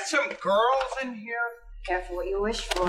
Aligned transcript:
got 0.00 0.08
some 0.08 0.28
girls 0.42 0.92
in 1.02 1.14
here? 1.14 1.36
Careful 1.86 2.16
what 2.16 2.28
you 2.28 2.40
wish 2.40 2.60
for. 2.60 2.86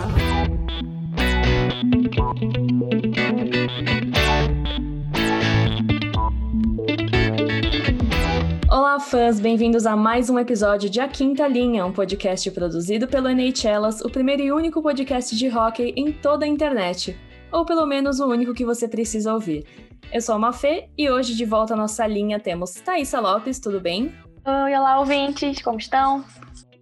Olá, 8.69 8.99
fãs! 8.99 9.39
Bem-vindos 9.39 9.85
a 9.85 9.95
mais 9.95 10.29
um 10.29 10.39
episódio 10.39 10.89
de 10.89 10.99
A 11.01 11.07
Quinta 11.07 11.47
Linha, 11.47 11.85
um 11.85 11.91
podcast 11.91 12.49
produzido 12.51 13.07
pelo 13.07 13.29
NHLas, 13.29 14.01
o 14.01 14.09
primeiro 14.09 14.41
e 14.41 14.51
único 14.51 14.81
podcast 14.81 15.35
de 15.35 15.49
hockey 15.49 15.93
em 15.95 16.11
toda 16.11 16.45
a 16.45 16.47
internet. 16.47 17.17
Ou 17.51 17.65
pelo 17.65 17.85
menos 17.85 18.19
o 18.19 18.27
único 18.27 18.53
que 18.53 18.63
você 18.63 18.87
precisa 18.87 19.33
ouvir. 19.33 19.65
Eu 20.13 20.21
sou 20.21 20.35
a 20.35 20.39
Mafê 20.39 20.89
e 20.97 21.09
hoje 21.09 21.35
de 21.35 21.45
volta 21.45 21.73
à 21.73 21.77
nossa 21.77 22.07
linha 22.07 22.39
temos 22.39 22.73
Thaisa 22.75 23.19
Lopes, 23.19 23.59
tudo 23.59 23.81
bem? 23.81 24.13
Oi, 24.45 24.75
olá, 24.75 24.99
ouvintes, 24.99 25.61
como 25.61 25.77
estão? 25.77 26.25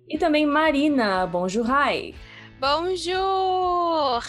E 0.10 0.18
também 0.18 0.44
Marina, 0.44 1.28
bonjour, 1.28 1.64
hi! 1.70 2.16
Bonjour! 2.60 4.24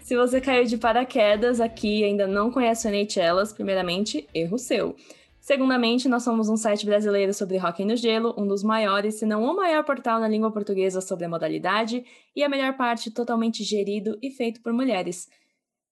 Se 0.00 0.16
você 0.16 0.40
caiu 0.40 0.64
de 0.64 0.76
paraquedas 0.76 1.60
aqui 1.60 2.00
e 2.00 2.04
ainda 2.04 2.26
não 2.26 2.50
conhece 2.50 2.88
o 2.88 2.90
NHLas, 2.90 3.52
primeiramente, 3.52 4.26
erro 4.34 4.58
seu. 4.58 4.96
Segundamente, 5.38 6.08
nós 6.08 6.24
somos 6.24 6.48
um 6.48 6.56
site 6.56 6.84
brasileiro 6.84 7.32
sobre 7.32 7.58
hockey 7.58 7.84
no 7.84 7.94
gelo, 7.94 8.34
um 8.36 8.44
dos 8.44 8.64
maiores, 8.64 9.20
se 9.20 9.24
não 9.24 9.44
o 9.44 9.54
maior 9.54 9.84
portal 9.84 10.18
na 10.18 10.26
língua 10.26 10.50
portuguesa 10.50 11.00
sobre 11.00 11.26
a 11.26 11.28
modalidade 11.28 12.04
e 12.34 12.42
a 12.42 12.48
melhor 12.48 12.76
parte 12.76 13.08
totalmente 13.12 13.62
gerido 13.62 14.18
e 14.20 14.32
feito 14.32 14.60
por 14.60 14.72
mulheres. 14.72 15.28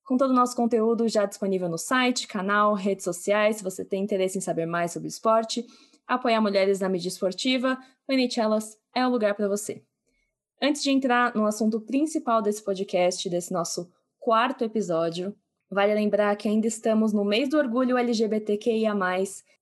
Com 0.03 0.17
todo 0.17 0.31
o 0.33 0.35
nosso 0.35 0.57
conteúdo 0.57 1.07
já 1.07 1.27
disponível 1.27 1.69
no 1.69 1.79
site, 1.79 2.27
canal, 2.27 2.75
redes 2.75 3.05
sociais, 3.05 3.59
se 3.59 3.63
você 3.63 3.85
tem 3.85 4.03
interesse 4.03 4.37
em 4.37 4.41
saber 4.41 4.67
mais 4.67 4.91
sobre 4.91 5.07
o 5.07 5.11
esporte, 5.11 5.65
apoiar 6.09 6.41
mulheres 6.41 6.81
na 6.81 6.89
mídia 6.89 7.09
esportiva, 7.09 7.79
o 8.09 8.13
NHLas 8.13 8.77
é 8.95 9.07
o 9.07 9.11
lugar 9.11 9.35
para 9.35 9.47
você. 9.47 9.83
Antes 10.61 10.83
de 10.83 10.91
entrar 10.91 11.35
no 11.37 11.47
assunto 11.47 11.81
principal 11.81 12.43
desse 12.43 12.65
podcast, 12.65 13.29
desse 13.29 13.53
nosso 13.53 13.89
quarto 14.19 14.65
episódio, 14.65 15.37
vale 15.71 15.95
lembrar 15.95 16.35
que 16.37 16.49
ainda 16.49 16.67
estamos 16.67 17.13
no 17.13 17.25
mês 17.25 17.51
do 17.51 17.59
orgulho 17.59 17.99
LGBTQIA+, 17.99 18.95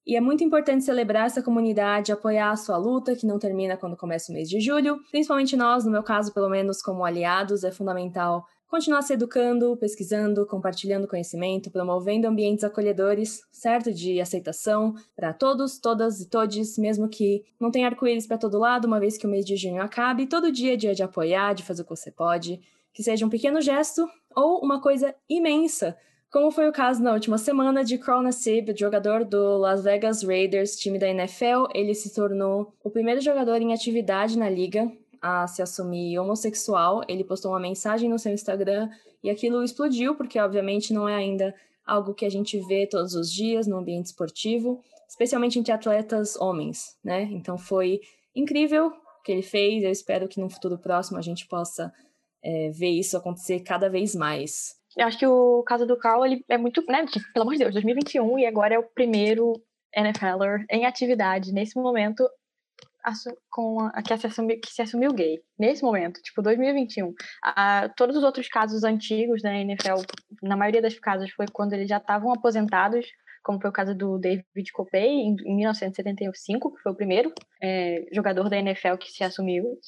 e 0.06 0.14
é 0.14 0.20
muito 0.20 0.44
importante 0.44 0.84
celebrar 0.84 1.26
essa 1.26 1.42
comunidade, 1.42 2.12
apoiar 2.12 2.52
a 2.52 2.56
sua 2.56 2.76
luta, 2.76 3.16
que 3.16 3.26
não 3.26 3.40
termina 3.40 3.76
quando 3.76 3.96
começa 3.96 4.30
o 4.30 4.34
mês 4.34 4.48
de 4.48 4.60
julho. 4.60 5.00
Principalmente 5.10 5.56
nós, 5.56 5.84
no 5.84 5.90
meu 5.90 6.02
caso, 6.02 6.32
pelo 6.32 6.48
menos 6.48 6.80
como 6.80 7.04
aliados, 7.04 7.64
é 7.64 7.72
fundamental 7.72 8.46
continuar 8.68 9.02
se 9.02 9.12
educando, 9.12 9.76
pesquisando, 9.76 10.46
compartilhando 10.46 11.08
conhecimento, 11.08 11.70
promovendo 11.70 12.26
ambientes 12.26 12.64
acolhedores, 12.64 13.42
certo? 13.50 13.92
De 13.92 14.20
aceitação 14.20 14.94
para 15.14 15.32
todos, 15.32 15.78
todas 15.78 16.20
e 16.20 16.28
todes, 16.28 16.76
mesmo 16.78 17.08
que 17.08 17.44
não 17.60 17.70
tenha 17.70 17.86
arco-íris 17.86 18.26
para 18.26 18.38
todo 18.38 18.58
lado, 18.58 18.86
uma 18.86 19.00
vez 19.00 19.16
que 19.16 19.26
o 19.26 19.30
mês 19.30 19.44
de 19.44 19.56
junho 19.56 19.82
acabe, 19.82 20.26
todo 20.26 20.52
dia 20.52 20.74
é 20.74 20.76
dia 20.76 20.94
de 20.94 21.02
apoiar, 21.02 21.54
de 21.54 21.62
fazer 21.62 21.82
o 21.82 21.84
que 21.84 21.90
você 21.90 22.10
pode, 22.10 22.60
que 22.92 23.02
seja 23.02 23.24
um 23.24 23.30
pequeno 23.30 23.60
gesto 23.60 24.08
ou 24.34 24.60
uma 24.62 24.80
coisa 24.80 25.14
imensa, 25.28 25.96
como 26.30 26.50
foi 26.50 26.68
o 26.68 26.72
caso 26.72 27.02
na 27.02 27.12
última 27.12 27.38
semana 27.38 27.84
de 27.84 27.96
Carl 27.96 28.20
Nassib, 28.20 28.74
jogador 28.76 29.24
do 29.24 29.56
Las 29.56 29.84
Vegas 29.84 30.22
Raiders, 30.22 30.76
time 30.76 30.98
da 30.98 31.08
NFL. 31.08 31.66
Ele 31.72 31.94
se 31.94 32.12
tornou 32.12 32.74
o 32.82 32.90
primeiro 32.90 33.20
jogador 33.20 33.62
em 33.62 33.72
atividade 33.72 34.36
na 34.36 34.50
liga 34.50 34.90
a 35.26 35.46
se 35.46 35.60
assumir 35.60 36.18
homossexual. 36.18 37.02
Ele 37.08 37.24
postou 37.24 37.50
uma 37.50 37.60
mensagem 37.60 38.08
no 38.08 38.18
seu 38.18 38.32
Instagram 38.32 38.88
e 39.22 39.28
aquilo 39.28 39.64
explodiu, 39.64 40.14
porque 40.14 40.38
obviamente 40.38 40.92
não 40.92 41.08
é 41.08 41.14
ainda 41.14 41.54
algo 41.84 42.14
que 42.14 42.24
a 42.24 42.30
gente 42.30 42.58
vê 42.66 42.86
todos 42.86 43.14
os 43.14 43.32
dias 43.32 43.66
no 43.66 43.76
ambiente 43.76 44.06
esportivo, 44.06 44.80
especialmente 45.08 45.58
entre 45.58 45.72
atletas 45.72 46.36
homens, 46.36 46.96
né? 47.02 47.22
Então 47.32 47.58
foi 47.58 48.00
incrível 48.34 48.86
o 48.86 49.22
que 49.24 49.32
ele 49.32 49.42
fez. 49.42 49.82
Eu 49.82 49.90
espero 49.90 50.28
que 50.28 50.40
no 50.40 50.48
futuro 50.48 50.78
próximo 50.78 51.18
a 51.18 51.22
gente 51.22 51.46
possa 51.48 51.92
é, 52.42 52.70
ver 52.70 52.90
isso 52.90 53.16
acontecer 53.16 53.60
cada 53.60 53.88
vez 53.88 54.14
mais. 54.14 54.76
Eu 54.96 55.06
acho 55.06 55.18
que 55.18 55.26
o 55.26 55.62
caso 55.64 55.86
do 55.86 55.98
Carl, 55.98 56.24
ele 56.24 56.44
é 56.48 56.56
muito, 56.56 56.82
né, 56.86 57.04
tipo, 57.06 57.26
pelo 57.32 57.42
amor 57.42 57.52
de 57.52 57.58
Deus, 57.58 57.74
2021 57.74 58.38
e 58.38 58.46
agora 58.46 58.74
é 58.74 58.78
o 58.78 58.82
primeiro 58.82 59.52
NFLer 59.94 60.64
em 60.70 60.86
atividade 60.86 61.52
nesse 61.52 61.76
momento 61.76 62.26
com 63.50 63.80
a, 63.80 64.02
que, 64.02 64.16
se 64.16 64.26
assumiu, 64.26 64.60
que 64.60 64.72
se 64.72 64.82
assumiu 64.82 65.12
gay, 65.12 65.40
nesse 65.58 65.82
momento, 65.82 66.20
tipo, 66.22 66.42
2021. 66.42 67.14
A, 67.42 67.88
todos 67.96 68.16
os 68.16 68.24
outros 68.24 68.48
casos 68.48 68.84
antigos 68.84 69.42
da 69.42 69.54
NFL, 69.54 70.02
na 70.42 70.56
maioria 70.56 70.82
das 70.82 70.98
casos, 70.98 71.30
foi 71.32 71.46
quando 71.52 71.72
eles 71.72 71.88
já 71.88 71.98
estavam 71.98 72.32
aposentados, 72.32 73.06
como 73.42 73.60
foi 73.60 73.70
o 73.70 73.72
caso 73.72 73.94
do 73.94 74.18
David 74.18 74.72
Copey, 74.72 75.08
em, 75.08 75.36
em 75.44 75.56
1975, 75.56 76.74
que 76.74 76.82
foi 76.82 76.92
o 76.92 76.96
primeiro 76.96 77.32
é, 77.62 78.04
jogador 78.12 78.48
da 78.48 78.58
NFL 78.58 78.96
que 78.98 79.12
se 79.12 79.22
assumiu 79.22 79.78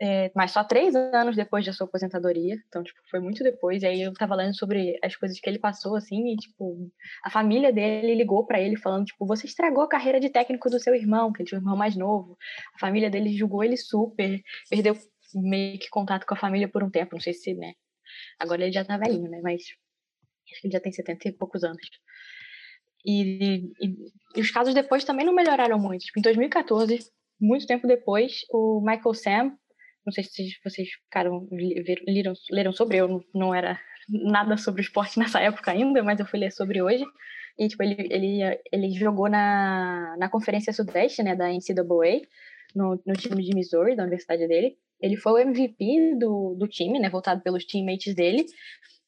é, 0.00 0.30
mas 0.34 0.50
só 0.50 0.62
três 0.62 0.94
anos 0.94 1.36
depois 1.36 1.64
da 1.64 1.72
sua 1.72 1.86
aposentadoria, 1.86 2.54
então, 2.68 2.82
tipo, 2.82 2.98
foi 3.10 3.18
muito 3.18 3.42
depois, 3.42 3.82
e 3.82 3.86
aí 3.86 4.02
eu 4.02 4.12
tava 4.12 4.34
lendo 4.34 4.54
sobre 4.54 4.98
as 5.02 5.16
coisas 5.16 5.40
que 5.40 5.48
ele 5.48 5.58
passou, 5.58 5.96
assim, 5.96 6.34
e, 6.34 6.36
tipo, 6.36 6.90
a 7.24 7.30
família 7.30 7.72
dele 7.72 8.14
ligou 8.14 8.46
para 8.46 8.60
ele 8.60 8.76
falando, 8.76 9.06
tipo, 9.06 9.26
você 9.26 9.46
estragou 9.46 9.84
a 9.84 9.88
carreira 9.88 10.20
de 10.20 10.28
técnico 10.28 10.68
do 10.68 10.78
seu 10.78 10.94
irmão, 10.94 11.32
que 11.32 11.40
ele 11.40 11.48
tinha 11.48 11.58
um 11.58 11.62
irmão 11.62 11.76
mais 11.76 11.96
novo, 11.96 12.36
a 12.74 12.78
família 12.78 13.08
dele 13.08 13.34
julgou 13.34 13.64
ele 13.64 13.76
super, 13.76 14.42
perdeu 14.68 14.94
meio 15.34 15.78
que 15.78 15.88
contato 15.88 16.26
com 16.26 16.34
a 16.34 16.38
família 16.38 16.68
por 16.68 16.82
um 16.82 16.90
tempo, 16.90 17.14
não 17.14 17.20
sei 17.20 17.32
se, 17.32 17.54
né, 17.54 17.72
agora 18.38 18.64
ele 18.64 18.72
já 18.72 18.84
tá 18.84 18.98
velhinho, 18.98 19.30
né, 19.30 19.40
mas 19.42 19.62
acho 20.52 20.60
que 20.60 20.66
ele 20.66 20.74
já 20.74 20.80
tem 20.80 20.92
70 20.92 21.28
e 21.28 21.32
poucos 21.32 21.64
anos. 21.64 21.88
E, 23.02 23.72
e, 23.80 23.96
e 24.36 24.40
os 24.40 24.50
casos 24.50 24.74
depois 24.74 25.04
também 25.04 25.24
não 25.24 25.34
melhoraram 25.34 25.78
muito, 25.78 26.04
tipo, 26.04 26.18
em 26.18 26.22
2014, 26.22 26.98
muito 27.40 27.66
tempo 27.66 27.86
depois, 27.86 28.40
o 28.50 28.80
Michael 28.80 29.14
Sam 29.14 29.58
não 30.06 30.12
sei 30.12 30.24
se 30.24 30.56
vocês 30.64 30.88
ficaram, 30.88 31.48
leram, 32.06 32.32
leram 32.50 32.72
sobre, 32.72 32.98
eu 32.98 33.24
não 33.34 33.52
era 33.52 33.78
nada 34.08 34.56
sobre 34.56 34.80
o 34.80 34.84
esporte 34.84 35.18
nessa 35.20 35.40
época 35.40 35.72
ainda, 35.72 36.02
mas 36.02 36.20
eu 36.20 36.26
fui 36.26 36.38
ler 36.38 36.52
sobre 36.52 36.80
hoje. 36.80 37.04
E, 37.58 37.68
tipo, 37.68 37.82
ele, 37.82 37.96
ele, 38.10 38.60
ele 38.70 38.90
jogou 38.92 39.28
na, 39.28 40.14
na 40.18 40.28
Conferência 40.28 40.72
Sudeste, 40.72 41.22
né, 41.22 41.34
da 41.34 41.48
NCAA, 41.48 42.20
no, 42.74 43.00
no 43.04 43.14
time 43.14 43.42
de 43.42 43.54
Missouri, 43.54 43.96
da 43.96 44.02
universidade 44.02 44.46
dele. 44.46 44.76
Ele 45.00 45.16
foi 45.16 45.32
o 45.32 45.48
MVP 45.48 46.16
do, 46.18 46.54
do 46.54 46.68
time, 46.68 46.98
né, 46.98 47.08
voltado 47.08 47.40
pelos 47.42 47.64
teammates 47.64 48.14
dele. 48.14 48.44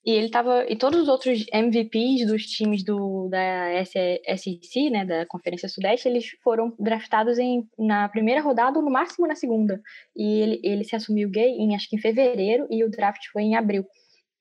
E 0.05 0.13
ele 0.13 0.31
tava. 0.31 0.65
E 0.69 0.77
todos 0.77 1.03
os 1.03 1.09
outros 1.09 1.45
MVPs 1.53 2.27
dos 2.27 2.45
times 2.47 2.85
do, 2.85 3.29
da 3.29 3.85
SEC, 3.85 4.91
né, 4.91 5.05
da 5.05 5.27
Conferência 5.27 5.69
Sudeste, 5.69 6.09
eles 6.09 6.27
foram 6.43 6.75
draftados 6.79 7.39
em, 7.39 7.69
na 7.79 8.09
primeira 8.09 8.41
rodada 8.41 8.79
ou 8.79 8.85
no 8.85 8.91
máximo 8.91 9.27
na 9.27 9.35
segunda. 9.35 9.81
E 10.17 10.41
ele, 10.41 10.61
ele 10.63 10.85
se 10.85 10.97
assumiu 10.97 11.29
gay 11.29 11.51
em 11.51 11.75
acho 11.75 11.89
que 11.89 11.97
em 11.97 12.01
fevereiro 12.01 12.67
e 12.71 12.85
o 12.85 12.91
draft 12.91 13.23
foi 13.33 13.43
em 13.43 13.57
abril. 13.57 13.85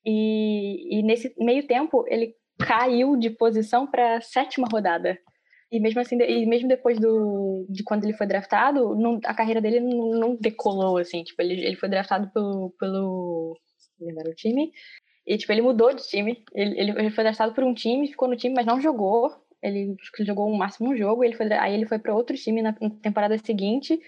E, 0.06 0.98
e 0.98 1.02
nesse 1.02 1.34
meio 1.38 1.66
tempo 1.66 2.04
ele 2.08 2.34
caiu 2.58 3.16
de 3.16 3.30
posição 3.30 3.86
para 3.86 4.20
sétima 4.20 4.68
rodada. 4.70 5.18
E 5.70 5.78
mesmo 5.78 6.00
assim, 6.00 6.16
e 6.16 6.46
mesmo 6.46 6.66
depois 6.66 6.98
do, 6.98 7.66
de 7.68 7.84
quando 7.84 8.04
ele 8.04 8.14
foi 8.14 8.26
draftado, 8.26 8.96
não, 8.96 9.20
a 9.24 9.34
carreira 9.34 9.60
dele 9.60 9.80
não, 9.80 10.10
não 10.12 10.36
decolou, 10.36 10.96
assim. 10.96 11.22
Tipo, 11.22 11.42
ele, 11.42 11.62
ele 11.62 11.76
foi 11.76 11.90
draftado 11.90 12.30
pelo, 12.32 12.74
pelo 12.78 13.54
lembrar 14.00 14.30
o 14.30 14.34
time, 14.34 14.72
e, 15.28 15.36
tipo, 15.36 15.52
ele 15.52 15.60
mudou 15.60 15.92
de 15.92 16.08
time. 16.08 16.42
Ele, 16.54 16.80
ele, 16.80 16.90
ele 16.92 17.10
foi 17.10 17.22
draftado 17.22 17.52
por 17.52 17.62
um 17.62 17.74
time, 17.74 18.08
ficou 18.08 18.26
no 18.26 18.34
time, 18.34 18.54
mas 18.54 18.64
não 18.64 18.80
jogou. 18.80 19.30
Ele 19.62 19.94
jogou 20.20 20.48
o 20.48 20.56
máximo 20.56 20.88
um 20.88 20.96
jogo. 20.96 21.22
Ele 21.22 21.36
foi, 21.36 21.52
aí 21.52 21.74
ele 21.74 21.84
foi 21.84 21.98
para 21.98 22.14
outro 22.14 22.34
time 22.34 22.62
na 22.62 22.72
temporada 22.72 23.36
seguinte. 23.36 24.00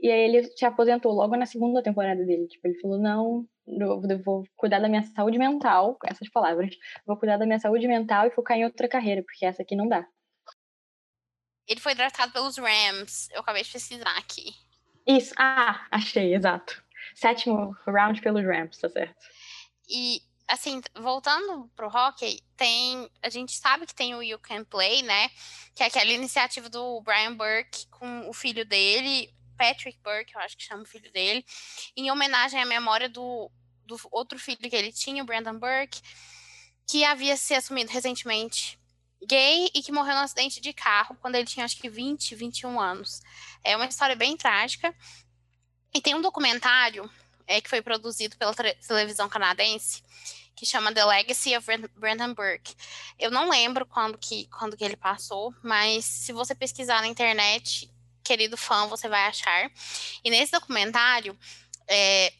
E 0.00 0.10
aí 0.10 0.20
ele 0.20 0.44
se 0.44 0.64
aposentou 0.64 1.12
logo 1.12 1.36
na 1.36 1.44
segunda 1.44 1.82
temporada 1.82 2.24
dele. 2.24 2.46
Tipo, 2.46 2.68
ele 2.68 2.80
falou, 2.80 2.98
não, 2.98 3.46
eu 3.66 4.22
vou 4.24 4.44
cuidar 4.56 4.78
da 4.78 4.88
minha 4.88 5.02
saúde 5.02 5.36
mental, 5.36 5.96
com 5.96 6.06
essas 6.10 6.30
palavras. 6.30 6.74
Vou 7.06 7.18
cuidar 7.18 7.36
da 7.36 7.44
minha 7.44 7.60
saúde 7.60 7.86
mental 7.86 8.26
e 8.26 8.30
focar 8.30 8.56
em 8.56 8.64
outra 8.64 8.88
carreira, 8.88 9.22
porque 9.22 9.44
essa 9.44 9.60
aqui 9.60 9.76
não 9.76 9.86
dá. 9.86 10.08
Ele 11.68 11.80
foi 11.80 11.94
draftado 11.94 12.32
pelos 12.32 12.56
Rams. 12.56 13.28
Eu 13.30 13.40
acabei 13.40 13.62
de 13.62 13.70
pesquisar 13.70 14.16
aqui. 14.16 14.54
Isso, 15.06 15.34
ah, 15.36 15.86
achei, 15.90 16.34
exato. 16.34 16.82
Sétimo 17.14 17.76
round 17.86 18.22
pelos 18.22 18.42
Rams, 18.42 18.78
tá 18.78 18.88
certo. 18.88 19.16
E 19.86 20.22
assim, 20.52 20.82
voltando 20.94 21.70
pro 21.74 21.88
hockey, 21.88 22.42
tem. 22.56 23.10
A 23.22 23.30
gente 23.30 23.56
sabe 23.56 23.86
que 23.86 23.94
tem 23.94 24.14
o 24.14 24.22
You 24.22 24.38
Can 24.38 24.64
Play, 24.64 25.02
né? 25.02 25.30
Que 25.74 25.82
é 25.82 25.86
aquela 25.86 26.12
iniciativa 26.12 26.68
do 26.68 27.00
Brian 27.00 27.34
Burke 27.34 27.86
com 27.86 28.28
o 28.28 28.34
filho 28.34 28.64
dele, 28.64 29.32
Patrick 29.56 29.98
Burke, 30.02 30.34
eu 30.34 30.40
acho 30.40 30.56
que 30.56 30.62
chama 30.62 30.82
o 30.82 30.86
filho 30.86 31.10
dele, 31.10 31.44
em 31.96 32.10
homenagem 32.10 32.60
à 32.60 32.66
memória 32.66 33.08
do, 33.08 33.50
do 33.86 33.96
outro 34.10 34.38
filho 34.38 34.58
que 34.58 34.76
ele 34.76 34.92
tinha, 34.92 35.22
o 35.22 35.26
Brandon 35.26 35.58
Burke, 35.58 36.02
que 36.86 37.04
havia 37.04 37.36
se 37.36 37.54
assumido 37.54 37.90
recentemente 37.90 38.78
gay 39.26 39.70
e 39.72 39.82
que 39.82 39.92
morreu 39.92 40.16
num 40.16 40.22
acidente 40.22 40.60
de 40.60 40.72
carro 40.72 41.16
quando 41.20 41.36
ele 41.36 41.46
tinha 41.46 41.64
acho 41.64 41.78
que 41.78 41.88
20, 41.88 42.34
21 42.34 42.78
anos. 42.78 43.22
É 43.64 43.74
uma 43.76 43.86
história 43.86 44.16
bem 44.16 44.36
trágica. 44.36 44.94
E 45.94 46.00
tem 46.00 46.14
um 46.14 46.22
documentário 46.22 47.08
é, 47.46 47.60
que 47.60 47.68
foi 47.68 47.80
produzido 47.80 48.36
pela 48.36 48.54
televisão 48.54 49.28
canadense 49.28 50.02
que 50.54 50.66
chama 50.66 50.92
The 50.92 51.04
Legacy 51.04 51.56
of 51.56 51.66
Brandon 51.96 52.34
Burke. 52.34 52.74
Eu 53.18 53.30
não 53.30 53.48
lembro 53.48 53.86
quando 53.86 54.18
que, 54.18 54.46
quando 54.46 54.76
que 54.76 54.84
ele 54.84 54.96
passou, 54.96 55.54
mas 55.62 56.04
se 56.04 56.32
você 56.32 56.54
pesquisar 56.54 57.00
na 57.00 57.08
internet, 57.08 57.90
querido 58.22 58.56
fã, 58.56 58.86
você 58.86 59.08
vai 59.08 59.26
achar. 59.26 59.70
E 60.24 60.30
nesse 60.30 60.52
documentário, 60.52 61.36
é, 61.88 62.32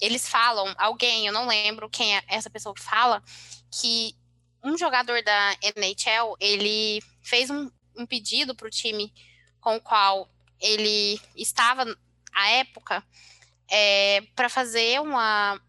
eles 0.00 0.28
falam, 0.28 0.74
alguém, 0.78 1.26
eu 1.26 1.32
não 1.32 1.46
lembro 1.46 1.88
quem 1.88 2.16
é 2.16 2.22
essa 2.28 2.50
pessoa 2.50 2.74
que 2.74 2.82
fala, 2.82 3.22
que 3.70 4.14
um 4.62 4.76
jogador 4.76 5.22
da 5.22 5.56
NHL, 5.62 6.36
ele 6.38 7.02
fez 7.22 7.50
um, 7.50 7.70
um 7.96 8.06
pedido 8.06 8.54
para 8.54 8.66
o 8.66 8.70
time 8.70 9.12
com 9.60 9.76
o 9.76 9.80
qual 9.80 10.28
ele 10.60 11.20
estava 11.36 11.84
à 12.32 12.50
época 12.50 13.02
é, 13.68 14.20
para 14.36 14.48
fazer 14.48 15.00
uma, 15.00 15.60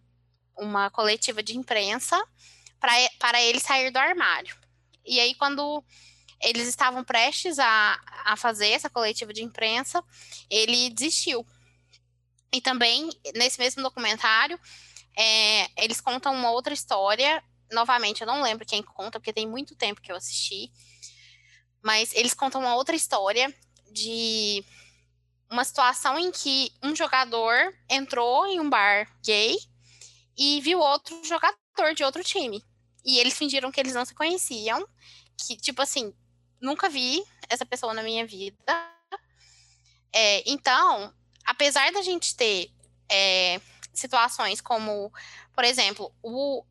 uma 0.58 0.90
coletiva 0.90 1.42
de 1.42 1.58
imprensa 1.58 2.22
para 2.80 3.42
ele 3.42 3.60
sair 3.60 3.92
do 3.92 3.98
armário. 3.98 4.56
E 5.06 5.20
aí, 5.20 5.36
quando 5.36 5.84
eles 6.42 6.68
estavam 6.68 7.04
prestes 7.04 7.58
a, 7.58 8.00
a 8.26 8.36
fazer 8.36 8.70
essa 8.70 8.90
coletiva 8.90 9.34
de 9.34 9.44
imprensa, 9.44 10.04
ele 10.50 10.90
desistiu. 10.90 11.46
E 12.52 12.62
também, 12.62 13.10
nesse 13.34 13.58
mesmo 13.60 13.82
documentário, 13.82 14.60
é, 15.18 15.84
eles 15.84 16.02
contam 16.02 16.34
uma 16.34 16.52
outra 16.52 16.74
história. 16.74 17.44
Novamente, 17.72 18.22
eu 18.22 18.28
não 18.28 18.44
lembro 18.44 18.66
quem 18.66 18.84
conta, 18.84 19.20
porque 19.20 19.34
tem 19.34 19.48
muito 19.48 19.76
tempo 19.76 20.02
que 20.02 20.12
eu 20.12 20.16
assisti. 20.16 20.72
Mas 21.82 22.14
eles 22.14 22.34
contam 22.34 22.62
uma 22.62 22.76
outra 22.76 22.96
história 22.96 23.54
de 23.92 24.64
uma 25.50 25.64
situação 25.64 26.18
em 26.18 26.32
que 26.32 26.72
um 26.82 26.96
jogador 26.96 27.74
entrou 27.90 28.46
em 28.48 28.60
um 28.60 28.70
bar 28.70 29.08
gay 29.24 29.58
e 30.38 30.62
viu 30.62 30.80
outro 30.80 31.24
jogador 31.24 31.94
de 31.96 32.04
outro 32.04 32.24
time. 32.24 32.64
E 33.06 33.20
eles 33.20 33.38
fingiram 33.38 33.72
que 33.72 33.80
eles 33.80 33.94
não 33.94 34.06
se 34.06 34.14
conheciam. 34.14 34.88
Que, 35.38 35.58
tipo 35.58 35.82
assim, 35.82 36.14
nunca 36.62 36.90
vi 36.90 37.24
essa 37.50 37.66
pessoa 37.66 37.94
na 37.94 38.04
minha 38.04 38.26
vida. 38.26 38.56
É, 40.12 40.44
então, 40.50 41.14
apesar 41.46 41.92
da 41.92 42.02
gente 42.02 42.36
ter 42.36 42.72
é, 43.10 43.60
situações 43.94 44.62
como, 44.62 45.12
por 45.54 45.64
exemplo, 45.64 46.14
o 46.22 46.64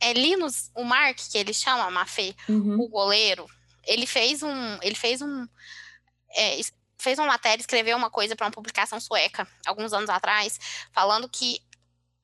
é 0.00 0.12
Linus, 0.12 0.70
o 0.74 0.84
Mark, 0.84 1.16
que 1.16 1.38
ele 1.38 1.54
chama, 1.54 1.90
Mafê, 1.90 2.34
uhum. 2.48 2.80
o 2.80 2.88
goleiro, 2.88 3.48
ele 3.86 4.06
fez 4.06 4.42
um. 4.42 4.78
Ele 4.82 4.94
fez 4.94 5.22
um. 5.22 5.46
É, 6.36 6.60
fez 6.98 7.18
uma 7.18 7.28
matéria, 7.28 7.60
escreveu 7.60 7.96
uma 7.96 8.10
coisa 8.10 8.34
para 8.34 8.46
uma 8.46 8.52
publicação 8.52 8.98
sueca, 8.98 9.46
alguns 9.66 9.92
anos 9.92 10.08
atrás, 10.08 10.58
falando 10.92 11.28
que 11.28 11.60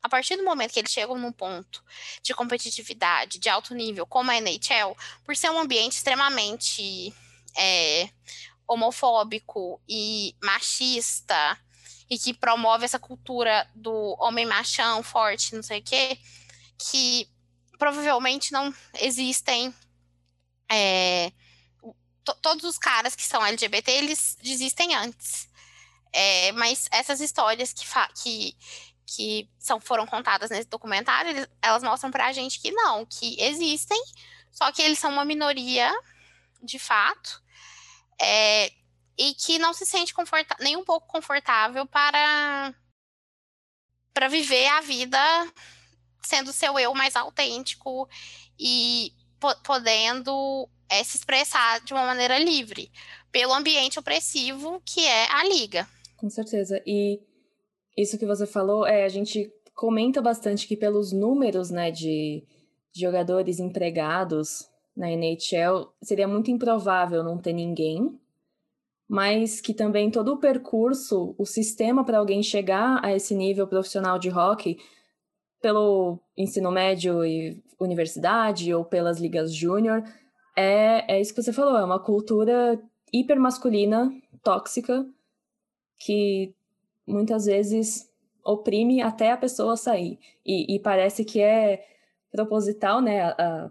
a 0.02 0.08
partir 0.08 0.37
do 0.37 0.44
momento 0.44 0.73
que 0.73 0.81
eles 0.81 0.93
chegam 0.93 1.19
num 1.19 1.32
ponto 1.32 1.85
de 2.23 2.35
competitividade 2.35 3.38
de 3.38 3.49
alto 3.49 3.75
nível, 3.75 4.06
como 4.06 4.31
a 4.31 4.41
NHL, 4.41 4.97
por 5.25 5.37
ser 5.37 5.50
um 5.50 5.58
ambiente 5.58 5.97
extremamente 5.97 7.14
é, 7.56 8.08
homofóbico 8.67 9.81
e 9.88 10.35
machista, 10.43 11.58
e 12.08 12.19
que 12.19 12.35
promove 12.35 12.85
essa 12.85 12.99
cultura 12.99 13.69
do 13.75 14.17
homem 14.19 14.44
machão, 14.44 15.02
forte, 15.02 15.55
não 15.55 15.62
sei 15.62 15.79
o 15.79 15.82
quê, 15.82 16.19
que 16.76 17.29
provavelmente 17.79 18.52
não 18.52 18.75
existem. 19.00 19.75
É, 20.70 21.32
todos 22.43 22.64
os 22.64 22.79
caras 22.79 23.14
que 23.14 23.23
são 23.23 23.44
LGBT, 23.44 23.91
eles 23.93 24.37
desistem 24.43 24.94
antes. 24.94 25.49
É, 26.12 26.50
mas 26.52 26.88
essas 26.91 27.20
histórias 27.20 27.73
que, 27.73 27.85
que, 28.23 28.56
que 29.14 29.50
são, 29.58 29.80
foram 29.80 30.06
contadas 30.06 30.50
nesse 30.50 30.68
documentário, 30.68 31.48
elas 31.60 31.82
mostram 31.82 32.12
pra 32.12 32.32
gente 32.32 32.60
que 32.60 32.70
não, 32.70 33.04
que 33.04 33.40
existem, 33.42 34.00
só 34.52 34.70
que 34.70 34.80
eles 34.80 35.00
são 35.00 35.10
uma 35.10 35.24
minoria, 35.24 35.92
de 36.62 36.78
fato, 36.78 37.42
é, 38.20 38.70
e 39.18 39.34
que 39.34 39.58
não 39.58 39.72
se 39.72 39.84
sente 39.84 40.14
nem 40.60 40.76
um 40.76 40.84
pouco 40.84 41.08
confortável 41.08 41.84
para, 41.86 42.72
para 44.14 44.28
viver 44.28 44.68
a 44.68 44.80
vida 44.80 45.18
sendo 46.22 46.52
seu 46.52 46.78
eu 46.78 46.94
mais 46.94 47.16
autêntico 47.16 48.08
e 48.58 49.12
po 49.40 49.56
podendo 49.62 50.68
é, 50.88 51.02
se 51.02 51.16
expressar 51.16 51.80
de 51.80 51.92
uma 51.92 52.04
maneira 52.04 52.38
livre, 52.38 52.92
pelo 53.32 53.54
ambiente 53.54 53.98
opressivo 53.98 54.80
que 54.84 55.04
é 55.04 55.32
a 55.32 55.44
liga. 55.44 55.88
Com 56.16 56.30
certeza. 56.30 56.80
E 56.86 57.18
isso 57.96 58.19
que 58.19 58.26
você 58.26 58.46
falou, 58.46 58.87
é, 58.87 59.04
a 59.04 59.08
gente 59.08 59.52
comenta 59.75 60.20
bastante 60.20 60.66
que 60.66 60.76
pelos 60.76 61.12
números, 61.12 61.70
né, 61.70 61.90
de 61.90 62.44
jogadores 62.92 63.58
empregados 63.58 64.69
na 64.96 65.10
NHL, 65.10 65.92
seria 66.02 66.28
muito 66.28 66.50
improvável 66.50 67.22
não 67.22 67.38
ter 67.38 67.52
ninguém, 67.52 68.19
mas 69.08 69.60
que 69.60 69.72
também 69.72 70.10
todo 70.10 70.34
o 70.34 70.38
percurso, 70.38 71.34
o 71.38 71.46
sistema 71.46 72.04
para 72.04 72.19
alguém 72.19 72.42
chegar 72.42 73.04
a 73.04 73.14
esse 73.14 73.34
nível 73.34 73.66
profissional 73.66 74.19
de 74.19 74.31
hockey, 74.31 74.78
pelo 75.60 76.19
ensino 76.37 76.70
médio 76.70 77.25
e 77.25 77.62
universidade 77.78 78.72
ou 78.72 78.84
pelas 78.84 79.19
ligas 79.19 79.54
júnior, 79.54 80.02
é, 80.56 81.16
é 81.16 81.20
isso 81.20 81.34
que 81.34 81.42
você 81.42 81.52
falou, 81.52 81.76
é 81.76 81.84
uma 81.84 81.98
cultura 81.98 82.81
hipermasculina, 83.12 84.12
tóxica, 84.42 85.06
que 85.98 86.54
muitas 87.10 87.46
vezes 87.46 88.08
oprime 88.44 89.02
até 89.02 89.32
a 89.32 89.36
pessoa 89.36 89.76
sair. 89.76 90.18
E, 90.44 90.74
e 90.74 90.78
parece 90.78 91.24
que 91.24 91.40
é 91.40 91.86
proposital, 92.30 93.00
né? 93.00 93.22
A, 93.22 93.70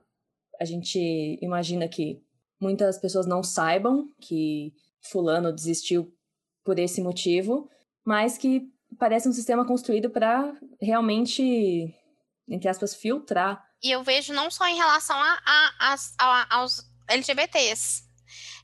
a, 0.59 0.65
gente 0.65 1.39
imagina 1.41 1.88
que 1.88 2.21
muitas 2.59 2.97
pessoas 2.97 3.25
não 3.25 3.41
saibam 3.44 4.07
que 4.19 4.74
fulano 5.01 5.51
desistiu 5.51 6.13
por 6.63 6.77
esse 6.77 7.01
motivo, 7.01 7.69
mas 8.03 8.38
que 8.38 8.69
parece 8.97 9.27
um 9.30 9.33
sistema 9.33 9.65
construído 9.65 10.09
para 10.09 10.53
realmente, 10.81 11.94
entre 12.47 12.69
aspas, 12.69 12.94
filtrar. 12.94 13.65
E 13.81 13.92
eu 13.92 14.03
vejo 14.03 14.33
não 14.33 14.51
só 14.51 14.68
em 14.68 14.75
relação 14.75 15.15
a, 15.15 15.39
a, 15.45 15.95
a, 16.19 16.57
aos 16.57 16.83
LGBTs. 17.07 18.03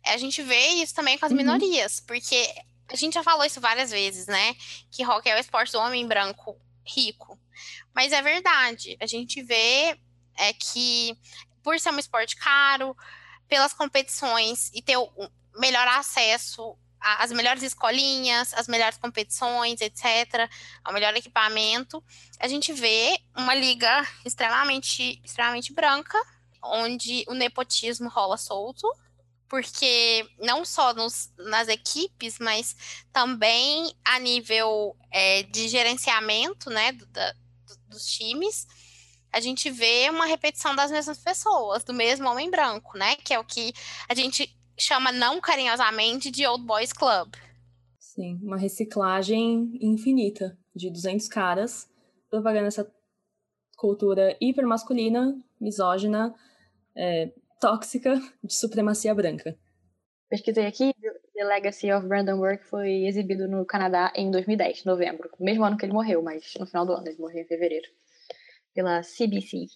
A 0.07 0.17
gente 0.17 0.41
vê 0.43 0.67
isso 0.75 0.93
também 0.93 1.17
com 1.17 1.25
as 1.25 1.31
uhum. 1.31 1.37
minorias, 1.37 1.99
porque 1.99 2.47
a 2.87 2.95
gente 2.95 3.13
já 3.13 3.23
falou 3.23 3.45
isso 3.45 3.61
várias 3.61 3.91
vezes, 3.91 4.27
né? 4.27 4.55
Que 4.91 5.03
rock 5.03 5.29
é 5.29 5.35
o 5.35 5.39
esporte 5.39 5.71
do 5.71 5.79
homem 5.79 6.07
branco 6.07 6.57
rico. 6.85 7.39
Mas 7.93 8.11
é 8.11 8.21
verdade. 8.21 8.97
A 8.99 9.05
gente 9.05 9.41
vê 9.41 9.97
é 10.37 10.53
que 10.53 11.17
por 11.63 11.79
ser 11.79 11.91
um 11.91 11.99
esporte 11.99 12.35
caro, 12.35 12.95
pelas 13.47 13.73
competições 13.73 14.69
e 14.73 14.81
ter 14.81 14.97
o 14.97 15.09
melhor 15.57 15.87
acesso 15.87 16.77
às 16.99 17.31
melhores 17.31 17.61
escolinhas, 17.61 18.53
às 18.53 18.67
melhores 18.67 18.97
competições, 18.97 19.79
etc., 19.79 20.49
ao 20.83 20.93
melhor 20.93 21.15
equipamento, 21.15 22.03
a 22.39 22.47
gente 22.47 22.73
vê 22.73 23.19
uma 23.35 23.53
liga 23.53 24.07
extremamente, 24.23 25.21
extremamente 25.23 25.71
branca, 25.71 26.17
onde 26.63 27.23
o 27.27 27.33
nepotismo 27.33 28.09
rola 28.09 28.37
solto, 28.37 28.91
porque 29.47 30.27
não 30.39 30.65
só 30.65 30.93
nos, 30.93 31.31
nas 31.37 31.67
equipes, 31.67 32.39
mas 32.39 32.75
também 33.11 33.93
a 34.03 34.19
nível 34.19 34.95
é, 35.11 35.43
de 35.43 35.67
gerenciamento 35.67 36.69
né, 36.69 36.91
do, 36.91 37.05
da, 37.07 37.31
do, 37.31 37.77
dos 37.89 38.05
times, 38.05 38.67
a 39.31 39.39
gente 39.39 39.69
vê 39.69 40.09
uma 40.09 40.25
repetição 40.25 40.75
das 40.75 40.89
mesmas 40.89 41.17
pessoas, 41.17 41.83
do 41.83 41.93
mesmo 41.93 42.27
homem 42.29 42.49
branco, 42.49 42.97
né? 42.97 43.15
Que 43.17 43.33
é 43.33 43.39
o 43.39 43.43
que 43.43 43.73
a 44.07 44.15
gente 44.15 44.49
chama 44.79 45.11
não 45.11 45.41
carinhosamente 45.41 46.31
de 46.31 46.47
Old 46.47 46.63
Boys 46.63 46.93
Club. 46.93 47.35
Sim, 47.99 48.39
uma 48.41 48.57
reciclagem 48.57 49.77
infinita 49.81 50.57
de 50.73 50.89
200 50.89 51.27
caras 51.27 51.85
propagando 52.29 52.67
essa 52.67 52.89
cultura 53.75 54.37
hipermasculina, 54.39 55.37
misógina, 55.59 56.33
é, 56.95 57.31
tóxica 57.59 58.15
de 58.43 58.53
supremacia 58.53 59.13
branca. 59.13 59.57
Pesquisei 60.29 60.65
aqui, 60.65 60.93
The 61.33 61.43
Legacy 61.43 61.91
of 61.91 62.07
Brandon 62.07 62.37
Burke 62.37 62.65
foi 62.65 63.05
exibido 63.05 63.47
no 63.47 63.65
Canadá 63.65 64.11
em 64.15 64.31
2010, 64.31 64.85
novembro. 64.85 65.29
Mesmo 65.39 65.63
ano 65.63 65.77
que 65.77 65.85
ele 65.85 65.93
morreu, 65.93 66.21
mas 66.21 66.53
no 66.59 66.65
final 66.65 66.85
do 66.85 66.93
ano, 66.93 67.07
ele 67.07 67.19
morreu 67.19 67.41
em 67.41 67.47
fevereiro. 67.47 67.87
Pela 68.73 69.01
CBC. 69.01 69.67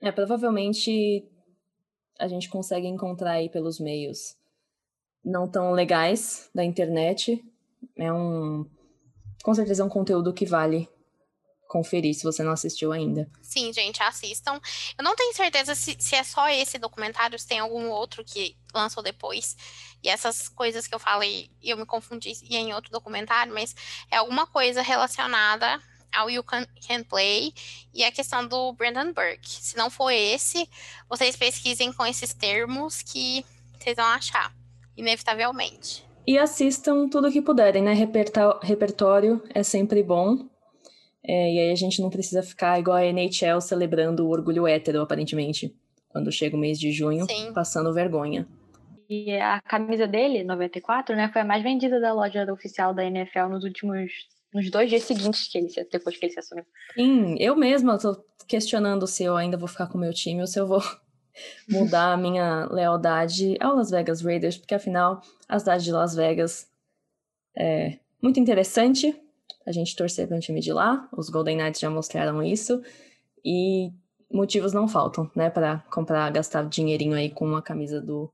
É, 0.00 0.12
provavelmente 0.12 1.26
a 2.18 2.28
gente 2.28 2.48
consegue 2.48 2.86
encontrar 2.86 3.32
aí 3.32 3.48
pelos 3.48 3.78
meios 3.78 4.36
não 5.24 5.48
tão 5.50 5.72
legais 5.72 6.50
da 6.54 6.64
internet. 6.64 7.44
É 7.96 8.12
um. 8.12 8.64
Com 9.42 9.54
certeza 9.54 9.82
é 9.82 9.86
um 9.86 9.88
conteúdo 9.88 10.32
que 10.32 10.46
vale 10.46 10.88
conferir 11.68 12.14
se 12.14 12.22
você 12.22 12.42
não 12.42 12.52
assistiu 12.52 12.92
ainda. 12.92 13.30
Sim, 13.42 13.72
gente, 13.72 14.02
assistam. 14.02 14.60
Eu 14.98 15.04
não 15.04 15.14
tenho 15.16 15.34
certeza 15.34 15.74
se, 15.74 15.96
se 15.98 16.14
é 16.14 16.22
só 16.22 16.48
esse 16.48 16.78
documentário, 16.78 17.38
se 17.38 17.46
tem 17.46 17.58
algum 17.58 17.88
outro 17.90 18.24
que 18.24 18.56
lançou 18.74 19.02
depois. 19.02 19.56
E 20.02 20.08
essas 20.08 20.48
coisas 20.48 20.86
que 20.86 20.94
eu 20.94 20.98
falei, 20.98 21.50
eu 21.62 21.76
me 21.76 21.86
confundi 21.86 22.32
em 22.50 22.72
outro 22.74 22.90
documentário, 22.90 23.52
mas 23.52 23.74
é 24.10 24.16
alguma 24.16 24.46
coisa 24.46 24.82
relacionada 24.82 25.80
ao 26.12 26.30
You 26.30 26.42
Can, 26.42 26.66
Can 26.86 27.02
Play 27.04 27.52
e 27.92 28.04
a 28.04 28.12
questão 28.12 28.46
do 28.46 28.72
Brandon 28.72 29.12
Burke. 29.12 29.48
Se 29.48 29.76
não 29.76 29.90
for 29.90 30.10
esse, 30.10 30.68
vocês 31.08 31.36
pesquisem 31.36 31.92
com 31.92 32.06
esses 32.06 32.32
termos 32.32 33.02
que 33.02 33.44
vocês 33.78 33.96
vão 33.96 34.06
achar. 34.06 34.52
inevitavelmente. 34.96 36.06
E 36.26 36.38
assistam 36.38 37.08
tudo 37.08 37.30
que 37.30 37.40
puderem, 37.42 37.82
né? 37.82 37.92
Repertório 38.62 39.42
é 39.54 39.62
sempre 39.62 40.02
bom. 40.02 40.48
É, 41.26 41.52
e 41.52 41.58
aí 41.58 41.72
a 41.72 41.74
gente 41.74 42.00
não 42.00 42.08
precisa 42.08 42.42
ficar 42.42 42.78
igual 42.78 42.96
a 42.96 43.04
NHL 43.04 43.60
celebrando 43.60 44.24
o 44.24 44.30
orgulho 44.30 44.66
hétero, 44.66 45.00
aparentemente, 45.00 45.74
quando 46.08 46.30
chega 46.30 46.56
o 46.56 46.58
mês 46.58 46.78
de 46.78 46.92
junho, 46.92 47.26
Sim. 47.28 47.52
passando 47.52 47.92
vergonha. 47.92 48.46
E 49.08 49.32
a 49.32 49.60
camisa 49.60 50.06
dele, 50.06 50.44
94, 50.44 51.16
né, 51.16 51.28
foi 51.32 51.42
a 51.42 51.44
mais 51.44 51.62
vendida 51.62 52.00
da 52.00 52.12
loja 52.12 52.50
oficial 52.52 52.94
da 52.94 53.04
NFL 53.04 53.48
nos 53.50 53.64
últimos 53.64 54.10
nos 54.54 54.70
dois 54.70 54.88
dias 54.88 55.02
seguintes 55.02 55.48
que 55.48 55.58
ele 55.58 55.68
depois 55.92 56.16
que 56.16 56.24
ele 56.24 56.32
se 56.32 56.38
assumiu. 56.38 56.64
Sim, 56.94 57.36
eu 57.38 57.54
mesma 57.54 57.98
tô 57.98 58.16
questionando 58.48 59.06
se 59.06 59.24
eu 59.24 59.36
ainda 59.36 59.56
vou 59.56 59.68
ficar 59.68 59.86
com 59.86 59.98
o 59.98 60.00
meu 60.00 60.14
time 60.14 60.40
ou 60.40 60.46
se 60.46 60.58
eu 60.58 60.66
vou 60.66 60.80
mudar 61.68 62.12
a 62.12 62.16
minha 62.16 62.66
lealdade 62.70 63.56
ao 63.60 63.76
Las 63.76 63.90
Vegas 63.90 64.22
Raiders, 64.22 64.56
porque 64.56 64.74
afinal 64.74 65.20
a 65.48 65.58
cidade 65.58 65.84
de 65.84 65.92
Las 65.92 66.14
Vegas 66.14 66.70
é 67.56 67.98
muito 68.22 68.40
interessante 68.40 69.14
a 69.66 69.72
gente 69.72 69.96
torcer 69.96 70.28
para 70.28 70.36
um 70.36 70.40
time 70.40 70.60
de 70.60 70.72
lá. 70.72 71.08
Os 71.16 71.28
Golden 71.28 71.56
Knights 71.56 71.80
já 71.80 71.90
mostraram 71.90 72.42
isso 72.42 72.82
e 73.44 73.92
motivos 74.32 74.72
não 74.72 74.88
faltam, 74.88 75.30
né, 75.34 75.50
para 75.50 75.78
comprar, 75.90 76.30
gastar 76.30 76.68
dinheirinho 76.68 77.14
aí 77.14 77.30
com 77.30 77.44
uma 77.44 77.62
camisa 77.62 78.00
do 78.00 78.32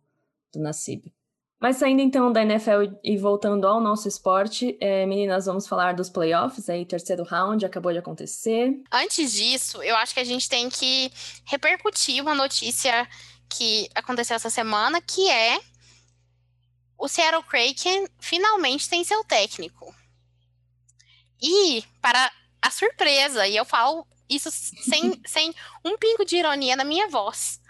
do 0.53 0.61
Nassib. 0.61 1.13
Mas 1.61 1.77
saindo 1.77 2.03
então 2.03 2.33
da 2.33 2.43
NFL 2.43 2.99
e 3.05 3.17
voltando 3.17 3.67
ao 3.67 3.81
nosso 3.81 4.09
esporte, 4.09 4.77
é, 4.81 5.07
meninas, 5.07 5.47
vamos 5.47 5.67
falar 5.67 5.95
dos 5.95 6.11
playoffs 6.11 6.69
aí, 6.69 6.85
terceiro 6.85 7.23
round, 7.23 7.65
acabou 7.65 7.93
de 7.93 7.99
acontecer. 7.99 8.83
Antes 8.91 9.33
disso, 9.33 9.81
eu 9.81 9.95
acho 9.97 10.13
que 10.13 10.19
a 10.19 10.25
gente 10.25 10.49
tem 10.49 10.69
que 10.69 11.11
repercutir 11.45 12.21
uma 12.21 12.35
notícia 12.35 13.09
que 13.49 13.89
aconteceu 13.95 14.35
essa 14.35 14.51
semana, 14.51 15.01
que 15.01 15.31
é 15.31 15.61
o 16.99 17.07
Seattle 17.07 17.45
Kraken 17.45 18.09
finalmente 18.19 18.89
tem 18.89 19.05
seu 19.05 19.23
técnico. 19.23 19.95
E, 21.43 21.85
para 22.01 22.31
a 22.61 22.71
surpresa, 22.71 23.47
e 23.47 23.57
eu 23.57 23.65
falo 23.65 24.07
isso 24.29 24.51
sem, 24.51 25.21
sem 25.27 25.55
um 25.85 25.99
pingo 25.99 26.25
de 26.25 26.37
ironia 26.37 26.77
na 26.77 26.85
minha 26.85 27.09
voz, 27.09 27.61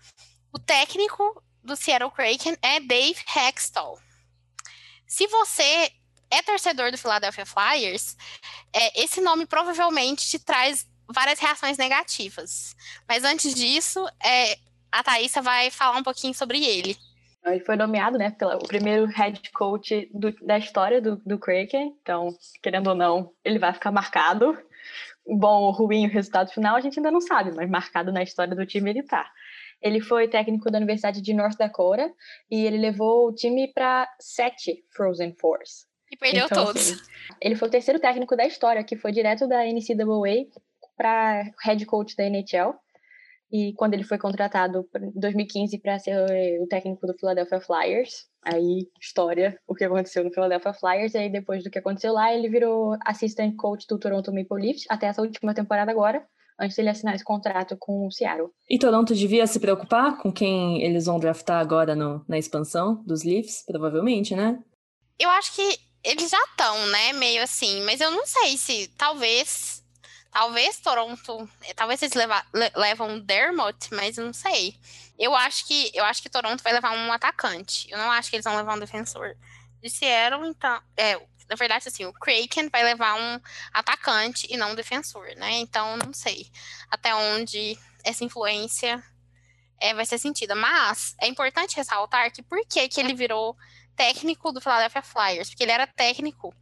o 0.52 0.58
técnico 0.58 1.42
do 1.64 1.74
Seattle 1.74 2.10
Kraken 2.10 2.56
é 2.60 2.80
Dave 2.80 3.18
Hextall. 3.34 3.98
Se 5.06 5.26
você 5.26 5.90
é 6.30 6.42
torcedor 6.42 6.90
do 6.90 6.98
Philadelphia 6.98 7.46
Flyers, 7.46 8.16
é, 8.72 9.02
esse 9.02 9.20
nome 9.20 9.46
provavelmente 9.46 10.26
te 10.28 10.38
traz 10.38 10.86
várias 11.08 11.38
reações 11.38 11.76
negativas. 11.76 12.74
Mas 13.06 13.22
antes 13.22 13.54
disso, 13.54 14.06
é, 14.22 14.58
a 14.90 15.02
Thaisa 15.02 15.42
vai 15.42 15.70
falar 15.70 15.98
um 15.98 16.02
pouquinho 16.02 16.34
sobre 16.34 16.64
ele. 16.64 16.98
Ele 17.44 17.61
foi 17.61 17.76
nomeado, 17.76 18.16
né, 18.16 18.30
pelo 18.30 18.58
primeiro 18.61 19.06
head 19.06 19.40
coach 19.52 20.08
do, 20.14 20.32
da 20.44 20.58
história 20.58 21.00
do, 21.00 21.16
do 21.26 21.38
Kraken. 21.38 21.96
Então, 22.00 22.28
querendo 22.62 22.88
ou 22.88 22.94
não, 22.94 23.32
ele 23.44 23.58
vai 23.58 23.72
ficar 23.72 23.90
marcado. 23.90 24.56
Bom 25.26 25.62
ou 25.62 25.72
ruim 25.72 26.06
o 26.06 26.11
resultado 26.11 26.50
final, 26.50 26.76
a 26.76 26.80
gente 26.80 26.99
ainda 26.99 27.11
não 27.11 27.20
sabe, 27.20 27.52
mas 27.54 27.70
marcado 27.70 28.12
na 28.12 28.22
história 28.22 28.54
do 28.54 28.66
time 28.66 28.90
ele 28.90 29.02
tá. 29.02 29.30
Ele 29.80 30.00
foi 30.00 30.28
técnico 30.28 30.70
da 30.70 30.78
Universidade 30.78 31.20
de 31.20 31.34
North 31.34 31.56
Dakota 31.56 32.12
e 32.50 32.64
ele 32.64 32.78
levou 32.78 33.28
o 33.28 33.34
time 33.34 33.68
para 33.72 34.08
sete 34.20 34.84
Frozen 34.90 35.34
Fours. 35.40 35.87
E 36.11 36.16
perdeu 36.16 36.46
então, 36.46 36.66
todos. 36.66 36.92
Assim, 36.92 37.02
ele 37.40 37.56
foi 37.56 37.68
o 37.68 37.70
terceiro 37.70 37.99
técnico 37.99 38.37
da 38.37 38.46
história 38.46 38.84
que 38.84 38.96
foi 38.96 39.11
direto 39.11 39.49
da 39.49 39.64
NCAA 39.64 40.46
para 40.96 41.50
head 41.64 41.84
coach 41.87 42.14
da 42.16 42.25
NHL. 42.25 42.75
E 43.52 43.75
quando 43.75 43.92
ele 43.92 44.02
foi 44.02 44.16
contratado 44.16 44.88
em 44.97 45.21
2015 45.21 45.78
para 45.78 45.99
ser 45.99 46.16
o 46.62 46.66
técnico 46.66 47.06
do 47.06 47.12
Philadelphia 47.12 47.61
Flyers, 47.61 48.26
aí 48.42 48.88
história, 48.99 49.59
o 49.68 49.75
que 49.75 49.85
aconteceu 49.85 50.25
no 50.25 50.32
Philadelphia 50.32 50.73
Flyers, 50.73 51.12
e 51.12 51.18
aí 51.18 51.30
depois 51.30 51.62
do 51.62 51.71
que 51.71 51.78
aconteceu 51.78 52.14
lá, 52.14 52.32
ele 52.32 52.49
virou 52.49 52.97
assistant 53.04 53.54
coach 53.56 53.87
do 53.87 53.99
Toronto 53.99 54.32
Maple 54.32 54.62
Leafs 54.62 54.87
até 54.88 55.06
essa 55.06 55.21
última 55.21 55.52
temporada 55.52 55.90
agora, 55.90 56.26
antes 56.59 56.76
dele 56.76 56.88
assinar 56.88 57.14
esse 57.14 57.25
contrato 57.25 57.76
com 57.78 58.06
o 58.06 58.11
Seattle. 58.11 58.49
E 58.71 58.78
Toronto 58.78 59.14
devia 59.14 59.47
se 59.47 59.61
preocupar 59.61 60.16
com 60.16 60.32
quem 60.32 60.82
eles 60.82 61.04
vão 61.04 61.21
draftar 61.21 61.61
agora 61.61 61.94
no, 61.94 62.25
na 62.26 62.38
expansão 62.38 63.02
dos 63.04 63.23
Leafs, 63.23 63.64
provavelmente, 63.66 64.35
né? 64.35 64.59
Eu 65.18 65.28
acho 65.28 65.54
que 65.54 65.78
eles 66.02 66.30
já 66.30 66.42
estão, 66.50 66.87
né, 66.87 67.12
meio 67.12 67.42
assim, 67.42 67.82
mas 67.82 68.00
eu 68.00 68.11
não 68.11 68.26
sei 68.26 68.56
se 68.56 68.88
talvez 68.97 69.81
talvez 70.32 70.78
Toronto, 70.78 71.48
talvez 71.76 72.02
eles 72.02 72.14
leva, 72.14 72.44
le, 72.52 72.70
levam 72.74 73.20
Dermot, 73.20 73.76
mas 73.92 74.16
não 74.16 74.32
sei. 74.32 74.76
Eu 75.18 75.34
acho 75.34 75.66
que 75.66 75.92
eu 75.94 76.04
acho 76.04 76.22
que 76.22 76.30
Toronto 76.30 76.62
vai 76.62 76.72
levar 76.72 76.92
um 76.92 77.12
atacante. 77.12 77.88
Eu 77.90 77.98
não 77.98 78.10
acho 78.10 78.30
que 78.30 78.36
eles 78.36 78.44
vão 78.44 78.56
levar 78.56 78.74
um 78.74 78.80
defensor. 78.80 79.36
De 79.82 79.88
então, 80.46 80.80
é, 80.96 81.20
na 81.48 81.56
verdade, 81.56 81.86
assim, 81.86 82.04
o 82.04 82.12
Kraken 82.12 82.68
vai 82.70 82.82
levar 82.82 83.14
um 83.14 83.40
atacante 83.72 84.46
e 84.48 84.56
não 84.56 84.72
um 84.72 84.74
defensor, 84.74 85.26
né? 85.36 85.52
Então, 85.58 85.96
não 85.96 86.12
sei 86.12 86.50
até 86.90 87.14
onde 87.14 87.78
essa 88.04 88.24
influência 88.24 89.02
é, 89.80 89.92
vai 89.92 90.06
ser 90.06 90.18
sentida. 90.18 90.54
Mas 90.54 91.14
é 91.20 91.26
importante 91.26 91.76
ressaltar 91.76 92.32
que 92.32 92.42
por 92.42 92.64
que, 92.66 92.88
que 92.88 93.00
ele 93.00 93.12
virou 93.12 93.56
técnico 93.96 94.52
do 94.52 94.60
Philadelphia 94.60 95.02
Flyers? 95.02 95.50
Porque 95.50 95.64
ele 95.64 95.72
era 95.72 95.86
técnico 95.86 96.54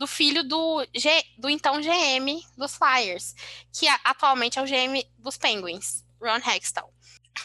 do 0.00 0.06
filho 0.06 0.42
do, 0.42 0.82
G, 0.94 1.10
do 1.36 1.50
então 1.50 1.78
GM 1.78 2.42
dos 2.56 2.74
Flyers, 2.74 3.34
que 3.70 3.86
atualmente 4.02 4.58
é 4.58 4.62
o 4.62 4.64
GM 4.64 5.06
dos 5.18 5.36
Penguins, 5.36 6.02
Ron 6.18 6.38
Hextall. 6.38 6.90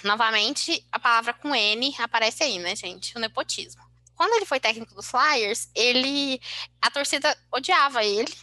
Novamente, 0.06 0.88
a 0.90 0.98
palavra 0.98 1.34
com 1.34 1.54
N 1.54 1.94
aparece 2.00 2.44
aí, 2.44 2.58
né, 2.58 2.74
gente? 2.74 3.14
O 3.18 3.20
nepotismo. 3.20 3.84
Quando 4.16 4.36
ele 4.36 4.46
foi 4.46 4.62
técnico 4.62 4.96
dos 4.96 5.10
Flyers, 5.10 5.70
ele 5.76 6.40
a 6.82 6.90
torcida 6.90 7.38
odiava 7.52 8.06
ele, 8.06 8.34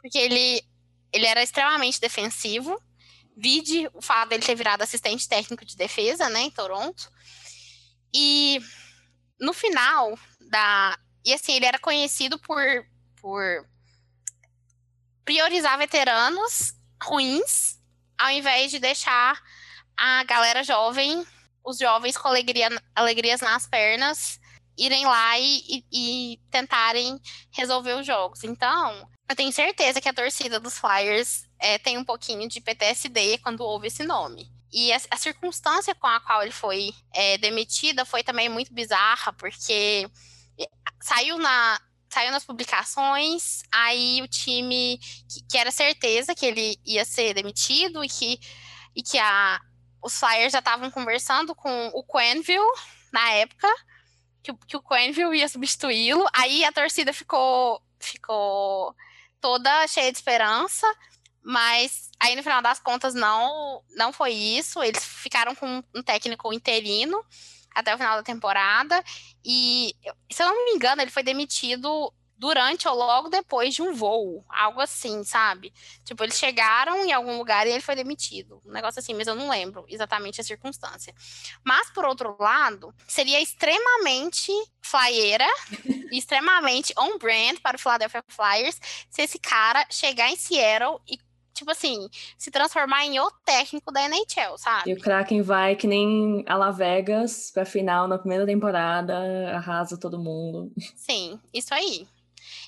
porque 0.00 0.16
ele 0.16 0.62
ele 1.12 1.26
era 1.26 1.42
extremamente 1.42 2.00
defensivo. 2.00 2.80
Vide 3.36 3.90
o 3.94 4.00
fato 4.00 4.28
dele 4.28 4.44
ter 4.44 4.54
virado 4.54 4.82
assistente 4.82 5.28
técnico 5.28 5.64
de 5.64 5.76
defesa, 5.76 6.28
né, 6.28 6.42
em 6.42 6.50
Toronto. 6.52 7.10
E 8.14 8.60
no 9.40 9.52
final 9.52 10.16
da 10.40 10.96
e 11.24 11.34
assim, 11.34 11.54
ele 11.54 11.66
era 11.66 11.80
conhecido 11.80 12.38
por 12.38 12.86
por 13.20 13.66
priorizar 15.24 15.76
veteranos 15.78 16.72
ruins, 17.02 17.78
ao 18.16 18.30
invés 18.30 18.70
de 18.70 18.78
deixar 18.78 19.40
a 19.96 20.24
galera 20.24 20.64
jovem, 20.64 21.26
os 21.64 21.78
jovens 21.78 22.16
com 22.16 22.28
alegria, 22.28 22.68
alegrias 22.94 23.40
nas 23.40 23.66
pernas, 23.66 24.40
irem 24.76 25.04
lá 25.04 25.38
e, 25.38 25.60
e, 25.68 25.84
e 25.92 26.40
tentarem 26.50 27.20
resolver 27.50 27.94
os 27.94 28.06
jogos. 28.06 28.44
Então, 28.44 29.08
eu 29.28 29.36
tenho 29.36 29.52
certeza 29.52 30.00
que 30.00 30.08
a 30.08 30.14
torcida 30.14 30.58
dos 30.58 30.78
Flyers 30.78 31.44
é, 31.58 31.78
tem 31.78 31.98
um 31.98 32.04
pouquinho 32.04 32.48
de 32.48 32.60
PTSD 32.60 33.38
quando 33.38 33.60
ouve 33.60 33.88
esse 33.88 34.04
nome. 34.04 34.50
E 34.72 34.92
a, 34.92 35.00
a 35.10 35.16
circunstância 35.16 35.94
com 35.94 36.06
a 36.06 36.20
qual 36.20 36.42
ele 36.42 36.52
foi 36.52 36.92
é, 37.12 37.36
demitida 37.38 38.04
foi 38.04 38.22
também 38.22 38.48
muito 38.48 38.72
bizarra, 38.72 39.32
porque 39.32 40.08
saiu 41.00 41.38
na, 41.38 41.80
saiu 42.08 42.32
nas 42.32 42.44
publicações, 42.44 43.62
aí 43.70 44.20
o 44.22 44.28
time 44.28 44.98
que, 45.28 45.42
que, 45.50 45.58
era 45.58 45.70
certeza 45.70 46.34
que 46.34 46.46
ele 46.46 46.78
ia 46.84 47.04
ser 47.04 47.34
demitido 47.34 48.02
e 48.04 48.08
que, 48.08 48.40
e 48.96 49.02
que 49.02 49.18
a, 49.18 49.60
os 50.02 50.18
Flyers 50.18 50.52
já 50.52 50.60
estavam 50.60 50.90
conversando 50.90 51.54
com 51.54 51.88
o 51.88 52.02
Quenville 52.02 52.64
na 53.12 53.30
época, 53.32 53.68
que, 54.42 54.52
que 54.66 54.76
o 54.76 54.82
Quenville 54.82 55.38
ia 55.38 55.48
substituí-lo. 55.48 56.24
Aí 56.34 56.64
a 56.64 56.72
torcida 56.72 57.12
ficou, 57.12 57.82
ficou 58.00 58.94
toda 59.40 59.86
cheia 59.86 60.10
de 60.10 60.18
esperança, 60.18 60.86
mas 61.42 62.10
aí 62.20 62.34
no 62.36 62.42
final 62.42 62.62
das 62.62 62.80
contas 62.80 63.14
não, 63.14 63.82
não 63.96 64.12
foi 64.12 64.32
isso. 64.32 64.82
Eles 64.82 65.04
ficaram 65.04 65.54
com 65.54 65.82
um 65.94 66.02
técnico 66.02 66.52
interino 66.52 67.24
até 67.78 67.94
o 67.94 67.98
final 67.98 68.16
da 68.16 68.22
temporada. 68.22 69.02
E, 69.44 69.94
se 70.30 70.42
eu 70.42 70.48
não 70.48 70.64
me 70.64 70.72
engano, 70.72 71.00
ele 71.00 71.10
foi 71.10 71.22
demitido 71.22 72.12
durante 72.38 72.86
ou 72.86 72.94
logo 72.94 73.28
depois 73.28 73.74
de 73.74 73.82
um 73.82 73.92
voo, 73.92 74.44
algo 74.48 74.80
assim, 74.80 75.24
sabe? 75.24 75.72
Tipo, 76.04 76.22
eles 76.22 76.38
chegaram 76.38 77.04
em 77.04 77.12
algum 77.12 77.36
lugar 77.36 77.66
e 77.66 77.70
ele 77.70 77.80
foi 77.80 77.96
demitido, 77.96 78.62
um 78.64 78.70
negócio 78.70 79.00
assim, 79.00 79.12
mas 79.12 79.26
eu 79.26 79.34
não 79.34 79.50
lembro 79.50 79.84
exatamente 79.88 80.40
a 80.40 80.44
circunstância. 80.44 81.12
Mas, 81.64 81.90
por 81.90 82.04
outro 82.04 82.36
lado, 82.38 82.94
seria 83.08 83.40
extremamente 83.40 84.52
flyeira, 84.80 85.48
extremamente 86.12 86.94
on-brand 86.96 87.58
para 87.60 87.76
o 87.76 87.80
Philadelphia 87.80 88.24
Flyers 88.28 88.80
se 89.10 89.22
esse 89.22 89.38
cara 89.38 89.84
chegar 89.90 90.30
em 90.30 90.36
Seattle 90.36 91.00
e 91.08 91.18
tipo 91.58 91.70
assim, 91.70 92.08
se 92.36 92.50
transformar 92.50 93.04
em 93.04 93.18
o 93.20 93.30
técnico 93.44 93.92
da 93.92 94.02
NHL, 94.08 94.56
sabe? 94.56 94.90
E 94.90 94.94
o 94.94 95.00
Kraken 95.00 95.42
vai 95.42 95.76
que 95.76 95.86
nem 95.86 96.44
a 96.46 96.56
La 96.56 96.70
Vegas 96.70 97.50
pra 97.52 97.64
final 97.64 98.08
na 98.08 98.18
primeira 98.18 98.46
temporada, 98.46 99.14
arrasa 99.54 99.98
todo 99.98 100.18
mundo. 100.18 100.72
Sim, 100.96 101.40
isso 101.52 101.74
aí. 101.74 102.06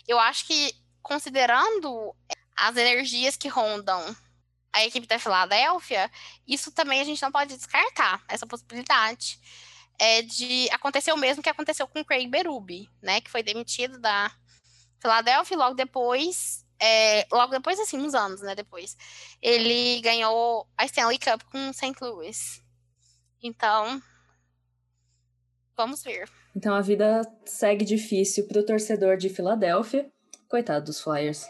Eu 0.07 0.19
acho 0.19 0.47
que, 0.47 0.75
considerando 1.03 2.15
as 2.57 2.77
energias 2.77 3.37
que 3.37 3.49
rondam 3.49 4.05
a 4.73 4.85
equipe 4.85 5.07
da 5.07 5.19
Filadélfia, 5.19 6.11
isso 6.47 6.71
também 6.71 7.01
a 7.01 7.05
gente 7.05 7.23
não 7.23 7.33
pode 7.33 7.57
descartar, 7.57 8.23
essa 8.29 8.47
possibilidade. 8.47 9.39
é 9.99 10.23
de 10.23 10.69
acontecer 10.71 11.13
o 11.13 11.17
mesmo 11.17 11.43
que 11.43 11.49
aconteceu 11.49 11.87
com 11.87 12.01
o 12.01 12.05
Craig 12.05 12.27
Berube, 12.27 12.89
né? 13.03 13.21
Que 13.21 13.31
foi 13.31 13.43
demitido 13.43 13.99
da 13.99 14.33
Philadelphia 14.99 15.55
e 15.55 15.59
logo 15.59 15.75
depois, 15.75 16.65
é, 16.81 17.27
logo 17.31 17.53
depois, 17.53 17.79
assim, 17.79 17.99
uns 17.99 18.15
anos, 18.15 18.41
né? 18.41 18.55
Depois, 18.55 18.97
ele 19.43 20.01
ganhou 20.01 20.67
a 20.77 20.85
Stanley 20.87 21.19
Cup 21.19 21.43
com 21.51 21.69
o 21.69 21.73
St. 21.73 21.95
Louis. 22.01 22.63
Então, 23.43 24.01
vamos 25.77 26.03
ver. 26.03 26.29
Então 26.55 26.75
a 26.75 26.81
vida 26.81 27.23
segue 27.45 27.85
difícil 27.85 28.47
pro 28.47 28.65
torcedor 28.65 29.17
de 29.17 29.29
Filadélfia. 29.29 30.11
Coitado 30.49 30.87
dos 30.87 31.01
Flyers. 31.01 31.47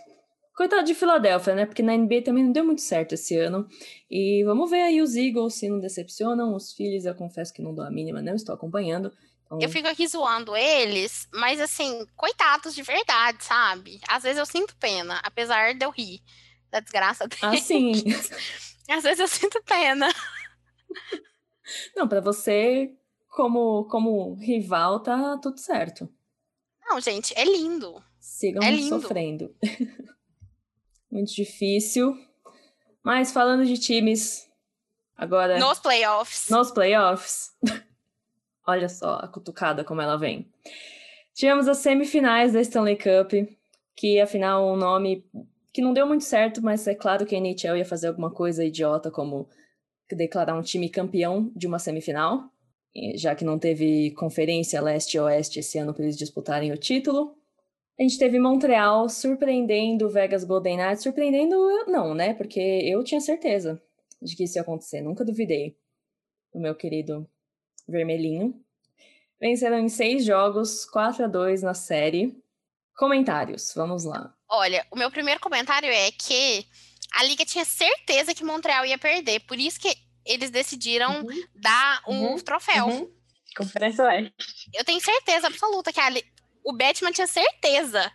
Coitado 0.54 0.84
de 0.84 0.94
Filadélfia, 0.94 1.54
né? 1.54 1.64
Porque 1.64 1.82
na 1.82 1.96
NBA 1.96 2.22
também 2.22 2.44
não 2.44 2.52
deu 2.52 2.64
muito 2.64 2.82
certo 2.82 3.14
esse 3.14 3.36
ano. 3.36 3.66
E 4.10 4.44
vamos 4.44 4.70
ver 4.70 4.82
aí 4.82 5.00
os 5.00 5.16
Eagles 5.16 5.54
se 5.54 5.68
não 5.68 5.80
decepcionam. 5.80 6.54
Os 6.54 6.72
Phillies, 6.72 7.06
eu 7.06 7.14
confesso 7.14 7.52
que 7.52 7.62
não 7.62 7.74
dou 7.74 7.84
a 7.84 7.90
mínima, 7.90 8.20
não 8.20 8.34
estou 8.34 8.54
acompanhando. 8.54 9.10
Eu 9.58 9.68
fico 9.68 9.88
aqui 9.88 10.06
zoando 10.06 10.56
eles, 10.56 11.28
mas 11.32 11.60
assim, 11.60 12.06
coitados 12.16 12.74
de 12.74 12.82
verdade, 12.82 13.42
sabe? 13.44 14.00
Às 14.06 14.22
vezes 14.22 14.38
eu 14.38 14.46
sinto 14.46 14.76
pena, 14.76 15.20
apesar 15.24 15.74
de 15.74 15.84
eu 15.84 15.90
rir 15.90 16.22
da 16.70 16.78
desgraça 16.78 17.26
deles. 17.26 17.42
Ah, 17.42 17.56
sim. 17.56 17.92
Às 18.88 19.02
vezes 19.02 19.18
eu 19.20 19.28
sinto 19.28 19.60
pena. 19.64 20.08
Não, 21.96 22.06
para 22.08 22.20
você, 22.20 22.92
como, 23.28 23.84
como 23.84 24.34
rival, 24.34 25.00
tá 25.00 25.38
tudo 25.38 25.58
certo. 25.58 26.08
Não, 26.88 27.00
gente, 27.00 27.32
é 27.36 27.44
lindo. 27.44 28.02
Sigam 28.20 28.62
é 28.62 28.70
lindo. 28.70 29.00
sofrendo. 29.00 29.54
Muito 31.10 31.34
difícil. 31.34 32.16
Mas 33.02 33.32
falando 33.32 33.64
de 33.64 33.78
times, 33.78 34.48
agora. 35.16 35.58
Nos 35.58 35.78
playoffs. 35.78 36.48
Nos 36.50 36.70
playoffs. 36.70 37.50
Olha 38.70 38.88
só 38.88 39.16
a 39.16 39.26
cutucada 39.26 39.82
como 39.82 40.00
ela 40.00 40.16
vem. 40.16 40.46
Tivemos 41.34 41.66
as 41.66 41.78
semifinais 41.78 42.52
da 42.52 42.60
Stanley 42.60 42.96
Cup, 42.96 43.32
que 43.96 44.20
afinal 44.20 44.72
um 44.72 44.76
nome 44.76 45.24
que 45.72 45.82
não 45.82 45.92
deu 45.92 46.06
muito 46.06 46.22
certo, 46.22 46.62
mas 46.62 46.86
é 46.86 46.94
claro 46.94 47.26
que 47.26 47.34
a 47.34 47.38
NHL 47.38 47.76
ia 47.76 47.84
fazer 47.84 48.06
alguma 48.06 48.30
coisa 48.30 48.64
idiota 48.64 49.10
como 49.10 49.48
declarar 50.08 50.56
um 50.56 50.62
time 50.62 50.88
campeão 50.88 51.50
de 51.54 51.66
uma 51.66 51.80
semifinal, 51.80 52.44
já 53.14 53.34
que 53.34 53.44
não 53.44 53.58
teve 53.58 54.12
conferência 54.12 54.80
leste 54.80 55.14
e 55.14 55.20
oeste 55.20 55.58
esse 55.58 55.76
ano 55.78 55.92
para 55.92 56.04
eles 56.04 56.16
disputarem 56.16 56.72
o 56.72 56.76
título. 56.76 57.36
A 57.98 58.02
gente 58.02 58.18
teve 58.18 58.38
Montreal 58.38 59.08
surpreendendo 59.08 60.06
o 60.06 60.10
Vegas 60.10 60.44
Golden 60.44 60.76
Knights. 60.76 61.02
Surpreendendo, 61.02 61.56
não, 61.86 62.14
né? 62.14 62.34
Porque 62.34 62.60
eu 62.60 63.02
tinha 63.02 63.20
certeza 63.20 63.82
de 64.22 64.36
que 64.36 64.44
isso 64.44 64.56
ia 64.56 64.62
acontecer. 64.62 65.00
Nunca 65.00 65.24
duvidei 65.24 65.76
do 66.52 66.60
meu 66.60 66.74
querido 66.74 67.28
vermelhinho. 67.90 68.54
Venceram 69.40 69.78
em 69.78 69.88
seis 69.88 70.24
jogos, 70.24 70.84
4 70.86 71.24
a 71.24 71.28
2 71.28 71.62
na 71.62 71.74
série. 71.74 72.36
Comentários, 72.96 73.72
vamos 73.74 74.04
lá. 74.04 74.34
Olha, 74.48 74.86
o 74.90 74.96
meu 74.96 75.10
primeiro 75.10 75.40
comentário 75.40 75.88
é 75.88 76.10
que 76.10 76.66
a 77.14 77.24
liga 77.24 77.44
tinha 77.44 77.64
certeza 77.64 78.34
que 78.34 78.44
Montreal 78.44 78.84
ia 78.84 78.98
perder, 78.98 79.40
por 79.40 79.58
isso 79.58 79.80
que 79.80 79.94
eles 80.26 80.50
decidiram 80.50 81.22
Uhum. 81.22 81.44
dar 81.54 82.02
um 82.06 82.26
Uhum. 82.32 82.38
troféu. 82.40 82.86
Uhum. 82.86 83.10
Conferência 83.56 84.04
Oeste. 84.04 84.32
Eu 84.74 84.84
tenho 84.84 85.00
certeza 85.00 85.46
absoluta 85.46 85.92
que 85.92 85.98
a 86.00 86.08
o 86.62 86.72
Batman 86.76 87.10
tinha 87.10 87.26
certeza 87.26 88.12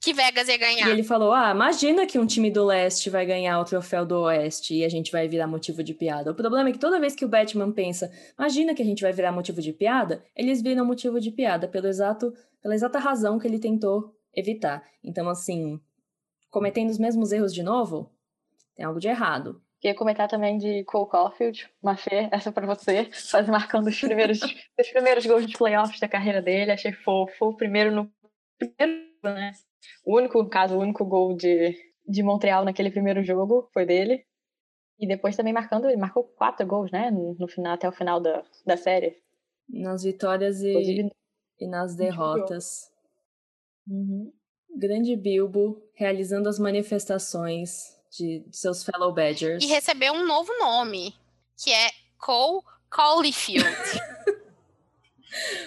que 0.00 0.14
Vegas 0.14 0.48
ia 0.48 0.56
ganhar. 0.56 0.88
E 0.88 0.90
ele 0.90 1.02
falou: 1.02 1.32
Ah, 1.32 1.50
imagina 1.50 2.06
que 2.06 2.18
um 2.18 2.26
time 2.26 2.50
do 2.50 2.64
leste 2.64 3.10
vai 3.10 3.26
ganhar 3.26 3.60
o 3.60 3.64
troféu 3.64 4.06
do 4.06 4.20
oeste 4.22 4.74
e 4.74 4.84
a 4.84 4.88
gente 4.88 5.12
vai 5.12 5.28
virar 5.28 5.46
motivo 5.46 5.84
de 5.84 5.92
piada. 5.92 6.30
O 6.30 6.34
problema 6.34 6.70
é 6.70 6.72
que 6.72 6.78
toda 6.78 6.98
vez 6.98 7.14
que 7.14 7.24
o 7.24 7.28
Batman 7.28 7.70
pensa, 7.70 8.10
imagina 8.38 8.74
que 8.74 8.82
a 8.82 8.84
gente 8.84 9.02
vai 9.02 9.12
virar 9.12 9.30
motivo 9.30 9.60
de 9.60 9.72
piada, 9.72 10.24
eles 10.34 10.62
viram 10.62 10.84
motivo 10.84 11.20
de 11.20 11.30
piada 11.30 11.68
pelo 11.68 11.86
exato, 11.86 12.32
pela 12.62 12.74
exata 12.74 12.98
razão 12.98 13.38
que 13.38 13.46
ele 13.46 13.58
tentou 13.58 14.14
evitar. 14.34 14.82
Então, 15.04 15.28
assim, 15.28 15.78
cometendo 16.50 16.88
os 16.88 16.98
mesmos 16.98 17.30
erros 17.30 17.52
de 17.52 17.62
novo, 17.62 18.10
tem 18.74 18.86
algo 18.86 18.98
de 18.98 19.08
errado. 19.08 19.60
Queria 19.80 19.96
comentar 19.96 20.28
também 20.28 20.58
de 20.58 20.84
Cole 20.84 21.08
Caulfield, 21.08 21.70
Mafê, 21.82 22.28
essa 22.30 22.52
pra 22.52 22.66
você, 22.66 23.08
faz 23.12 23.48
marcando 23.48 23.86
os 23.86 23.98
primeiros, 23.98 24.40
os 24.78 24.88
primeiros 24.90 25.24
gols 25.24 25.46
de 25.46 25.56
playoffs 25.56 25.98
da 25.98 26.08
carreira 26.08 26.42
dele, 26.42 26.70
achei 26.70 26.92
fofo. 26.92 27.56
Primeiro 27.56 27.90
no 27.90 28.10
primeiro, 28.58 29.02
né? 29.22 29.52
O 30.04 30.16
único, 30.16 30.42
no 30.42 30.48
caso, 30.48 30.76
o 30.76 30.80
único 30.80 31.04
gol 31.04 31.36
de, 31.36 31.74
de 32.06 32.22
Montreal 32.22 32.64
naquele 32.64 32.90
primeiro 32.90 33.22
jogo 33.22 33.68
foi 33.72 33.86
dele. 33.86 34.24
E 34.98 35.06
depois 35.06 35.36
também 35.36 35.52
marcando, 35.52 35.86
ele 35.86 35.96
marcou 35.96 36.24
quatro 36.24 36.66
gols, 36.66 36.90
né? 36.90 37.10
No, 37.10 37.48
final, 37.48 37.72
até 37.72 37.88
o 37.88 37.92
final 37.92 38.20
da, 38.20 38.44
da 38.66 38.76
série. 38.76 39.16
Nas 39.68 40.02
vitórias 40.02 40.60
e, 40.60 40.70
Inclusive. 40.70 41.10
e 41.58 41.66
nas 41.66 41.96
derrotas. 41.96 42.90
Uhum. 43.88 44.32
Grande 44.76 45.16
Bilbo 45.16 45.82
realizando 45.94 46.48
as 46.48 46.58
manifestações 46.58 47.96
de, 48.10 48.40
de 48.40 48.56
seus 48.56 48.84
fellow 48.84 49.12
Badgers. 49.12 49.64
E 49.64 49.66
recebeu 49.66 50.12
um 50.12 50.26
novo 50.26 50.52
nome, 50.58 51.14
que 51.56 51.72
é 51.72 51.90
Cole 52.18 52.62
Caulfield. 52.90 53.64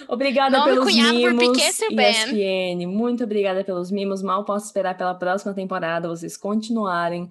Obrigada 0.08 0.58
Nome 0.58 0.72
pelos 0.72 0.94
por 0.94 1.12
mimos, 1.12 1.62
Subban. 1.74 2.10
ESPN. 2.10 2.86
Muito 2.86 3.24
obrigada 3.24 3.64
pelos 3.64 3.90
mimos. 3.90 4.22
Mal 4.22 4.44
posso 4.44 4.66
esperar 4.66 4.96
pela 4.96 5.14
próxima 5.14 5.54
temporada 5.54 6.08
vocês 6.08 6.36
continuarem 6.36 7.28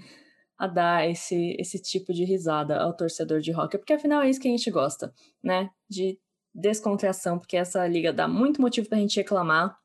a 0.57 0.67
dar 0.67 1.09
esse, 1.09 1.55
esse 1.59 1.81
tipo 1.81 2.13
de 2.13 2.23
risada 2.23 2.77
ao 2.77 2.95
torcedor 2.95 3.41
de 3.41 3.51
hockey, 3.51 3.77
porque 3.77 3.93
afinal 3.93 4.21
é 4.21 4.29
isso 4.29 4.39
que 4.39 4.47
a 4.47 4.51
gente 4.51 4.69
gosta, 4.71 5.13
né? 5.43 5.69
De 5.89 6.17
descontração, 6.53 7.39
porque 7.39 7.57
essa 7.57 7.85
liga 7.87 8.13
dá 8.13 8.27
muito 8.27 8.61
motivo 8.61 8.87
pra 8.87 8.97
gente 8.97 9.17
reclamar. 9.17 9.75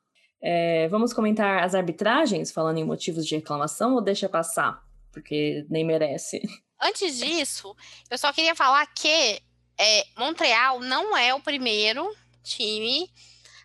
É, 0.40 0.86
vamos 0.88 1.12
comentar 1.12 1.64
as 1.64 1.74
arbitragens, 1.74 2.52
falando 2.52 2.78
em 2.78 2.84
motivos 2.84 3.26
de 3.26 3.34
reclamação, 3.36 3.94
ou 3.94 4.00
deixa 4.00 4.28
passar? 4.28 4.80
Porque 5.10 5.66
nem 5.68 5.84
merece. 5.84 6.40
Antes 6.80 7.18
disso, 7.18 7.74
eu 8.08 8.16
só 8.16 8.32
queria 8.32 8.54
falar 8.54 8.86
que 8.86 9.40
é, 9.80 10.04
Montreal 10.16 10.80
não 10.80 11.16
é 11.16 11.34
o 11.34 11.40
primeiro 11.40 12.08
time 12.48 13.10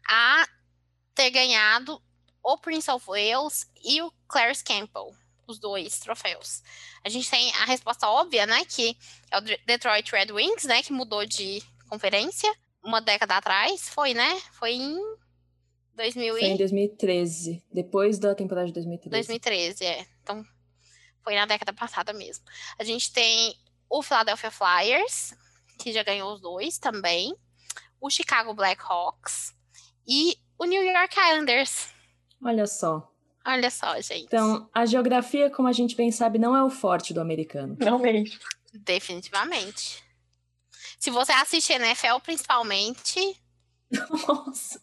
a 0.07 0.47
ter 1.15 1.29
ganhado 1.31 2.01
o 2.43 2.57
Prince 2.57 2.89
of 2.91 3.05
Wales 3.07 3.69
e 3.83 4.01
o 4.01 4.11
Clarence 4.27 4.63
Campbell, 4.63 5.15
os 5.47 5.59
dois 5.59 5.99
troféus. 5.99 6.61
A 7.03 7.09
gente 7.09 7.29
tem 7.29 7.51
a 7.55 7.65
resposta 7.65 8.07
óbvia, 8.09 8.45
né, 8.45 8.65
que 8.65 8.97
é 9.31 9.37
o 9.37 9.41
De- 9.41 9.59
Detroit 9.65 10.11
Red 10.11 10.31
Wings, 10.31 10.65
né, 10.65 10.81
que 10.83 10.91
mudou 10.91 11.25
de 11.25 11.61
conferência 11.87 12.53
uma 12.83 12.99
década 12.99 13.37
atrás, 13.37 13.87
foi, 13.87 14.13
né? 14.13 14.41
Foi 14.51 14.73
em 14.73 14.99
2000 15.95 16.33
Foi 16.33 16.43
em 16.43 16.55
e 16.55 16.57
2013, 16.57 17.63
depois 17.71 18.19
da 18.19 18.35
temporada 18.35 18.67
de 18.67 18.73
2013. 18.73 19.09
2013, 19.27 19.85
é. 19.85 20.05
Então, 20.21 20.43
foi 21.23 21.35
na 21.35 21.45
década 21.45 21.71
passada 21.71 22.11
mesmo. 22.11 22.43
A 22.77 22.83
gente 22.83 23.11
tem 23.13 23.55
o 23.89 24.01
Philadelphia 24.01 24.51
Flyers, 24.51 25.33
que 25.79 25.93
já 25.93 26.03
ganhou 26.03 26.33
os 26.33 26.41
dois 26.41 26.77
também. 26.77 27.33
O 28.03 28.09
Chicago 28.09 28.53
Blackhawks 28.53 29.55
e 30.05 30.35
o 30.59 30.65
New 30.65 30.83
York 30.83 31.15
Islanders. 31.17 31.87
Olha 32.43 32.67
só. 32.67 33.09
Olha 33.45 33.71
só, 33.71 33.95
gente. 34.01 34.25
Então, 34.25 34.69
a 34.73 34.85
geografia, 34.85 35.49
como 35.49 35.69
a 35.69 35.71
gente 35.71 35.95
bem 35.95 36.11
sabe, 36.11 36.37
não 36.37 36.53
é 36.53 36.61
o 36.61 36.69
forte 36.69 37.13
do 37.13 37.21
americano. 37.21 37.77
Não 37.79 37.97
mesmo. 37.97 38.37
Definitivamente. 38.73 40.03
Se 40.99 41.09
você 41.09 41.31
assiste 41.31 41.71
NFL, 41.71 42.19
principalmente, 42.21 43.19
Nossa, 44.27 44.81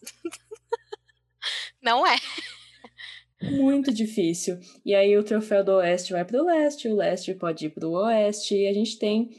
não 1.81 2.05
é. 2.05 2.15
muito 3.41 3.93
difícil. 3.93 4.59
E 4.85 4.95
aí 4.95 5.15
o 5.15 5.23
troféu 5.23 5.63
do 5.63 5.73
oeste 5.73 6.13
vai 6.13 6.25
para 6.25 6.41
o 6.41 6.45
leste, 6.45 6.87
o 6.87 6.95
leste 6.95 7.35
pode 7.35 7.67
ir 7.67 7.69
para 7.69 7.87
o 7.87 7.93
oeste, 7.93 8.55
e 8.55 8.67
a 8.67 8.73
gente 8.73 8.97
tem 8.97 9.29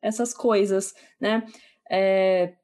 essas 0.00 0.32
coisas, 0.32 0.94
né? 1.20 1.44
É, 1.90 2.54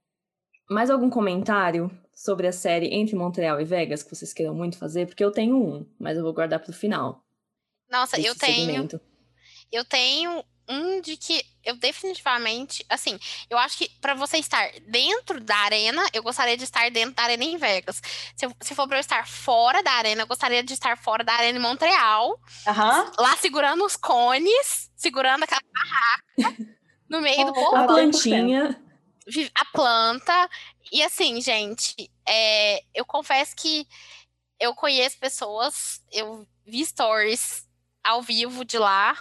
Mais 0.68 0.90
algum 0.90 1.11
comentário 1.11 1.90
sobre 2.14 2.46
a 2.46 2.53
série 2.53 2.94
entre 2.94 3.14
Montreal 3.16 3.61
e 3.61 3.64
Vegas 3.64 4.03
que 4.03 4.14
vocês 4.14 4.33
queiram 4.33 4.55
muito 4.55 4.79
fazer? 4.79 5.07
Porque 5.07 5.24
eu 5.24 5.31
tenho 5.33 5.57
um, 5.57 5.87
mas 5.98 6.16
eu 6.16 6.22
vou 6.22 6.33
guardar 6.33 6.59
para 6.61 6.70
o 6.70 6.74
final. 6.74 7.22
Nossa, 7.90 8.16
eu 8.16 8.33
desse 8.35 8.38
tenho. 8.38 8.66
segmento. 8.66 9.00
Eu 9.70 9.85
tenho 9.85 10.44
um 10.66 11.00
de 11.03 11.16
que 11.18 11.44
eu 11.62 11.77
definitivamente, 11.77 12.85
assim, 12.88 13.18
eu 13.50 13.59
acho 13.59 13.77
que 13.77 13.88
para 14.00 14.14
você 14.14 14.38
estar 14.38 14.66
dentro 14.88 15.38
da 15.38 15.57
arena, 15.57 16.03
eu 16.14 16.22
gostaria 16.22 16.57
de 16.57 16.64
estar 16.64 16.90
dentro 16.90 17.14
da 17.14 17.22
arena 17.24 17.44
em 17.44 17.59
Vegas. 17.59 18.00
Se, 18.35 18.46
eu- 18.46 18.57
se 18.61 18.74
for 18.74 18.88
para 18.88 18.96
eu 18.96 19.00
estar 19.00 19.29
fora 19.29 19.83
da 19.83 19.90
arena, 19.92 20.22
eu 20.22 20.27
gostaria 20.27 20.62
de 20.62 20.72
estar 20.72 20.96
fora 20.96 21.22
da 21.22 21.35
arena 21.35 21.59
em 21.59 21.61
Montreal, 21.62 22.40
Aham. 22.66 23.12
lá 23.18 23.37
segurando 23.37 23.85
os 23.85 23.96
cones, 23.96 24.90
segurando 24.96 25.42
aquela 25.42 25.61
barraca 25.74 26.24
no 27.11 27.20
meio 27.20 27.44
do 27.44 27.53
povo, 27.53 27.77
A 27.77 27.83
100%. 27.83 27.87
plantinha. 27.87 28.84
A 29.54 29.64
planta. 29.66 30.50
E 30.92 31.02
assim, 31.02 31.40
gente, 31.40 32.10
é, 32.28 32.82
eu 32.94 33.04
confesso 33.04 33.54
que 33.56 33.87
eu 34.60 34.74
conheço 34.74 35.18
pessoas, 35.18 36.02
eu 36.12 36.46
vi 36.64 36.84
stories 36.84 37.66
ao 38.02 38.22
vivo 38.22 38.64
de 38.64 38.78
lá 38.78 39.16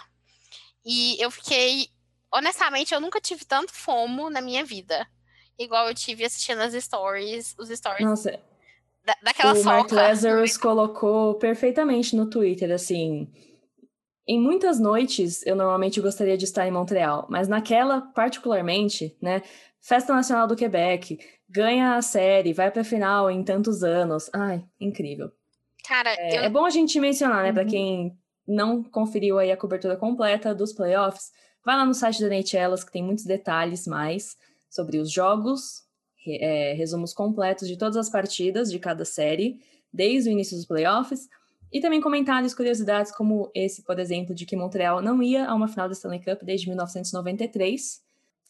e 0.84 1.20
eu 1.22 1.30
fiquei, 1.30 1.88
honestamente, 2.32 2.92
eu 2.92 3.00
nunca 3.00 3.20
tive 3.20 3.44
tanto 3.44 3.72
fomo 3.72 4.28
na 4.28 4.40
minha 4.40 4.64
vida. 4.64 5.06
igual 5.58 5.88
eu 5.88 5.94
tive 5.94 6.24
assistindo 6.24 6.60
as 6.60 6.74
stories, 6.74 7.54
os 7.58 7.68
stories 7.68 8.04
Nossa, 8.04 8.40
da, 9.04 9.16
daquela 9.22 9.52
o 9.52 9.56
soca. 9.56 9.68
Mark 9.68 9.92
Lazarus 9.92 10.56
colocou 10.56 11.34
perfeitamente 11.34 12.16
no 12.16 12.28
Twitter, 12.28 12.72
assim. 12.72 13.30
Em 14.26 14.40
muitas 14.40 14.80
noites, 14.80 15.46
eu 15.46 15.54
normalmente 15.54 16.00
gostaria 16.00 16.36
de 16.36 16.44
estar 16.44 16.66
em 16.66 16.70
Montreal, 16.70 17.26
mas 17.28 17.46
naquela, 17.46 18.00
particularmente, 18.00 19.16
né? 19.20 19.42
Festa 19.86 20.14
Nacional 20.14 20.46
do 20.46 20.56
Quebec, 20.56 21.18
ganha 21.48 21.96
a 21.96 22.02
série, 22.02 22.52
vai 22.52 22.70
pra 22.70 22.82
final 22.84 23.30
em 23.30 23.44
tantos 23.44 23.82
anos. 23.82 24.30
Ai, 24.32 24.64
incrível. 24.80 25.30
Cara, 25.86 26.10
É, 26.18 26.38
eu, 26.38 26.42
é 26.44 26.48
bom 26.48 26.64
a 26.64 26.70
gente 26.70 26.98
mencionar, 26.98 27.42
né, 27.44 27.52
pra 27.52 27.62
Uhum. 27.62 27.68
quem 27.68 28.18
não 28.48 28.82
conferiu 28.82 29.38
aí 29.38 29.52
a 29.52 29.56
cobertura 29.56 29.96
completa 29.96 30.54
dos 30.54 30.72
playoffs, 30.72 31.30
vai 31.64 31.76
lá 31.76 31.84
no 31.84 31.94
site 31.94 32.20
da 32.22 32.28
NHLas 32.28 32.82
que 32.84 32.92
tem 32.92 33.02
muitos 33.02 33.24
detalhes 33.24 33.86
mais 33.86 34.36
sobre 34.70 34.98
os 34.98 35.10
jogos, 35.12 35.82
é, 36.26 36.72
resumos 36.72 37.12
completos 37.12 37.68
de 37.68 37.76
todas 37.76 37.96
as 37.98 38.08
partidas 38.08 38.70
de 38.70 38.78
cada 38.78 39.04
série, 39.04 39.58
desde 39.92 40.30
o 40.30 40.32
início 40.32 40.56
dos 40.56 40.66
playoffs, 40.66 41.28
e 41.70 41.80
também 41.80 42.00
comentários, 42.00 42.54
curiosidades 42.54 43.12
como 43.12 43.50
esse, 43.54 43.82
por 43.82 43.98
exemplo, 43.98 44.34
de 44.34 44.46
que 44.46 44.56
Montreal 44.56 45.02
não 45.02 45.22
ia 45.22 45.46
a 45.46 45.54
uma 45.54 45.68
final 45.68 45.88
da 45.88 45.92
Stanley 45.92 46.20
Cup 46.24 46.42
desde 46.42 46.68
1993. 46.68 48.03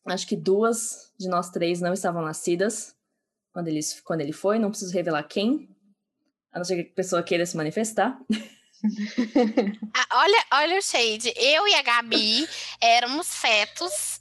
Acho 0.06 0.26
que 0.26 0.36
duas 0.36 1.12
de 1.18 1.28
nós 1.28 1.50
três 1.50 1.80
não 1.80 1.92
estavam 1.92 2.22
nascidas 2.22 2.94
quando, 3.52 3.68
eles, 3.68 4.00
quando 4.02 4.20
ele 4.20 4.32
foi, 4.32 4.58
não 4.58 4.70
preciso 4.70 4.92
revelar 4.92 5.22
quem, 5.24 5.68
a 6.52 6.58
não 6.58 6.64
ser 6.64 6.82
que 6.84 6.90
a 6.90 6.94
pessoa 6.94 7.22
queira 7.22 7.46
se 7.46 7.56
manifestar. 7.56 8.18
Ah, 9.94 10.18
olha, 10.20 10.44
olha 10.52 10.78
o 10.78 10.82
shade. 10.82 11.32
Eu 11.36 11.66
e 11.66 11.74
a 11.74 11.80
Gabi 11.82 12.46
éramos 12.80 13.34
fetos. 13.34 14.20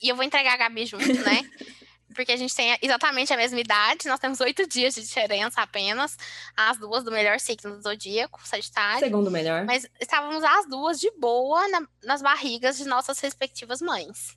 E 0.00 0.08
eu 0.08 0.16
vou 0.16 0.24
entregar 0.24 0.54
a 0.54 0.56
Gabi 0.56 0.86
junto, 0.86 1.06
né? 1.12 1.42
Porque 2.14 2.32
a 2.32 2.36
gente 2.36 2.54
tem 2.54 2.74
exatamente 2.80 3.32
a 3.32 3.36
mesma 3.36 3.60
idade. 3.60 4.08
Nós 4.08 4.18
temos 4.20 4.40
oito 4.40 4.66
dias 4.66 4.94
de 4.94 5.02
diferença 5.02 5.60
apenas. 5.60 6.16
As 6.56 6.78
duas 6.78 7.04
do 7.04 7.10
melhor 7.12 7.38
signo 7.38 7.76
do 7.76 7.82
zodíaco, 7.82 8.40
Sagitário. 8.46 9.00
Segundo 9.00 9.30
melhor. 9.30 9.64
Mas 9.66 9.86
estávamos 10.00 10.42
as 10.42 10.66
duas 10.68 10.98
de 10.98 11.10
boa 11.18 11.68
na- 11.68 11.86
nas 12.04 12.22
barrigas 12.22 12.76
de 12.78 12.86
nossas 12.86 13.18
respectivas 13.20 13.80
mães. 13.82 14.36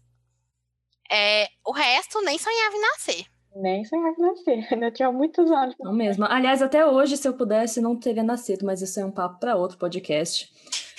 É, 1.12 1.48
o 1.66 1.72
resto 1.72 2.22
nem 2.22 2.38
sonhava 2.38 2.76
em 2.76 2.82
nascer. 2.82 3.26
Nem 3.56 3.86
sonhava 3.86 4.16
nascer. 4.18 4.68
Ainda 4.72 4.92
tinha 4.92 5.12
muitos 5.12 5.50
anos. 5.52 5.76
Não 5.80 5.94
mesmo. 5.94 6.26
Aliás, 6.26 6.62
até 6.62 6.86
hoje, 6.86 7.18
se 7.18 7.28
eu 7.28 7.34
pudesse, 7.34 7.82
não 7.82 7.98
teria 7.98 8.24
nascido, 8.24 8.66
mas 8.66 8.82
isso 8.82 9.00
é 9.00 9.06
um 9.06 9.12
papo 9.12 9.40
para 9.40 9.56
outro 9.56 9.78
podcast. 9.78 10.50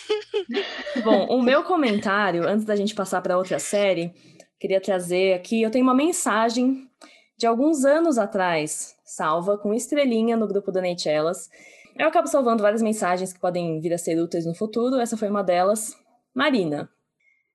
Bom, 1.04 1.26
o 1.26 1.42
meu 1.42 1.64
comentário, 1.64 2.48
antes 2.48 2.64
da 2.64 2.76
gente 2.76 2.94
passar 2.94 3.20
para 3.20 3.36
outra 3.36 3.58
série, 3.58 4.14
queria 4.58 4.80
trazer 4.80 5.34
aqui. 5.34 5.62
Eu 5.62 5.70
tenho 5.70 5.84
uma 5.84 5.94
mensagem 5.94 6.88
de 7.36 7.46
alguns 7.46 7.84
anos 7.84 8.16
atrás, 8.16 8.96
salva 9.04 9.58
com 9.58 9.74
estrelinha 9.74 10.36
no 10.36 10.48
grupo 10.48 10.72
da 10.72 10.80
Neitelas. 10.80 11.50
Eu 11.98 12.08
acabo 12.08 12.28
salvando 12.28 12.62
várias 12.62 12.82
mensagens 12.82 13.32
que 13.32 13.40
podem 13.40 13.80
vir 13.80 13.92
a 13.92 13.98
ser 13.98 14.18
úteis 14.20 14.46
no 14.46 14.54
futuro. 14.54 15.00
Essa 15.00 15.16
foi 15.16 15.28
uma 15.28 15.42
delas. 15.42 15.96
Marina, 16.34 16.88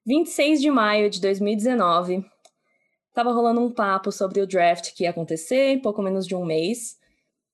26 0.06 0.62
de 0.62 0.72
maio 0.72 1.10
de 1.10 1.22
2019. 1.22 2.26
Tava 3.13 3.32
rolando 3.32 3.62
um 3.62 3.71
papo 3.71 4.12
sobre 4.12 4.41
o 4.41 4.47
draft 4.47 4.93
que 4.93 5.04
ia 5.04 5.10
acontecer 5.10 5.71
em 5.71 5.80
pouco 5.80 6.02
menos 6.02 6.26
de 6.26 6.36
um 6.36 6.45
mês. 6.45 6.97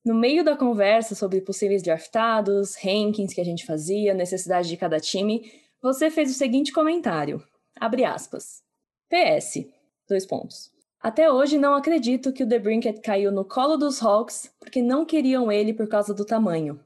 No 0.04 0.14
meio 0.14 0.44
da 0.44 0.56
conversa 0.56 1.14
sobre 1.14 1.40
possíveis 1.40 1.82
draftados, 1.82 2.76
rankings 2.76 3.34
que 3.34 3.40
a 3.40 3.44
gente 3.44 3.66
fazia, 3.66 4.14
necessidade 4.14 4.68
de 4.68 4.76
cada 4.76 5.00
time, 5.00 5.50
você 5.82 6.10
fez 6.10 6.30
o 6.30 6.34
seguinte 6.34 6.72
comentário. 6.72 7.42
Abre 7.78 8.04
aspas. 8.04 8.62
PS. 9.08 9.66
Dois 10.08 10.24
pontos. 10.24 10.70
Até 11.00 11.30
hoje 11.30 11.58
não 11.58 11.74
acredito 11.74 12.32
que 12.32 12.42
o 12.42 12.48
The 12.48 12.58
Brinket 12.58 13.00
caiu 13.00 13.30
no 13.30 13.44
colo 13.44 13.76
dos 13.76 14.02
Hawks 14.02 14.52
porque 14.58 14.82
não 14.82 15.04
queriam 15.04 15.50
ele 15.50 15.72
por 15.72 15.88
causa 15.88 16.12
do 16.12 16.24
tamanho. 16.24 16.80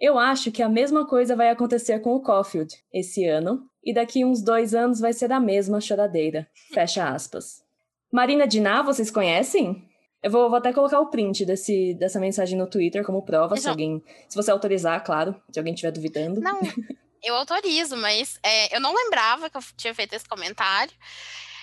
Eu 0.00 0.18
acho 0.18 0.52
que 0.52 0.62
a 0.62 0.68
mesma 0.68 1.06
coisa 1.06 1.34
vai 1.34 1.50
acontecer 1.50 1.98
com 2.00 2.14
o 2.14 2.22
Caulfield 2.22 2.72
esse 2.92 3.24
ano, 3.24 3.68
e 3.82 3.92
daqui 3.92 4.24
uns 4.24 4.40
dois 4.42 4.72
anos 4.72 5.00
vai 5.00 5.12
ser 5.12 5.32
a 5.32 5.40
mesma 5.40 5.80
choradeira. 5.80 6.48
Fecha 6.72 7.08
aspas. 7.08 7.67
Marina 8.12 8.46
Diná, 8.46 8.82
vocês 8.82 9.10
conhecem? 9.10 9.86
Eu 10.22 10.30
vou, 10.30 10.48
vou 10.48 10.58
até 10.58 10.72
colocar 10.72 10.98
o 11.00 11.10
print 11.10 11.44
desse, 11.44 11.94
dessa 11.94 12.18
mensagem 12.18 12.58
no 12.58 12.68
Twitter 12.68 13.04
como 13.04 13.24
prova, 13.24 13.54
se 13.56 13.60
Então- 13.62 13.72
alguém. 13.72 14.02
Se 14.28 14.34
você 14.36 14.50
autorizar, 14.50 15.02
claro, 15.04 15.40
se 15.52 15.58
alguém 15.58 15.74
estiver 15.74 15.92
duvidando. 15.92 16.40
Não, 16.40 16.58
eu 17.22 17.36
autorizo, 17.36 17.96
mas 17.96 18.38
é, 18.42 18.74
eu 18.74 18.80
não 18.80 18.94
lembrava 18.94 19.48
que 19.48 19.56
eu 19.56 19.62
tinha 19.76 19.94
feito 19.94 20.14
esse 20.14 20.28
comentário. 20.28 20.92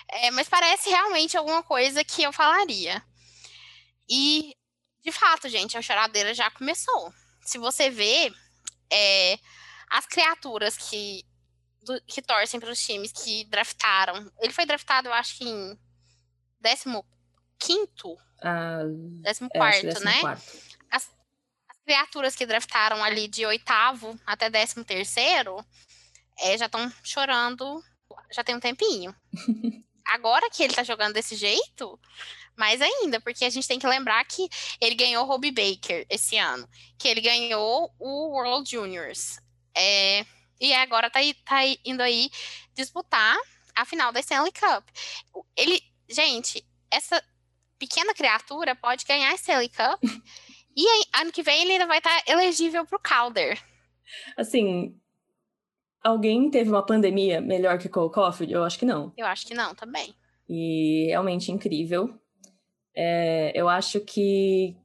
É, 0.08 0.30
mas 0.30 0.48
parece 0.48 0.88
realmente 0.88 1.36
alguma 1.36 1.62
coisa 1.62 2.04
que 2.04 2.22
eu 2.22 2.32
falaria. 2.32 3.02
E, 4.08 4.54
de 5.04 5.10
fato, 5.10 5.48
gente, 5.48 5.76
a 5.76 5.82
choradeira 5.82 6.32
já 6.32 6.48
começou. 6.50 7.12
Se 7.42 7.58
você 7.58 7.90
vê 7.90 8.32
é, 8.90 9.36
as 9.90 10.06
criaturas 10.06 10.76
que, 10.76 11.24
do- 11.82 12.00
que 12.06 12.22
torcem 12.22 12.60
para 12.60 12.70
os 12.70 12.80
times 12.80 13.10
que 13.12 13.44
draftaram. 13.46 14.30
Ele 14.40 14.52
foi 14.52 14.64
draftado, 14.64 15.08
eu 15.08 15.12
acho 15.12 15.38
que 15.38 15.44
em 15.44 15.76
15 17.58 17.88
Ah, 18.42 18.80
14 19.24 19.44
é, 19.44 19.58
quarto, 19.58 20.04
né? 20.04 20.22
14º. 20.22 20.42
as 20.90 21.10
criaturas 21.84 22.34
que 22.34 22.46
draftaram 22.46 23.02
ali 23.02 23.28
de 23.28 23.46
oitavo 23.46 24.18
até 24.26 24.50
décimo 24.50 24.84
terceiro 24.84 25.64
é, 26.38 26.58
já 26.58 26.66
estão 26.66 26.92
chorando 27.02 27.82
já 28.30 28.42
tem 28.44 28.54
um 28.54 28.60
tempinho. 28.60 29.14
Agora 30.06 30.48
que 30.50 30.62
ele 30.62 30.74
tá 30.74 30.82
jogando 30.82 31.14
desse 31.14 31.34
jeito, 31.34 31.98
mais 32.56 32.80
ainda, 32.80 33.20
porque 33.20 33.44
a 33.44 33.50
gente 33.50 33.66
tem 33.66 33.78
que 33.78 33.86
lembrar 33.86 34.24
que 34.24 34.48
ele 34.80 34.94
ganhou 34.94 35.24
o 35.24 35.26
Robbie 35.26 35.50
Baker 35.50 36.06
esse 36.08 36.38
ano, 36.38 36.68
que 36.96 37.08
ele 37.08 37.20
ganhou 37.20 37.92
o 37.98 38.28
World 38.28 38.70
Juniors. 38.70 39.40
É, 39.76 40.24
e 40.60 40.72
agora 40.74 41.10
tá, 41.10 41.20
tá 41.44 41.60
indo 41.84 42.02
aí 42.02 42.30
disputar 42.74 43.36
a 43.74 43.84
final 43.84 44.12
da 44.12 44.20
Stanley 44.20 44.52
Cup. 44.52 44.88
Ele, 45.56 45.82
gente, 46.08 46.64
essa 46.90 47.22
pequena 47.78 48.14
criatura 48.14 48.74
pode 48.74 49.04
ganhar 49.04 49.30
a 49.30 49.34
Stanley 49.34 49.68
Cup 49.68 50.02
e 50.76 50.86
aí, 50.86 51.04
ano 51.22 51.32
que 51.32 51.42
vem 51.42 51.62
ele 51.62 51.72
ainda 51.72 51.86
vai 51.86 51.98
estar 51.98 52.22
elegível 52.28 52.84
pro 52.84 52.98
Calder. 52.98 53.58
Assim, 54.36 54.94
alguém 56.04 56.50
teve 56.50 56.68
uma 56.68 56.84
pandemia 56.84 57.40
melhor 57.40 57.78
que 57.78 57.88
Cole 57.88 58.12
Caulfield? 58.12 58.52
Eu 58.52 58.62
acho 58.62 58.78
que 58.78 58.84
não. 58.84 59.10
Eu 59.16 59.26
acho 59.26 59.46
que 59.46 59.54
não, 59.54 59.74
também. 59.74 60.14
E 60.46 61.06
realmente 61.08 61.50
incrível. 61.50 62.14
É, 62.94 63.52
eu 63.54 63.70
acho 63.70 64.00
que 64.00 64.76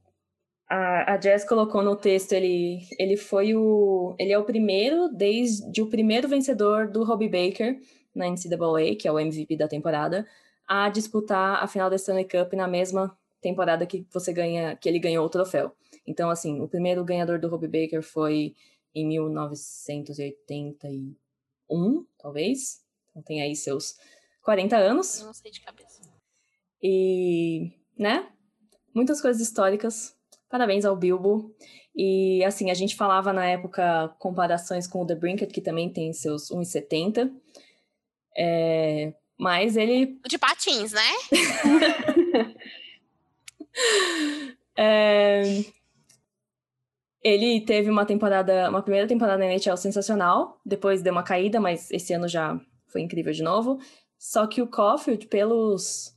a, 0.66 1.12
a 1.12 1.20
Jess 1.20 1.46
colocou 1.46 1.82
no 1.82 1.94
texto, 1.94 2.32
ele, 2.32 2.80
ele 2.98 3.18
foi 3.18 3.54
o. 3.54 4.16
Ele 4.18 4.32
é 4.32 4.38
o 4.38 4.44
primeiro, 4.44 5.08
desde 5.08 5.82
o 5.82 5.90
primeiro 5.90 6.26
vencedor 6.26 6.90
do 6.90 7.04
Robbie 7.04 7.28
Baker 7.28 7.78
na 8.14 8.26
NCAA, 8.28 8.96
que 8.98 9.06
é 9.06 9.12
o 9.12 9.20
MVP 9.20 9.58
da 9.58 9.68
temporada, 9.68 10.26
a 10.72 10.88
disputar 10.88 11.62
a 11.62 11.68
final 11.68 11.90
da 11.90 11.96
Stanley 11.96 12.24
Cup 12.24 12.54
na 12.54 12.66
mesma 12.66 13.14
temporada 13.42 13.84
que 13.84 14.06
você 14.10 14.32
ganha, 14.32 14.74
que 14.74 14.88
ele 14.88 14.98
ganhou 14.98 15.26
o 15.26 15.28
troféu. 15.28 15.76
Então, 16.06 16.30
assim, 16.30 16.62
o 16.62 16.68
primeiro 16.68 17.04
ganhador 17.04 17.38
do 17.38 17.46
Robbie 17.46 17.68
Baker 17.68 18.02
foi 18.02 18.54
em 18.94 19.06
1981, 19.06 22.06
talvez. 22.18 22.82
Então 23.10 23.22
tem 23.22 23.42
aí 23.42 23.54
seus 23.54 23.98
40 24.40 24.78
anos. 24.78 25.20
Eu 25.20 25.26
não 25.26 25.34
sei 25.34 25.50
de 25.50 25.60
cabeça. 25.60 26.00
E, 26.82 27.72
né? 27.98 28.32
Muitas 28.94 29.20
coisas 29.20 29.42
históricas. 29.42 30.16
Parabéns 30.48 30.86
ao 30.86 30.96
Bilbo. 30.96 31.54
E, 31.94 32.42
assim, 32.44 32.70
a 32.70 32.74
gente 32.74 32.96
falava 32.96 33.30
na 33.30 33.44
época 33.44 34.08
comparações 34.18 34.86
com 34.86 35.02
o 35.02 35.06
The 35.06 35.16
Brinket, 35.16 35.52
que 35.52 35.60
também 35.60 35.92
tem 35.92 36.14
seus 36.14 36.50
1,70. 36.50 37.30
É, 38.34 39.12
mas 39.42 39.76
ele 39.76 40.20
de 40.26 40.38
patins, 40.38 40.92
né? 40.92 41.10
É, 44.74 45.42
Ele 47.22 47.60
teve 47.60 47.90
uma 47.90 48.06
temporada, 48.06 48.68
uma 48.70 48.82
primeira 48.82 49.06
temporada 49.06 49.38
na 49.38 49.46
NHL 49.46 49.76
sensacional, 49.76 50.60
depois 50.64 51.02
deu 51.02 51.12
uma 51.12 51.22
caída, 51.22 51.60
mas 51.60 51.90
esse 51.90 52.12
ano 52.12 52.26
já 52.26 52.58
foi 52.86 53.00
incrível 53.02 53.32
de 53.32 53.42
novo. 53.42 53.78
Só 54.18 54.46
que 54.46 54.62
o 54.62 54.66
Caulfield, 54.66 55.26
pelos 55.26 56.14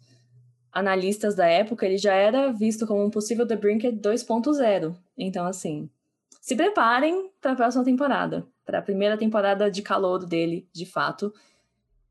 analistas 0.71 1.35
da 1.35 1.47
época, 1.47 1.85
ele 1.85 1.97
já 1.97 2.13
era 2.13 2.51
visto 2.51 2.85
como 2.85 3.03
um 3.03 3.09
possível 3.09 3.47
The 3.47 3.55
Brinket 3.55 3.95
2.0. 3.95 4.95
Então, 5.17 5.45
assim, 5.45 5.89
se 6.41 6.55
preparem 6.55 7.29
para 7.41 7.53
a 7.53 7.55
próxima 7.55 7.83
temporada, 7.83 8.45
para 8.65 8.79
a 8.79 8.81
primeira 8.81 9.17
temporada 9.17 9.69
de 9.71 9.81
calouro 9.81 10.25
dele, 10.25 10.67
de 10.73 10.85
fato. 10.85 11.33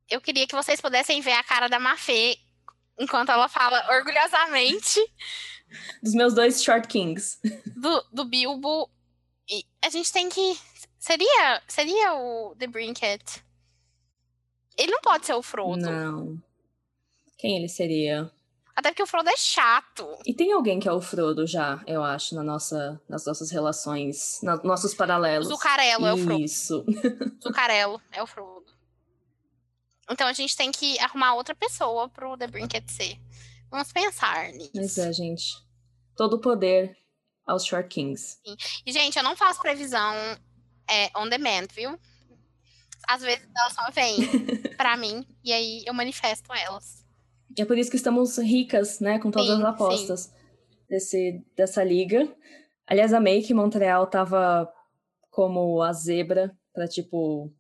Eu 0.09 0.21
queria 0.21 0.47
que 0.47 0.55
vocês 0.55 0.81
pudessem 0.81 1.21
ver 1.21 1.33
a 1.33 1.43
cara 1.43 1.69
da 1.69 1.79
Mafê 1.79 2.39
enquanto 2.99 3.31
ela 3.31 3.49
fala 3.49 3.85
orgulhosamente 3.97 5.01
Dos 6.03 6.15
meus 6.15 6.35
dois 6.35 6.63
Short 6.63 6.87
Kings. 6.89 7.39
do, 7.77 8.05
do 8.13 8.25
Bilbo. 8.25 8.89
E 9.49 9.65
a 9.85 9.91
gente 9.91 10.13
tem 10.13 10.29
que. 10.29 10.59
Seria, 10.99 11.63
seria 11.69 12.15
o 12.15 12.55
The 12.59 12.67
Brinket. 12.67 13.23
Ele 14.77 14.91
não 14.93 15.01
pode 15.01 15.27
ser 15.27 15.35
o 15.35 15.43
Frodo. 15.43 15.81
Não. 15.81 16.43
Quem 17.37 17.57
ele 17.59 17.69
seria? 17.69 18.31
Até 18.75 18.91
porque 18.91 19.03
o 19.03 19.07
Frodo 19.07 19.29
é 19.29 19.37
chato. 19.37 20.09
E 20.27 20.35
tem 20.35 20.53
alguém 20.53 20.81
que 20.81 20.89
é 20.89 20.93
o 20.93 21.01
Frodo 21.01 21.47
já, 21.47 21.81
eu 21.87 22.03
acho, 22.03 22.35
na 22.35 22.43
nossa, 22.43 23.01
nas 23.09 23.25
nossas 23.25 23.51
relações, 23.51 24.41
nos 24.43 24.65
nossos 24.65 24.95
paralelos. 24.95 25.47
Zucarelo 25.47 26.07
é 26.07 26.15
o 26.15 26.17
Frodo. 26.17 26.43
Isso. 26.43 26.85
Zucarelo 27.41 28.01
é 28.11 28.23
o 28.23 28.27
Frodo. 28.27 28.64
Então 30.11 30.27
a 30.27 30.33
gente 30.33 30.57
tem 30.57 30.71
que 30.71 30.99
arrumar 30.99 31.35
outra 31.35 31.55
pessoa 31.55 32.09
pro 32.09 32.37
The 32.37 32.47
Brinket 32.47 32.89
ser. 32.91 33.19
Vamos 33.71 33.93
pensar 33.93 34.53
nisso. 34.53 34.71
Mas 34.75 34.99
é, 34.99 35.13
gente. 35.13 35.55
Todo 36.17 36.35
o 36.35 36.41
poder 36.41 36.97
aos 37.47 37.65
Short 37.65 37.89
Kings. 37.89 38.39
E, 38.87 38.93
gente, 38.93 39.17
eu 39.17 39.25
não 39.25 39.37
faço 39.37 39.61
previsão 39.61 40.15
é, 40.89 41.11
on 41.17 41.29
demand, 41.29 41.67
viu? 41.75 41.99
Às 43.07 43.23
vezes 43.23 43.47
elas 43.57 43.73
só 43.75 43.91
vêm 43.91 44.17
pra 44.77 44.97
mim 44.97 45.27
e 45.43 45.53
aí 45.53 45.83
eu 45.87 45.93
manifesto 45.93 46.53
elas. 46.53 47.05
É 47.59 47.65
por 47.65 47.77
isso 47.77 47.91
que 47.91 47.97
estamos 47.97 48.39
ricas, 48.39 49.01
né, 49.01 49.19
com 49.19 49.31
todas 49.31 49.57
Sim, 49.57 49.63
as 49.63 49.69
apostas 49.69 50.33
desse, 50.89 51.45
dessa 51.57 51.85
liga. 51.85 52.29
Aliás, 52.87 53.13
amei 53.13 53.43
que 53.43 53.55
Montreal 53.55 54.07
tava 54.07 54.73
como 55.31 55.83
a 55.83 55.93
zebra 55.93 56.57
para 56.73 56.89
tipo 56.89 57.53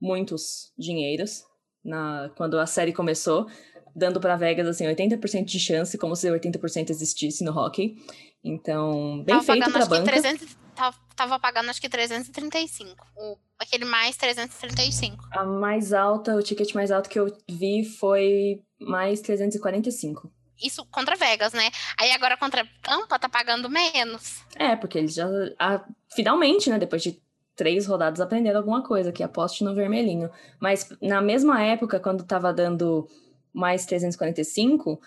muitos 0.00 0.72
dinheiros 0.78 1.44
na 1.86 2.30
quando 2.36 2.58
a 2.58 2.66
série 2.66 2.92
começou, 2.92 3.46
dando 3.94 4.20
para 4.20 4.36
Vegas 4.36 4.66
assim 4.66 4.84
80% 4.84 5.44
de 5.44 5.58
chance, 5.58 5.96
como 5.96 6.14
se 6.14 6.28
80% 6.28 6.90
existisse 6.90 7.42
no 7.44 7.56
hockey. 7.56 7.96
Então, 8.44 9.22
bem 9.24 9.34
tava 9.36 9.42
feito 9.42 9.72
que 9.72 9.88
banca. 9.88 10.04
300, 10.04 10.56
tava, 10.74 10.96
tava 11.16 11.38
pagando 11.40 11.70
acho 11.70 11.80
que 11.80 11.88
335. 11.88 12.94
O, 13.16 13.36
aquele 13.58 13.84
mais 13.84 14.16
335. 14.16 15.28
A 15.32 15.44
mais 15.44 15.92
alta, 15.92 16.36
o 16.36 16.42
ticket 16.42 16.74
mais 16.74 16.90
alto 16.90 17.08
que 17.08 17.18
eu 17.18 17.34
vi 17.48 17.84
foi 17.84 18.60
mais 18.78 19.20
345. 19.20 20.30
Isso 20.62 20.86
contra 20.86 21.16
Vegas, 21.16 21.52
né? 21.52 21.70
Aí 21.98 22.12
agora 22.12 22.36
contra 22.36 22.66
Tampa 22.82 23.18
tá 23.18 23.28
pagando 23.28 23.68
menos. 23.68 24.42
É, 24.54 24.74
porque 24.74 24.98
eles 24.98 25.14
já. 25.14 25.26
ah, 25.58 25.84
finalmente, 26.14 26.70
né? 26.70 26.78
Depois 26.78 27.02
de 27.02 27.20
três 27.56 27.86
rodadas, 27.86 28.20
aprenderam 28.20 28.58
alguma 28.58 28.82
coisa, 28.82 29.10
que 29.10 29.22
aposte 29.22 29.64
no 29.64 29.74
vermelhinho. 29.74 30.30
Mas 30.60 30.88
na 31.00 31.22
mesma 31.22 31.62
época, 31.62 31.98
quando 31.98 32.22
tava 32.22 32.52
dando 32.52 33.08
mais 33.52 33.86
345, 33.86 35.00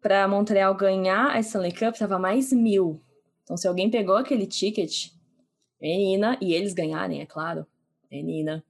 para 0.00 0.28
Montreal 0.28 0.74
ganhar 0.74 1.30
a 1.30 1.40
Stanley 1.40 1.72
Cup, 1.72 1.96
tava 1.96 2.18
mais 2.18 2.52
mil. 2.52 3.02
Então, 3.42 3.56
se 3.56 3.66
alguém 3.66 3.90
pegou 3.90 4.16
aquele 4.16 4.46
ticket, 4.46 5.08
menina, 5.80 6.38
e 6.40 6.54
eles 6.54 6.72
ganharem, 6.72 7.20
é 7.20 7.26
claro, 7.26 7.66
menina. 8.10 8.64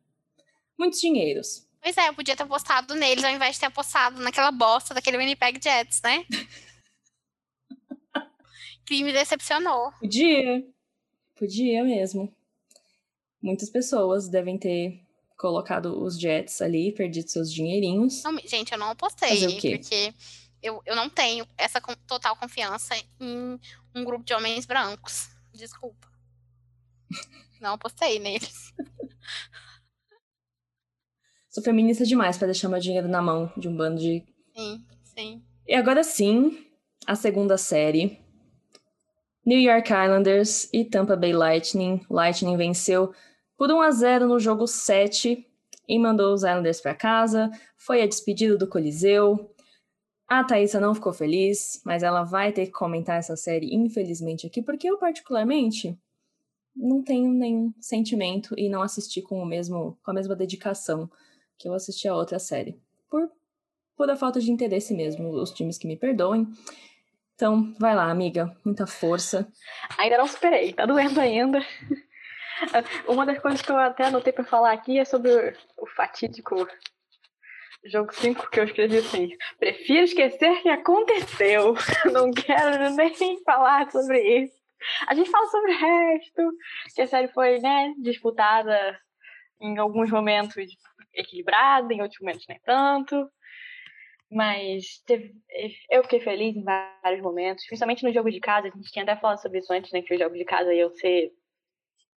Muitos 0.79 1.01
dinheiros. 1.01 1.69
Pois 1.83 1.97
é, 1.97 2.09
eu 2.09 2.15
podia 2.15 2.35
ter 2.35 2.43
apostado 2.43 2.95
neles 2.95 3.23
ao 3.23 3.31
invés 3.31 3.55
de 3.55 3.61
ter 3.61 3.67
apostado 3.67 4.21
naquela 4.21 4.51
bosta 4.51 4.95
daquele 4.95 5.19
Winnipeg 5.19 5.61
Jets, 5.63 6.01
né? 6.03 6.25
que 8.87 9.05
me 9.05 9.13
decepcionou. 9.13 9.93
Podia. 10.01 10.65
Podia 11.37 11.85
mesmo. 11.85 12.35
Muitas 13.43 13.71
pessoas 13.71 14.29
devem 14.29 14.59
ter 14.59 15.01
colocado 15.37 16.03
os 16.03 16.19
Jets 16.21 16.61
ali, 16.61 16.93
perdido 16.93 17.31
seus 17.31 17.53
dinheirinhos. 17.53 18.23
Não, 18.23 18.39
gente, 18.45 18.73
eu 18.73 18.79
não 18.79 18.91
apostei, 18.91 19.49
porque 19.49 20.15
eu, 20.63 20.83
eu 20.85 20.95
não 20.95 21.09
tenho 21.09 21.47
essa 21.57 21.81
total 22.07 22.37
confiança 22.37 22.95
em 23.19 23.59
um 23.95 24.05
grupo 24.05 24.25
de 24.25 24.35
homens 24.35 24.67
brancos. 24.67 25.31
Desculpa. 25.55 26.09
Não 27.61 27.75
apostei 27.75 28.19
neles. 28.19 28.73
Sou 31.51 31.63
feminista 31.63 32.05
demais 32.05 32.39
pra 32.39 32.47
deixar 32.47 32.69
meu 32.69 32.79
dinheiro 32.79 33.09
na 33.09 33.21
mão 33.21 33.53
de 33.57 33.69
um 33.69 33.77
bando 33.77 34.01
de. 34.01 34.25
Sim, 34.57 34.87
sim. 35.03 35.43
E 35.67 35.75
agora 35.75 36.05
sim, 36.05 36.65
a 37.07 37.17
segunda 37.17 37.59
série. 37.59 38.19
New 39.45 39.59
York 39.59 39.91
Islanders 39.91 40.69
e 40.73 40.85
Tampa 40.85 41.17
Bay 41.17 41.33
Lightning. 41.33 42.01
Lightning 42.11 42.57
venceu 42.57 43.13
por 43.57 43.71
1 43.71 43.81
a 43.81 43.91
0 43.91 44.27
no 44.27 44.39
jogo 44.39 44.67
7 44.67 45.47
e 45.89 45.99
mandou 45.99 46.33
os 46.33 46.43
Islanders 46.43 46.81
pra 46.81 46.95
casa. 46.95 47.51
Foi 47.77 48.03
a 48.03 48.07
despedida 48.07 48.57
do 48.57 48.69
Coliseu. 48.69 49.51
A 50.29 50.45
Thaísa 50.45 50.79
não 50.79 50.95
ficou 50.95 51.13
feliz, 51.13 51.83
mas 51.85 52.03
ela 52.03 52.23
vai 52.23 52.53
ter 52.53 52.67
que 52.67 52.73
comentar 52.73 53.19
essa 53.19 53.37
série, 53.37 53.75
infelizmente, 53.75 54.47
aqui, 54.47 54.63
porque 54.63 54.89
eu, 54.89 54.97
particularmente, 54.97 55.99
não 56.77 57.03
tenho 57.03 57.33
nenhum 57.33 57.75
sentimento 57.81 58.55
e 58.57 58.69
não 58.69 58.81
assisti 58.81 59.21
com, 59.21 59.43
o 59.43 59.47
mesmo, 59.47 59.99
com 60.05 60.11
a 60.13 60.15
mesma 60.15 60.37
dedicação 60.37 61.11
que 61.59 61.69
eu 61.69 61.75
assisti 61.75 62.07
a 62.07 62.15
outra 62.15 62.39
série. 62.39 62.81
Por 63.11 63.29
pura 63.97 64.17
falta 64.17 64.41
de 64.41 64.53
interesse 64.53 64.95
mesmo, 64.95 65.31
os 65.31 65.51
times 65.51 65.77
que 65.77 65.89
me 65.89 65.97
perdoem. 65.97 66.47
Então, 67.41 67.73
vai 67.81 67.95
lá, 67.97 68.11
amiga, 68.11 68.55
muita 68.63 68.87
força. 68.87 69.49
Ainda 69.97 70.19
não 70.19 70.27
superei, 70.27 70.75
tá 70.75 70.85
doendo 70.85 71.19
ainda. 71.19 71.59
Uma 73.09 73.25
das 73.25 73.39
coisas 73.39 73.63
que 73.63 73.73
eu 73.73 73.79
até 73.79 74.05
anotei 74.05 74.31
pra 74.31 74.45
falar 74.45 74.73
aqui 74.73 74.99
é 74.99 75.07
sobre 75.07 75.31
o- 75.31 75.55
o 75.79 75.87
fatídico 75.87 76.69
jogo 77.87 78.13
5 78.13 78.51
que 78.51 78.61
eu 78.61 78.65
escrevi 78.65 78.99
assim. 78.99 79.31
Prefiro 79.59 80.01
esquecer 80.05 80.61
que 80.61 80.69
aconteceu. 80.69 81.73
Não 82.13 82.31
quero 82.31 82.91
nem 82.95 83.43
falar 83.43 83.91
sobre 83.91 84.21
isso. 84.43 84.53
A 85.09 85.15
gente 85.15 85.31
fala 85.31 85.47
sobre 85.47 85.73
o 85.73 85.79
resto, 85.79 86.53
que 86.95 87.01
a 87.01 87.07
série 87.07 87.29
foi, 87.29 87.59
né, 87.61 87.95
disputada 88.03 89.01
em 89.63 89.79
alguns 89.79 90.11
momentos 90.11 90.57
equilibrada, 91.15 91.91
em 91.95 92.03
outros 92.03 92.21
momentos 92.21 92.45
nem 92.47 92.61
tanto. 92.61 93.31
Mas 94.31 95.03
teve, 95.07 95.35
eu 95.91 96.03
fiquei 96.05 96.21
feliz 96.21 96.55
em 96.55 96.63
vários 96.63 97.21
momentos, 97.21 97.67
principalmente 97.67 98.05
no 98.05 98.13
jogo 98.13 98.31
de 98.31 98.39
casa. 98.39 98.69
A 98.69 98.71
gente 98.71 98.91
tinha 98.93 99.03
até 99.03 99.17
falado 99.17 99.43
sobre 99.43 99.59
isso 99.59 99.73
antes, 99.73 99.91
né? 99.93 100.03
Que 100.03 100.15
os 100.15 100.21
jogos 100.21 100.39
de 100.39 100.45
casa 100.45 100.73
iam 100.73 100.91
ser 100.91 101.33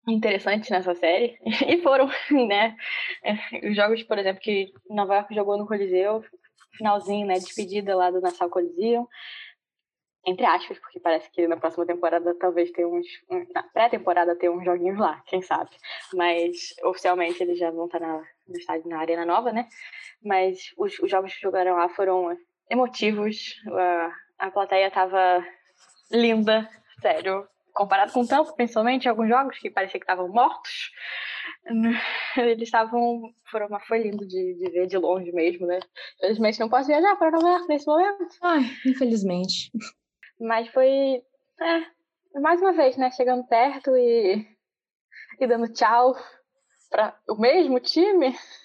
interessantes 0.06 0.68
nessa 0.70 0.94
série. 0.94 1.38
E 1.66 1.80
foram, 1.82 2.08
né? 2.48 2.76
É, 3.24 3.68
Os 3.70 3.76
jogos, 3.76 4.02
por 4.02 4.18
exemplo, 4.18 4.42
que 4.42 4.72
Nova 4.90 5.14
York 5.14 5.34
jogou 5.34 5.56
no 5.56 5.66
Coliseu, 5.66 6.22
finalzinho, 6.76 7.26
né? 7.26 7.34
Despedida 7.34 7.96
lá 7.96 8.10
do 8.10 8.20
Nassau 8.20 8.50
Coliseum. 8.50 9.06
Entre 10.24 10.46
aspas, 10.46 10.78
porque 10.78 11.00
parece 11.00 11.28
que 11.30 11.48
na 11.48 11.56
próxima 11.56 11.84
temporada 11.84 12.34
talvez 12.38 12.70
tenha 12.70 12.86
uns. 12.86 13.06
Na 13.52 13.62
pré-temporada 13.64 14.36
ter 14.36 14.48
uns 14.48 14.64
joguinhos 14.64 14.98
lá, 14.98 15.20
quem 15.26 15.42
sabe. 15.42 15.70
Mas 16.14 16.74
oficialmente 16.84 17.42
eles 17.42 17.58
já 17.58 17.70
vão 17.72 17.86
estar 17.86 17.98
na, 17.98 18.22
no 18.46 18.56
estádio, 18.56 18.88
na 18.88 19.00
Arena 19.00 19.26
Nova, 19.26 19.52
né? 19.52 19.68
Mas 20.24 20.72
os, 20.78 20.96
os 21.00 21.10
jogos 21.10 21.34
que 21.34 21.40
jogaram 21.40 21.74
lá 21.74 21.88
foram 21.88 22.36
emotivos. 22.70 23.60
A, 23.66 24.12
a 24.46 24.50
plateia 24.50 24.90
tava 24.92 25.44
linda, 26.10 26.68
sério. 27.00 27.46
Comparado 27.72 28.12
com 28.12 28.20
o 28.20 28.28
Tampa, 28.28 28.52
principalmente, 28.52 29.08
alguns 29.08 29.28
jogos 29.28 29.58
que 29.58 29.70
parecia 29.70 29.98
que 29.98 30.04
estavam 30.04 30.28
mortos. 30.28 30.90
Eles 32.36 32.62
estavam. 32.62 33.32
Foram, 33.50 33.68
mas 33.70 33.84
foi 33.86 34.02
lindo 34.02 34.26
de, 34.26 34.54
de 34.54 34.70
ver 34.70 34.86
de 34.86 34.98
longe 34.98 35.32
mesmo, 35.32 35.66
né? 35.66 35.80
Felizmente 36.20 36.60
não 36.60 36.68
posso 36.68 36.86
viajar 36.86 37.16
para 37.16 37.30
Nova 37.30 37.48
York 37.48 37.68
nesse 37.68 37.86
momento. 37.86 38.36
Ai, 38.40 38.62
infelizmente. 38.86 39.70
Mas 40.42 40.68
foi. 40.68 41.22
É, 41.60 42.40
mais 42.40 42.60
uma 42.60 42.72
vez, 42.72 42.96
né? 42.96 43.10
Chegando 43.12 43.46
perto 43.46 43.96
e, 43.96 44.44
e 45.38 45.46
dando 45.46 45.72
tchau 45.72 46.16
para 46.90 47.16
o 47.28 47.36
mesmo 47.36 47.78
time. 47.80 48.34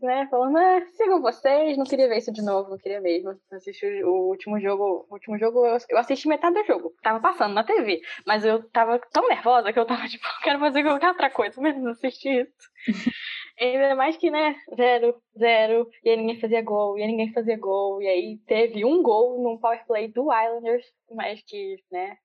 Né, 0.00 0.24
falando, 0.30 0.56
ah, 0.56 0.86
sigam 0.96 1.20
vocês, 1.20 1.76
não 1.76 1.84
queria 1.84 2.06
ver 2.08 2.18
isso 2.18 2.32
de 2.32 2.40
novo, 2.40 2.70
não 2.70 2.78
queria 2.78 3.00
mesmo. 3.00 3.36
Assisti 3.50 4.04
o, 4.04 4.28
último 4.28 4.60
jogo, 4.60 5.04
o 5.10 5.14
último 5.14 5.36
jogo, 5.36 5.66
eu 5.66 5.98
assisti 5.98 6.28
metade 6.28 6.54
do 6.54 6.64
jogo, 6.64 6.94
tava 7.02 7.18
passando 7.18 7.54
na 7.54 7.64
TV, 7.64 8.00
mas 8.24 8.44
eu 8.44 8.62
tava 8.70 9.00
tão 9.12 9.26
nervosa 9.28 9.72
que 9.72 9.78
eu 9.80 9.84
tava 9.84 10.06
tipo, 10.06 10.24
quero 10.44 10.60
fazer 10.60 10.84
qualquer 10.84 11.08
outra 11.08 11.28
coisa, 11.28 11.60
menos 11.60 11.84
assistir 11.88 12.46
isso. 12.46 12.70
Ainda 13.60 13.94
mais 13.96 14.16
que, 14.16 14.30
né, 14.30 14.54
zero, 14.76 15.20
zero, 15.36 15.90
e 16.04 16.10
aí 16.10 16.16
ninguém 16.16 16.40
fazia 16.40 16.62
gol, 16.62 16.96
e 16.98 17.02
aí 17.02 17.08
ninguém 17.08 17.32
fazia 17.32 17.56
gol, 17.58 18.00
e 18.00 18.06
aí 18.06 18.38
teve 18.46 18.84
um 18.84 19.02
gol 19.02 19.42
num 19.42 19.58
power 19.58 19.84
play 19.86 20.06
do 20.08 20.32
Islanders, 20.32 20.86
mas 21.10 21.42
que, 21.42 21.76
né, 21.90 22.16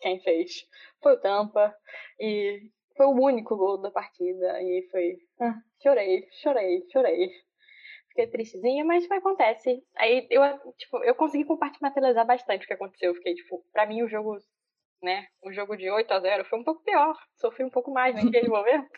quem 0.00 0.20
fez 0.20 0.66
foi 1.02 1.14
o 1.14 1.20
Tampa, 1.20 1.74
e 2.20 2.70
foi 2.96 3.06
o 3.06 3.12
único 3.12 3.56
gol 3.56 3.78
da 3.78 3.90
partida, 3.90 4.62
e 4.62 4.88
foi, 4.90 5.16
ah, 5.40 5.54
chorei, 5.82 6.26
chorei, 6.42 6.84
chorei. 6.92 7.30
Fiquei 8.08 8.26
tristezinha, 8.26 8.84
mas 8.84 9.08
acontece. 9.10 9.82
Aí 9.96 10.26
eu, 10.30 10.42
tipo, 10.76 11.04
eu 11.04 11.14
consegui 11.14 11.44
compartimentalizar 11.44 12.26
bastante 12.26 12.64
o 12.64 12.66
que 12.66 12.74
aconteceu, 12.74 13.10
eu 13.10 13.14
fiquei, 13.14 13.34
tipo, 13.34 13.64
pra 13.72 13.86
mim 13.86 14.02
o 14.02 14.08
jogo, 14.08 14.36
né, 15.02 15.26
o 15.42 15.52
jogo 15.52 15.76
de 15.76 15.90
8 15.90 16.10
a 16.12 16.20
0 16.20 16.44
foi 16.44 16.58
um 16.58 16.64
pouco 16.64 16.82
pior, 16.82 17.16
sofri 17.36 17.64
um 17.64 17.70
pouco 17.70 17.90
mais 17.90 18.14
naquele 18.14 18.48
momento. 18.48 18.88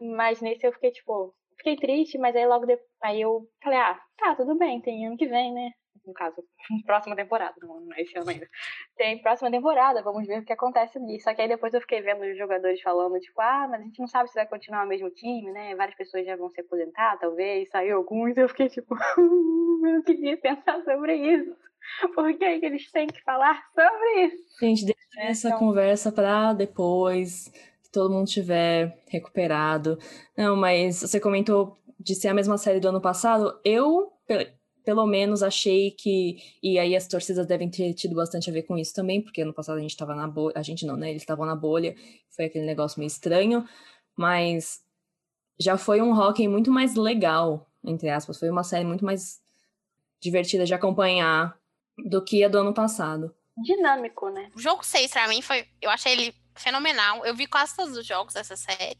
Mas 0.00 0.40
nesse 0.40 0.66
eu 0.66 0.72
fiquei, 0.72 0.90
tipo, 0.90 1.34
fiquei 1.56 1.76
triste, 1.76 2.18
mas 2.18 2.34
aí 2.36 2.46
logo 2.46 2.66
depois, 2.66 2.88
aí 3.02 3.20
eu 3.20 3.48
falei, 3.62 3.78
ah, 3.78 3.98
tá, 4.16 4.34
tudo 4.36 4.56
bem, 4.56 4.80
tem 4.80 5.06
ano 5.06 5.16
que 5.16 5.26
vem, 5.26 5.52
né? 5.52 5.70
No 6.06 6.14
caso, 6.14 6.36
próxima 6.86 7.16
temporada, 7.16 7.54
não 7.60 7.92
é 7.94 8.02
esse 8.02 8.16
ano 8.18 8.30
ainda. 8.30 8.48
Tem 8.96 9.20
próxima 9.20 9.50
temporada, 9.50 10.02
vamos 10.02 10.26
ver 10.26 10.40
o 10.40 10.44
que 10.44 10.52
acontece 10.52 10.98
ali. 10.98 11.20
Só 11.20 11.34
que 11.34 11.42
aí 11.42 11.48
depois 11.48 11.74
eu 11.74 11.80
fiquei 11.80 12.00
vendo 12.00 12.22
os 12.22 12.38
jogadores 12.38 12.80
falando, 12.80 13.18
tipo, 13.18 13.40
ah, 13.40 13.66
mas 13.70 13.80
a 13.80 13.84
gente 13.84 13.98
não 13.98 14.06
sabe 14.06 14.28
se 14.28 14.34
vai 14.34 14.46
continuar 14.46 14.84
o 14.84 14.88
mesmo 14.88 15.10
time, 15.10 15.50
né? 15.52 15.74
Várias 15.74 15.96
pessoas 15.96 16.24
já 16.24 16.36
vão 16.36 16.50
se 16.50 16.60
aposentar, 16.60 17.18
talvez, 17.18 17.68
saiu 17.70 17.96
alguns, 17.96 18.36
eu 18.36 18.48
fiquei 18.48 18.68
tipo, 18.68 18.94
eu 19.96 20.02
queria 20.04 20.36
pensar 20.36 20.82
sobre 20.82 21.16
isso. 21.16 21.56
Por 22.14 22.36
que, 22.36 22.60
que 22.60 22.66
eles 22.66 22.90
têm 22.90 23.06
que 23.06 23.22
falar 23.22 23.62
sobre 23.74 24.26
isso? 24.26 24.58
Gente, 24.60 24.84
deixa 24.84 25.30
essa 25.30 25.48
então... 25.48 25.58
conversa 25.58 26.10
para 26.10 26.52
depois, 26.52 27.48
que 27.82 27.90
todo 27.92 28.12
mundo 28.12 28.26
tiver 28.26 28.98
recuperado. 29.08 29.98
Não, 30.36 30.56
mas 30.56 31.00
você 31.00 31.20
comentou 31.20 31.76
de 31.98 32.14
ser 32.14 32.28
a 32.28 32.34
mesma 32.34 32.58
série 32.58 32.80
do 32.80 32.88
ano 32.88 33.00
passado. 33.00 33.58
Eu, 33.64 34.12
pelo 34.86 35.04
menos, 35.04 35.42
achei 35.42 35.90
que. 35.90 36.38
E 36.62 36.78
aí 36.78 36.94
as 36.94 37.08
torcidas 37.08 37.44
devem 37.44 37.68
ter 37.68 37.92
tido 37.92 38.14
bastante 38.14 38.48
a 38.48 38.52
ver 38.52 38.62
com 38.62 38.78
isso 38.78 38.94
também, 38.94 39.20
porque 39.20 39.42
ano 39.42 39.52
passado 39.52 39.78
a 39.78 39.80
gente 39.80 39.90
estava 39.90 40.14
na 40.14 40.28
bolha. 40.28 40.52
A 40.56 40.62
gente 40.62 40.86
não, 40.86 40.96
né? 40.96 41.10
Eles 41.10 41.22
estavam 41.22 41.44
na 41.44 41.56
bolha. 41.56 41.96
Foi 42.30 42.44
aquele 42.44 42.64
negócio 42.64 43.00
meio 43.00 43.08
estranho. 43.08 43.68
Mas 44.14 44.84
já 45.58 45.76
foi 45.76 46.00
um 46.00 46.16
hockey 46.16 46.46
muito 46.46 46.70
mais 46.70 46.94
legal, 46.94 47.68
entre 47.84 48.08
aspas. 48.08 48.38
Foi 48.38 48.48
uma 48.48 48.62
série 48.62 48.84
muito 48.84 49.04
mais 49.04 49.42
divertida 50.20 50.64
de 50.64 50.72
acompanhar 50.72 51.58
do 52.06 52.24
que 52.24 52.44
a 52.44 52.48
do 52.48 52.58
ano 52.58 52.72
passado. 52.72 53.34
Dinâmico, 53.58 54.28
né? 54.28 54.52
O 54.54 54.60
jogo 54.60 54.84
6, 54.84 55.10
pra 55.10 55.26
mim, 55.26 55.42
foi. 55.42 55.66
Eu 55.82 55.90
achei 55.90 56.12
ele 56.12 56.34
fenomenal. 56.54 57.26
Eu 57.26 57.34
vi 57.34 57.48
quase 57.48 57.74
todos 57.74 57.96
os 57.96 58.06
jogos 58.06 58.34
dessa 58.34 58.54
série. 58.54 58.96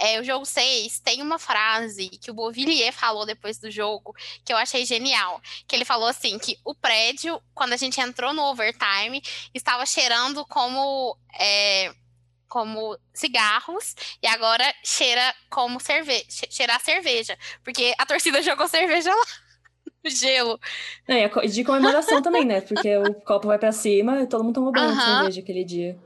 É, 0.00 0.18
o 0.18 0.24
jogo 0.24 0.46
6 0.46 0.98
tem 1.00 1.20
uma 1.20 1.38
frase 1.38 2.08
que 2.08 2.30
o 2.30 2.34
Bovillier 2.34 2.90
falou 2.90 3.26
depois 3.26 3.58
do 3.58 3.70
jogo 3.70 4.14
que 4.42 4.50
eu 4.50 4.56
achei 4.56 4.86
genial. 4.86 5.40
Que 5.68 5.76
ele 5.76 5.84
falou 5.84 6.08
assim: 6.08 6.38
que 6.38 6.58
o 6.64 6.74
prédio, 6.74 7.40
quando 7.54 7.74
a 7.74 7.76
gente 7.76 8.00
entrou 8.00 8.32
no 8.32 8.42
overtime, 8.44 9.22
estava 9.54 9.84
cheirando 9.84 10.44
como. 10.46 11.16
É, 11.38 11.92
como 12.48 12.98
cigarros 13.14 13.94
e 14.20 14.26
agora 14.26 14.64
cheira 14.82 15.22
como 15.48 15.78
cerveja, 15.78 16.24
cheirar 16.50 16.80
cerveja, 16.80 17.38
porque 17.62 17.94
a 17.96 18.04
torcida 18.04 18.42
jogou 18.42 18.66
cerveja 18.66 19.14
lá. 19.14 19.24
Gelo. 20.04 20.58
É, 21.06 21.28
de 21.46 21.62
comemoração 21.62 22.20
também, 22.20 22.44
né? 22.44 22.60
Porque 22.60 22.96
o 22.96 23.14
copo 23.20 23.46
vai 23.46 23.58
para 23.58 23.70
cima 23.70 24.22
e 24.22 24.26
todo 24.26 24.42
mundo 24.42 24.54
tomou 24.54 24.72
banho 24.72 24.96
de 24.96 25.00
cerveja 25.00 25.40
aquele 25.40 25.62
dia. 25.62 25.96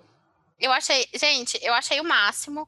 Eu 0.64 0.72
achei, 0.72 1.06
gente, 1.12 1.58
eu 1.62 1.74
achei 1.74 2.00
o 2.00 2.04
máximo. 2.04 2.66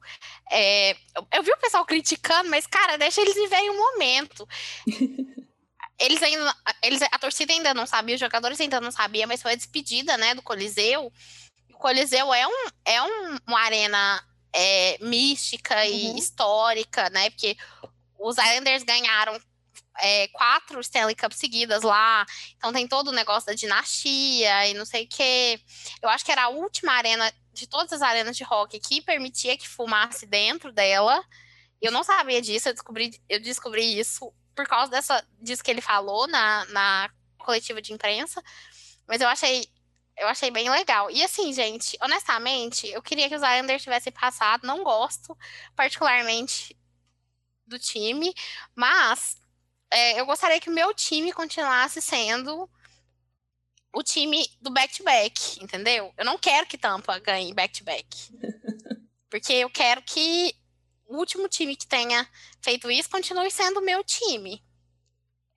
É, 0.51 0.91
eu, 1.15 1.27
eu 1.33 1.43
vi 1.43 1.51
o 1.51 1.57
pessoal 1.57 1.83
criticando, 1.83 2.47
mas, 2.47 2.67
cara, 2.67 2.95
deixa 2.95 3.21
eles 3.21 3.33
viverem 3.33 3.71
um 3.71 3.77
momento. 3.77 4.47
eles 5.99 6.21
ainda, 6.21 6.55
eles, 6.83 7.01
a 7.01 7.17
torcida 7.17 7.51
ainda 7.51 7.73
não 7.73 7.87
sabia, 7.87 8.13
os 8.13 8.19
jogadores 8.19 8.61
ainda 8.61 8.79
não 8.79 8.91
sabiam, 8.91 9.27
mas 9.27 9.41
foi 9.41 9.53
a 9.53 9.55
despedida, 9.55 10.15
né, 10.15 10.35
do 10.35 10.43
Coliseu. 10.43 11.11
O 11.73 11.77
Coliseu 11.79 12.31
é, 12.31 12.45
um, 12.45 12.67
é 12.85 13.01
um, 13.01 13.37
uma 13.47 13.61
arena 13.61 14.23
é, 14.53 14.99
mística 15.01 15.75
uhum. 15.77 15.83
e 15.85 16.19
histórica, 16.19 17.09
né, 17.09 17.31
porque 17.31 17.57
os 18.19 18.37
Islanders 18.37 18.83
ganharam 18.83 19.41
é, 19.99 20.27
quatro 20.27 20.79
Stanley 20.81 21.15
Cup 21.15 21.31
seguidas 21.31 21.81
lá. 21.81 22.27
Então 22.57 22.71
tem 22.71 22.87
todo 22.87 23.07
o 23.07 23.13
negócio 23.13 23.47
da 23.47 23.55
dinastia 23.55 24.67
e 24.67 24.75
não 24.75 24.85
sei 24.85 25.05
o 25.05 25.09
quê. 25.09 25.59
Eu 25.99 26.09
acho 26.09 26.23
que 26.23 26.31
era 26.31 26.43
a 26.43 26.49
última 26.49 26.93
arena 26.93 27.33
de 27.57 27.67
todas 27.67 27.91
as 27.93 28.01
arenas 28.01 28.37
de 28.37 28.43
hockey 28.43 28.79
que 28.79 29.01
permitia 29.01 29.57
que 29.57 29.67
fumasse 29.67 30.25
dentro 30.25 30.71
dela. 30.71 31.23
Eu 31.81 31.91
não 31.91 32.03
sabia 32.03 32.41
disso, 32.41 32.69
eu 32.69 32.73
descobri, 32.73 33.19
eu 33.27 33.39
descobri 33.39 33.99
isso 33.99 34.33
por 34.55 34.67
causa 34.67 34.91
dessa, 34.91 35.25
disso 35.39 35.63
que 35.63 35.71
ele 35.71 35.81
falou 35.81 36.27
na, 36.27 36.65
na 36.65 37.09
coletiva 37.37 37.81
de 37.81 37.93
imprensa. 37.93 38.43
Mas 39.07 39.21
eu 39.21 39.27
achei 39.27 39.67
eu 40.17 40.27
achei 40.27 40.49
bem 40.49 40.69
legal. 40.69 41.11
E 41.11 41.23
assim, 41.23 41.53
gente, 41.53 41.95
honestamente, 42.01 42.87
eu 42.87 43.03
queria 43.03 43.29
que 43.29 43.35
os 43.35 43.41
Islanders 43.43 43.83
tivessem 43.83 44.11
passado. 44.11 44.65
Não 44.65 44.83
gosto 44.83 45.37
particularmente 45.75 46.75
do 47.67 47.77
time, 47.77 48.33
mas 48.75 49.37
é, 49.91 50.19
eu 50.19 50.25
gostaria 50.25 50.59
que 50.59 50.69
o 50.69 50.73
meu 50.73 50.93
time 50.93 51.31
continuasse 51.31 52.01
sendo 52.01 52.67
o 53.97 54.03
time 54.03 54.47
do 54.61 54.69
back-to-back, 54.69 55.63
entendeu? 55.63 56.13
Eu 56.15 56.23
não 56.23 56.37
quero 56.37 56.67
que 56.67 56.77
Tampa 56.77 57.17
ganhe 57.17 57.51
back-to-back. 57.51 58.05
porque 59.27 59.53
eu 59.53 59.69
quero 59.71 60.03
que 60.03 60.53
o 61.07 61.17
último 61.17 61.49
time 61.49 61.75
que 61.75 61.87
tenha 61.87 62.27
feito 62.61 62.91
isso 62.91 63.09
continue 63.09 63.49
sendo 63.49 63.79
o 63.79 63.83
meu 63.83 64.03
time. 64.03 64.63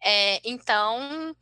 É, 0.03 0.41
então, 0.49 1.37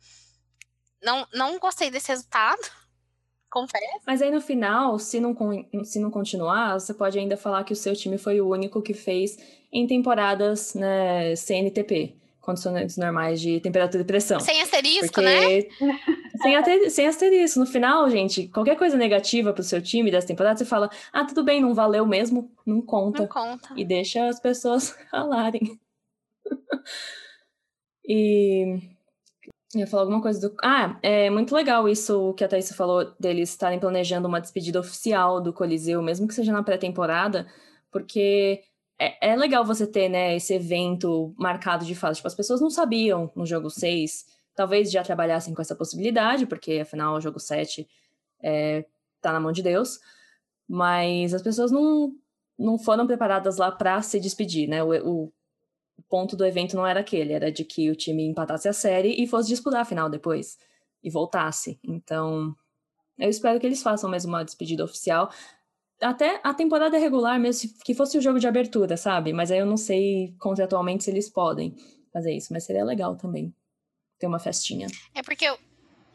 não, 1.01 1.25
não 1.33 1.57
gostei 1.57 1.89
desse 1.89 2.09
resultado. 2.09 2.59
Confesso. 3.49 4.01
Mas 4.05 4.21
aí 4.21 4.29
no 4.29 4.41
final, 4.41 4.99
se 4.99 5.21
não, 5.21 5.35
se 5.85 5.99
não 5.99 6.11
continuar, 6.11 6.79
você 6.79 6.93
pode 6.93 7.17
ainda 7.17 7.37
falar 7.37 7.63
que 7.63 7.73
o 7.73 7.77
seu 7.77 7.95
time 7.95 8.17
foi 8.17 8.41
o 8.41 8.49
único 8.49 8.81
que 8.81 8.93
fez 8.93 9.37
em 9.71 9.87
temporadas 9.87 10.73
né, 10.75 11.33
CNTP 11.35 12.19
condições 12.49 12.97
normais 12.97 13.39
de 13.39 13.59
temperatura 13.59 14.01
e 14.01 14.05
pressão. 14.05 14.39
Sem 14.39 14.59
asterisco, 14.61 15.13
porque... 15.13 15.69
né? 15.79 15.99
sem, 16.41 16.55
ater... 16.55 16.89
sem 16.89 17.07
asterisco. 17.07 17.59
No 17.59 17.65
final, 17.67 18.09
gente, 18.09 18.47
qualquer 18.47 18.75
coisa 18.75 18.97
negativa 18.97 19.53
pro 19.53 19.63
seu 19.63 19.81
time 19.81 20.09
dessa 20.09 20.27
temporada, 20.27 20.57
você 20.57 20.65
fala, 20.65 20.89
ah, 21.13 21.25
tudo 21.25 21.43
bem, 21.43 21.61
não 21.61 21.75
valeu 21.75 22.05
mesmo, 22.05 22.51
não 22.65 22.81
conta. 22.81 23.19
Não 23.19 23.27
conta. 23.27 23.69
E 23.75 23.85
deixa 23.85 24.27
as 24.27 24.39
pessoas 24.39 24.95
falarem. 25.11 25.79
e... 28.07 28.79
Eu 29.75 29.81
ia 29.81 29.87
falar 29.87 30.01
alguma 30.01 30.19
coisa 30.19 30.49
do. 30.49 30.55
Ah, 30.63 30.97
é 31.03 31.29
muito 31.29 31.53
legal 31.53 31.87
isso 31.87 32.33
que 32.33 32.43
a 32.43 32.47
Thaís 32.47 32.71
falou 32.71 33.13
deles 33.19 33.51
estarem 33.51 33.79
planejando 33.79 34.27
uma 34.27 34.41
despedida 34.41 34.79
oficial 34.79 35.39
do 35.39 35.53
Coliseu, 35.53 36.01
mesmo 36.01 36.27
que 36.27 36.33
seja 36.33 36.51
na 36.51 36.63
pré-temporada, 36.63 37.45
porque 37.91 38.63
é, 38.99 39.31
é 39.31 39.35
legal 39.35 39.63
você 39.63 39.87
ter, 39.87 40.09
né, 40.09 40.35
esse 40.35 40.53
evento 40.53 41.33
marcado 41.37 41.85
de 41.85 41.95
fato. 41.95 42.15
Tipo, 42.15 42.27
as 42.27 42.35
pessoas 42.35 42.59
não 42.59 42.69
sabiam 42.69 43.31
no 43.33 43.45
jogo 43.45 43.69
6, 43.69 44.25
talvez 44.53 44.91
já 44.91 45.01
trabalhassem 45.01 45.53
com 45.53 45.61
essa 45.61 45.75
possibilidade, 45.75 46.45
porque 46.45 46.79
afinal 46.79 47.15
o 47.15 47.21
jogo 47.21 47.39
7 47.39 47.87
é, 48.43 48.85
tá 49.21 49.31
na 49.31 49.39
mão 49.39 49.53
de 49.53 49.63
Deus, 49.63 49.99
mas 50.67 51.33
as 51.33 51.41
pessoas 51.41 51.71
não, 51.71 52.13
não 52.57 52.77
foram 52.77 53.07
preparadas 53.07 53.57
lá 53.57 53.71
para 53.71 54.01
se 54.01 54.19
despedir, 54.19 54.67
né? 54.67 54.83
O, 54.83 54.91
o, 55.25 55.33
ponto 56.07 56.35
do 56.35 56.45
evento 56.45 56.75
não 56.75 56.87
era 56.87 57.01
aquele, 57.01 57.33
era 57.33 57.51
de 57.51 57.63
que 57.63 57.91
o 57.91 57.95
time 57.95 58.23
empatasse 58.23 58.67
a 58.67 58.73
série 58.73 59.21
e 59.21 59.27
fosse 59.27 59.49
disputar 59.49 59.81
a 59.81 59.85
final 59.85 60.09
depois 60.09 60.57
e 61.03 61.09
voltasse. 61.09 61.79
Então, 61.83 62.55
eu 63.17 63.29
espero 63.29 63.59
que 63.59 63.67
eles 63.67 63.83
façam 63.83 64.09
mesmo 64.09 64.31
uma 64.31 64.43
despedida 64.43 64.83
oficial 64.83 65.29
até 66.01 66.39
a 66.43 66.53
temporada 66.53 66.97
regular 66.97 67.39
mesmo, 67.39 67.69
que 67.83 67.93
fosse 67.93 68.17
o 68.17 68.21
jogo 68.21 68.39
de 68.39 68.47
abertura, 68.47 68.95
sabe? 68.97 69.33
Mas 69.33 69.51
aí 69.51 69.59
eu 69.59 69.65
não 69.65 69.77
sei 69.77 70.35
contratualmente 70.39 71.03
se 71.03 71.11
eles 71.11 71.29
podem 71.29 71.75
fazer 72.13 72.33
isso, 72.33 72.53
mas 72.53 72.63
seria 72.63 72.83
legal 72.83 73.15
também 73.15 73.53
ter 74.17 74.27
uma 74.27 74.39
festinha. 74.39 74.87
É 75.13 75.21
porque 75.21 75.45
eu, 75.45 75.57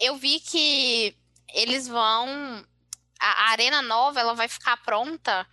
eu 0.01 0.17
vi 0.17 0.41
que 0.41 1.15
eles 1.55 1.87
vão. 1.87 2.65
A, 3.21 3.49
a 3.49 3.51
Arena 3.53 3.83
Nova 3.83 4.21
ela 4.21 4.35
vai 4.35 4.49
ficar 4.49 4.77
pronta, 4.83 5.47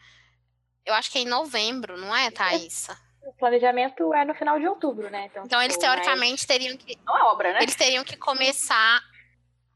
eu 0.86 0.94
acho 0.94 1.12
que 1.12 1.20
é 1.20 1.22
em 1.22 1.28
novembro, 1.28 1.98
não 1.98 2.16
é, 2.16 2.32
Thaís? 2.32 2.88
O 3.24 3.34
planejamento 3.34 4.14
é 4.14 4.26
no 4.26 4.34
final 4.34 4.60
de 4.60 4.68
outubro, 4.68 5.10
né? 5.10 5.28
Então, 5.28 5.44
então 5.46 5.62
eles 5.62 5.78
tipo, 5.78 5.86
teoricamente 5.86 6.48
teriam 6.48 6.76
que. 6.76 6.98
Não 7.06 7.18
é 7.18 7.24
obra, 7.24 7.54
né? 7.54 7.60
Eles 7.62 7.76
teriam 7.76 8.04
que 8.04 8.18
começar. 8.18 9.02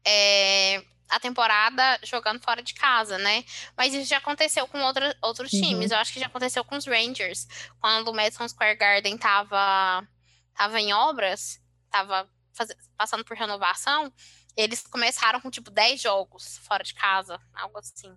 É, 0.04 0.82
a 1.08 1.20
temporada 1.20 1.98
jogando 2.02 2.42
fora 2.42 2.62
de 2.62 2.74
casa, 2.74 3.18
né? 3.18 3.44
Mas 3.76 3.94
isso 3.94 4.08
já 4.08 4.18
aconteceu 4.18 4.66
com 4.66 4.80
outra, 4.82 5.16
outros 5.22 5.52
uhum. 5.52 5.60
times. 5.60 5.90
Eu 5.90 5.98
acho 5.98 6.12
que 6.12 6.20
já 6.20 6.26
aconteceu 6.26 6.64
com 6.64 6.76
os 6.76 6.86
Rangers. 6.86 7.46
Quando 7.80 8.08
o 8.08 8.14
Madison 8.14 8.48
Square 8.48 8.76
Garden 8.76 9.16
tava, 9.16 10.06
tava 10.54 10.80
em 10.80 10.92
obras, 10.92 11.60
tava 11.90 12.28
faz, 12.52 12.70
passando 12.96 13.24
por 13.24 13.36
renovação, 13.36 14.12
eles 14.56 14.86
começaram 14.86 15.40
com 15.40 15.50
tipo 15.50 15.70
10 15.70 16.00
jogos 16.00 16.58
fora 16.58 16.82
de 16.82 16.94
casa, 16.94 17.38
algo 17.54 17.78
assim. 17.78 18.16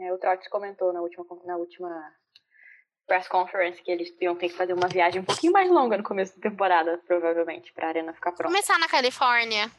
É, 0.00 0.12
o 0.12 0.18
Trotz 0.18 0.48
comentou 0.48 0.92
na 0.92 1.00
última, 1.00 1.24
na 1.44 1.56
última 1.56 2.16
press 3.06 3.28
conference 3.28 3.80
que 3.82 3.90
eles 3.90 4.12
iam 4.20 4.34
ter 4.34 4.48
que 4.48 4.56
fazer 4.56 4.72
uma 4.72 4.88
viagem 4.88 5.20
um 5.20 5.24
pouquinho 5.24 5.52
mais 5.52 5.70
longa 5.70 5.96
no 5.96 6.02
começo 6.02 6.34
da 6.36 6.50
temporada, 6.50 6.98
provavelmente, 7.06 7.72
para 7.72 7.86
a 7.86 7.88
arena 7.90 8.12
ficar 8.12 8.32
pronta. 8.32 8.52
Começar 8.52 8.78
na 8.78 8.88
Califórnia. 8.88 9.70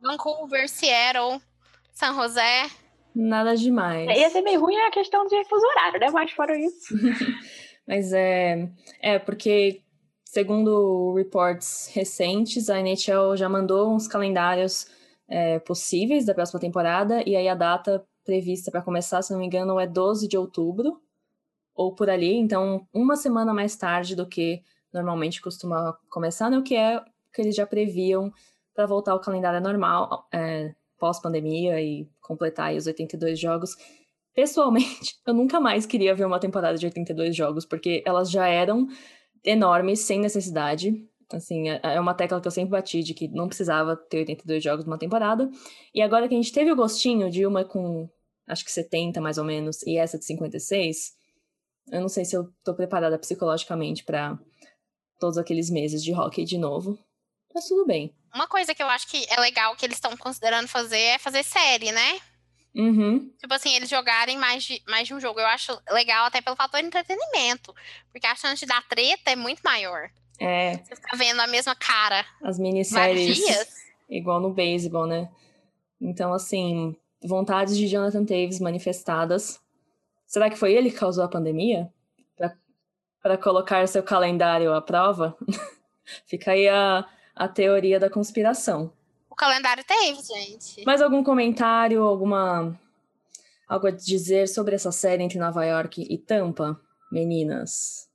Vancouver, 0.00 0.68
Seattle, 0.68 1.40
San 1.92 2.14
José. 2.14 2.68
Nada 3.14 3.56
demais. 3.56 4.08
É, 4.08 4.20
ia 4.20 4.30
ser 4.30 4.40
meio 4.42 4.60
ruim 4.60 4.76
a 4.76 4.90
questão 4.90 5.26
de 5.26 5.44
fuso 5.44 5.66
horário, 5.66 6.00
né? 6.00 6.10
Mas 6.10 6.30
fora 6.32 6.58
isso. 6.58 6.94
Mas 7.86 8.12
é, 8.12 8.70
é 9.00 9.18
porque, 9.18 9.82
segundo 10.24 11.14
reports 11.14 11.90
recentes, 11.92 12.70
a 12.70 12.78
NHL 12.78 13.36
já 13.36 13.48
mandou 13.48 13.92
uns 13.92 14.06
calendários 14.06 14.86
é, 15.28 15.58
possíveis 15.58 16.24
da 16.24 16.34
próxima 16.34 16.60
temporada, 16.60 17.22
e 17.26 17.34
aí 17.36 17.48
a 17.48 17.54
data 17.54 18.04
prevista 18.24 18.70
para 18.70 18.82
começar, 18.82 19.22
se 19.22 19.32
não 19.32 19.40
me 19.40 19.46
engano, 19.46 19.80
é 19.80 19.86
12 19.86 20.28
de 20.28 20.36
outubro, 20.36 21.00
ou 21.74 21.94
por 21.94 22.10
ali, 22.10 22.34
então 22.34 22.86
uma 22.92 23.16
semana 23.16 23.54
mais 23.54 23.74
tarde 23.74 24.14
do 24.14 24.26
que 24.26 24.62
normalmente 24.92 25.40
costuma 25.40 25.96
começar, 26.08 26.50
né? 26.50 26.58
O 26.58 26.62
que 26.62 26.76
é 26.76 27.02
que 27.32 27.40
eles 27.40 27.54
já 27.54 27.66
previam 27.66 28.32
para 28.74 28.86
voltar 28.86 29.12
ao 29.12 29.20
calendário 29.20 29.60
normal, 29.60 30.28
é, 30.32 30.74
pós-pandemia 30.98 31.80
e 31.80 32.08
completar 32.20 32.74
os 32.74 32.86
82 32.86 33.38
jogos. 33.38 33.76
Pessoalmente, 34.34 35.16
eu 35.26 35.34
nunca 35.34 35.60
mais 35.60 35.86
queria 35.86 36.14
ver 36.14 36.24
uma 36.24 36.38
temporada 36.38 36.76
de 36.78 36.86
82 36.86 37.34
jogos, 37.34 37.64
porque 37.64 38.02
elas 38.06 38.30
já 38.30 38.46
eram 38.46 38.86
enormes, 39.44 40.00
sem 40.00 40.20
necessidade. 40.20 40.94
Assim, 41.32 41.68
é, 41.68 41.80
é 41.82 42.00
uma 42.00 42.14
tecla 42.14 42.40
que 42.40 42.46
eu 42.46 42.52
sempre 42.52 42.70
bati 42.70 43.02
de 43.02 43.14
que 43.14 43.28
não 43.28 43.46
precisava 43.46 43.96
ter 43.96 44.18
82 44.18 44.62
jogos 44.62 44.84
numa 44.84 44.98
temporada. 44.98 45.48
E 45.94 46.02
agora 46.02 46.28
que 46.28 46.34
a 46.34 46.36
gente 46.36 46.52
teve 46.52 46.70
o 46.70 46.76
gostinho 46.76 47.30
de 47.30 47.46
uma 47.46 47.64
com, 47.64 48.08
acho 48.46 48.64
que 48.64 48.72
70 48.72 49.20
mais 49.20 49.38
ou 49.38 49.44
menos, 49.44 49.82
e 49.86 49.96
essa 49.96 50.18
de 50.18 50.24
56, 50.24 51.12
eu 51.92 52.00
não 52.00 52.08
sei 52.08 52.24
se 52.24 52.36
eu 52.36 52.48
tô 52.64 52.74
preparada 52.74 53.18
psicologicamente 53.18 54.04
para 54.04 54.38
todos 55.18 55.38
aqueles 55.38 55.70
meses 55.70 56.02
de 56.02 56.12
hockey 56.12 56.44
de 56.44 56.58
novo. 56.58 56.98
Mas 57.54 57.66
tudo 57.66 57.86
bem. 57.86 58.14
Uma 58.34 58.46
coisa 58.46 58.74
que 58.74 58.82
eu 58.82 58.88
acho 58.88 59.08
que 59.08 59.26
é 59.28 59.40
legal 59.40 59.74
que 59.76 59.84
eles 59.84 59.96
estão 59.96 60.16
considerando 60.16 60.68
fazer 60.68 60.98
é 60.98 61.18
fazer 61.18 61.42
série, 61.42 61.90
né? 61.90 62.20
Uhum. 62.74 63.30
Tipo 63.38 63.52
assim, 63.52 63.74
eles 63.74 63.88
jogarem 63.88 64.38
mais 64.38 64.62
de, 64.64 64.80
mais 64.88 65.06
de 65.06 65.14
um 65.14 65.20
jogo. 65.20 65.40
Eu 65.40 65.46
acho 65.46 65.76
legal 65.90 66.26
até 66.26 66.40
pelo 66.40 66.56
fator 66.56 66.80
de 66.80 66.86
entretenimento. 66.86 67.74
Porque 68.12 68.26
a 68.26 68.36
chance 68.36 68.60
de 68.60 68.66
dar 68.66 68.86
treta 68.86 69.30
é 69.30 69.36
muito 69.36 69.60
maior. 69.62 70.08
É. 70.38 70.78
Você 70.78 70.96
fica 70.96 71.16
vendo 71.16 71.40
a 71.40 71.46
mesma 71.46 71.74
cara. 71.74 72.24
As 72.42 72.58
minisséries. 72.58 73.40
Igual 74.08 74.40
no 74.40 74.52
beisebol, 74.52 75.06
né? 75.06 75.28
Então, 76.00 76.32
assim, 76.32 76.96
vontades 77.22 77.76
de 77.76 77.88
Jonathan 77.88 78.24
Taves 78.24 78.60
manifestadas. 78.60 79.60
Será 80.26 80.48
que 80.48 80.56
foi 80.56 80.72
ele 80.72 80.90
que 80.90 80.98
causou 80.98 81.24
a 81.24 81.28
pandemia? 81.28 81.92
Para 83.22 83.36
colocar 83.36 83.86
seu 83.86 84.02
calendário 84.02 84.72
à 84.72 84.80
prova? 84.80 85.36
Fica 86.26 86.52
aí 86.52 86.66
a, 86.68 87.06
a 87.34 87.48
teoria 87.48 87.98
da 87.98 88.10
conspiração. 88.10 88.92
O 89.28 89.34
calendário 89.34 89.84
teve, 89.84 90.20
gente. 90.22 90.84
Mais 90.84 91.00
algum 91.00 91.22
comentário, 91.22 92.02
alguma 92.02 92.78
algo 93.70 93.86
a 93.86 93.90
dizer 93.92 94.48
sobre 94.48 94.74
essa 94.74 94.90
série 94.90 95.22
entre 95.22 95.38
Nova 95.38 95.64
York 95.64 96.04
e 96.10 96.18
Tampa, 96.18 96.80
meninas? 97.10 98.10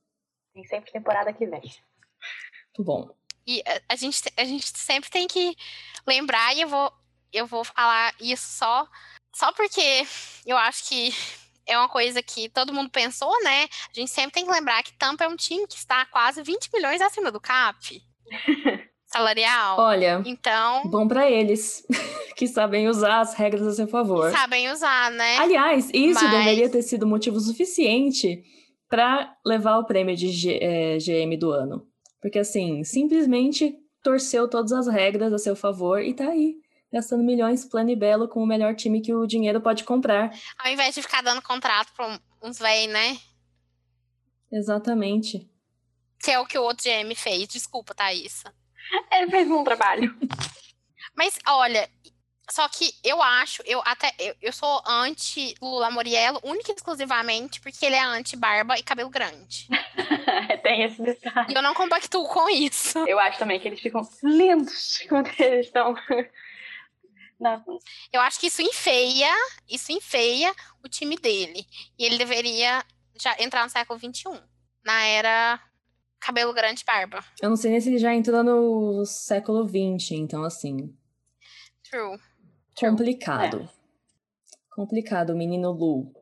Tem 0.52 0.64
sempre 0.66 0.92
temporada 0.92 1.32
que 1.32 1.46
vem. 1.46 1.62
Muito 1.62 2.84
bom. 2.84 3.10
E 3.46 3.62
a, 3.66 3.94
a, 3.94 3.96
gente, 3.96 4.22
a 4.36 4.44
gente 4.44 4.76
sempre 4.76 5.08
tem 5.08 5.26
que 5.26 5.56
lembrar, 6.06 6.54
e 6.54 6.60
eu 6.60 6.68
vou, 6.68 6.92
eu 7.32 7.46
vou 7.46 7.64
falar 7.64 8.14
isso 8.20 8.46
só, 8.58 8.86
só 9.34 9.50
porque 9.52 10.06
eu 10.44 10.58
acho 10.58 10.86
que 10.88 11.14
é 11.66 11.76
uma 11.78 11.88
coisa 11.88 12.22
que 12.22 12.50
todo 12.50 12.74
mundo 12.74 12.90
pensou, 12.90 13.32
né? 13.42 13.64
A 13.64 13.94
gente 13.94 14.10
sempre 14.10 14.32
tem 14.32 14.44
que 14.44 14.52
lembrar 14.52 14.82
que 14.82 14.92
Tampa 14.92 15.24
é 15.24 15.28
um 15.28 15.36
time 15.36 15.66
que 15.66 15.76
está 15.76 16.04
quase 16.06 16.42
20 16.42 16.70
milhões 16.72 17.00
acima 17.00 17.32
do 17.32 17.40
cap. 17.40 18.02
salarial. 19.16 19.78
Olha, 19.78 20.22
então, 20.24 20.82
bom 20.88 21.08
para 21.08 21.30
eles 21.30 21.84
que 22.36 22.46
sabem 22.46 22.88
usar 22.88 23.20
as 23.20 23.34
regras 23.34 23.66
a 23.66 23.72
seu 23.72 23.88
favor. 23.88 24.30
Sabem 24.30 24.70
usar, 24.70 25.10
né? 25.10 25.38
Aliás, 25.38 25.90
isso 25.92 26.22
Mas... 26.22 26.30
deveria 26.30 26.68
ter 26.68 26.82
sido 26.82 27.06
motivo 27.06 27.40
suficiente 27.40 28.44
para 28.88 29.34
levar 29.44 29.78
o 29.78 29.84
prêmio 29.84 30.14
de 30.14 30.28
G 30.28 30.58
é, 30.60 30.98
GM 30.98 31.36
do 31.38 31.50
ano. 31.50 31.86
Porque 32.20 32.38
assim, 32.38 32.84
simplesmente 32.84 33.76
torceu 34.02 34.48
todas 34.48 34.72
as 34.72 34.86
regras 34.86 35.32
a 35.32 35.38
seu 35.38 35.56
favor 35.56 36.00
e 36.02 36.14
tá 36.14 36.28
aí. 36.28 36.54
Gastando 36.92 37.24
milhões, 37.24 37.64
plano 37.64 37.90
e 37.90 37.96
belo, 37.96 38.28
com 38.28 38.42
o 38.42 38.46
melhor 38.46 38.74
time 38.74 39.00
que 39.00 39.12
o 39.12 39.26
dinheiro 39.26 39.60
pode 39.60 39.82
comprar. 39.82 40.30
Ao 40.58 40.70
invés 40.70 40.94
de 40.94 41.02
ficar 41.02 41.20
dando 41.22 41.42
contrato 41.42 41.92
pra 41.94 42.18
uns 42.42 42.58
véi, 42.58 42.86
né? 42.86 43.18
Exatamente. 44.52 45.50
Que 46.20 46.30
é 46.30 46.38
o 46.38 46.46
que 46.46 46.56
o 46.56 46.62
outro 46.62 46.84
GM 46.84 47.12
fez. 47.14 47.48
Desculpa, 47.48 47.92
Thaís. 47.92 48.44
Ele 49.12 49.30
fez 49.30 49.50
um 49.50 49.64
trabalho. 49.64 50.16
Mas, 51.14 51.38
olha, 51.46 51.88
só 52.50 52.68
que 52.68 52.92
eu 53.02 53.20
acho, 53.20 53.62
eu 53.66 53.82
até 53.84 54.12
eu, 54.18 54.34
eu 54.40 54.52
sou 54.52 54.82
anti 54.86 55.54
Lula 55.60 55.90
Moriello, 55.90 56.40
única 56.44 56.70
e 56.70 56.74
exclusivamente 56.74 57.60
porque 57.60 57.84
ele 57.84 57.96
é 57.96 58.02
anti 58.02 58.36
barba 58.36 58.78
e 58.78 58.82
cabelo 58.82 59.10
grande. 59.10 59.68
Tem 60.62 60.84
esse 60.84 61.02
detalhe. 61.02 61.52
E 61.52 61.54
eu 61.54 61.62
não 61.62 61.74
compactuo 61.74 62.28
com 62.28 62.48
isso. 62.48 62.98
Eu 63.06 63.18
acho 63.18 63.38
também 63.38 63.58
que 63.58 63.66
eles 63.66 63.80
ficam 63.80 64.08
lindos 64.22 65.04
quando 65.08 65.28
eles 65.38 65.66
estão. 65.66 65.94
Não. 67.38 67.64
Eu 68.12 68.20
acho 68.20 68.38
que 68.38 68.46
isso 68.46 68.62
enfeia, 68.62 69.30
isso 69.68 69.90
enfeia 69.90 70.54
o 70.84 70.88
time 70.88 71.16
dele. 71.16 71.66
E 71.98 72.04
ele 72.04 72.16
deveria 72.16 72.84
já 73.20 73.34
entrar 73.40 73.64
no 73.64 73.70
século 73.70 73.98
XXI, 73.98 74.40
na 74.84 75.04
era 75.04 75.60
cabelo 76.26 76.52
grande 76.52 76.82
e 76.82 76.84
barba. 76.84 77.24
Eu 77.40 77.48
não 77.48 77.56
sei 77.56 77.70
nem 77.70 77.80
se 77.80 77.88
ele 77.88 77.98
já 77.98 78.12
entrou 78.12 78.42
no 78.42 79.04
século 79.06 79.64
XX, 79.66 80.12
então 80.12 80.42
assim. 80.42 80.92
True. 81.88 82.18
Complicado. 82.76 83.60
É. 83.60 83.68
Complicado, 84.74 85.36
menino 85.36 85.70
Lu. 85.70 86.12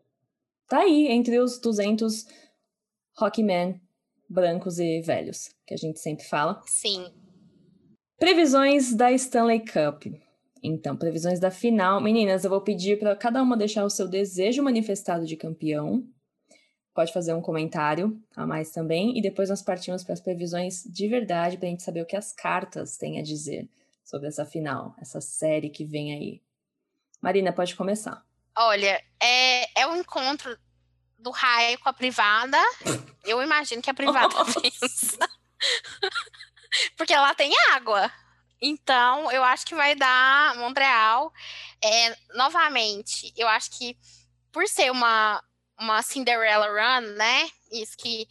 Tá 0.68 0.80
aí, 0.80 1.08
entre 1.08 1.38
os 1.38 1.58
200 1.58 2.26
Rockman 3.16 3.80
brancos 4.28 4.78
e 4.78 5.00
velhos, 5.00 5.48
que 5.66 5.72
a 5.72 5.76
gente 5.76 5.98
sempre 5.98 6.24
fala. 6.24 6.60
Sim. 6.66 7.06
Previsões 8.18 8.94
da 8.94 9.10
Stanley 9.12 9.60
Cup. 9.60 10.06
Então, 10.62 10.96
previsões 10.96 11.40
da 11.40 11.50
final. 11.50 12.00
Meninas, 12.00 12.44
eu 12.44 12.50
vou 12.50 12.60
pedir 12.60 12.98
para 12.98 13.16
cada 13.16 13.42
uma 13.42 13.56
deixar 13.56 13.84
o 13.84 13.90
seu 13.90 14.08
desejo 14.08 14.62
manifestado 14.62 15.26
de 15.26 15.36
campeão. 15.36 16.06
Pode 16.94 17.12
fazer 17.12 17.34
um 17.34 17.42
comentário 17.42 18.18
a 18.36 18.46
mais 18.46 18.70
também. 18.70 19.18
E 19.18 19.20
depois 19.20 19.50
nós 19.50 19.62
partimos 19.62 20.04
para 20.04 20.14
as 20.14 20.20
previsões 20.20 20.84
de 20.84 21.08
verdade, 21.08 21.58
para 21.58 21.66
a 21.66 21.70
gente 21.70 21.82
saber 21.82 22.02
o 22.02 22.06
que 22.06 22.16
as 22.16 22.32
cartas 22.32 22.96
têm 22.96 23.18
a 23.18 23.22
dizer 23.22 23.68
sobre 24.04 24.28
essa 24.28 24.46
final, 24.46 24.94
essa 25.00 25.20
série 25.20 25.70
que 25.70 25.84
vem 25.84 26.12
aí. 26.12 26.42
Marina, 27.20 27.52
pode 27.52 27.74
começar. 27.74 28.24
Olha, 28.56 29.02
é, 29.20 29.80
é 29.80 29.86
o 29.86 29.90
um 29.90 29.96
encontro 29.96 30.56
do 31.18 31.30
raio 31.30 31.78
com 31.80 31.88
a 31.88 31.92
privada. 31.92 32.58
Eu 33.24 33.42
imagino 33.42 33.82
que 33.82 33.90
a 33.90 33.94
privada 33.94 34.34
pensa. 34.44 35.18
Porque 36.96 37.16
lá 37.16 37.34
tem 37.34 37.52
água. 37.72 38.10
Então, 38.60 39.30
eu 39.30 39.44
acho 39.44 39.66
que 39.66 39.74
vai 39.74 39.94
dar 39.94 40.56
Montreal. 40.56 41.32
É, 41.82 42.16
novamente, 42.34 43.32
eu 43.36 43.46
acho 43.46 43.70
que 43.70 43.96
por 44.50 44.66
ser 44.66 44.90
uma, 44.90 45.42
uma 45.78 46.02
Cinderella 46.02 46.68
Run, 46.68 47.14
né? 47.14 47.50
Isso 47.72 47.96
que 47.96 48.26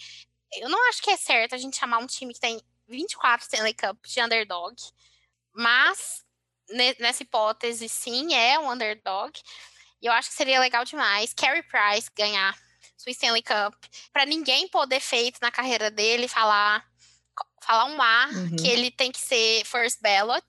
eu 0.53 0.69
não 0.69 0.89
acho 0.89 1.01
que 1.01 1.11
é 1.11 1.17
certo 1.17 1.55
a 1.55 1.57
gente 1.57 1.77
chamar 1.77 1.99
um 1.99 2.07
time 2.07 2.33
que 2.33 2.39
tem 2.39 2.61
24 2.87 3.43
Stanley 3.45 3.73
Cup 3.73 3.97
de 4.05 4.21
underdog. 4.21 4.75
Mas, 5.53 6.23
nessa 6.99 7.23
hipótese, 7.23 7.87
sim, 7.89 8.33
é 8.33 8.59
um 8.59 8.71
underdog. 8.71 9.31
E 10.01 10.05
eu 10.05 10.11
acho 10.11 10.29
que 10.29 10.35
seria 10.35 10.59
legal 10.59 10.83
demais 10.83 11.33
Carey 11.33 11.63
Price 11.63 12.09
ganhar 12.15 12.57
sua 12.97 13.11
Stanley 13.11 13.43
Cup. 13.43 13.73
para 14.11 14.25
ninguém 14.25 14.67
poder 14.67 14.99
feito 14.99 15.39
na 15.41 15.51
carreira 15.51 15.91
dele 15.91 16.27
falar 16.27 16.85
falar 17.65 17.85
um 17.85 18.01
A, 18.01 18.29
uhum. 18.33 18.55
que 18.57 18.67
ele 18.67 18.91
tem 18.91 19.09
que 19.09 19.19
ser 19.19 19.63
first 19.63 20.01
ballot 20.01 20.45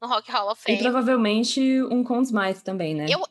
no 0.00 0.08
Rock 0.08 0.30
Hall 0.32 0.50
of 0.50 0.62
Fame. 0.62 0.78
E 0.78 0.82
provavelmente 0.82 1.82
um 1.84 2.02
Conn 2.02 2.22
Smythe 2.22 2.64
também, 2.64 2.94
né? 2.94 3.06
Eu, 3.08 3.22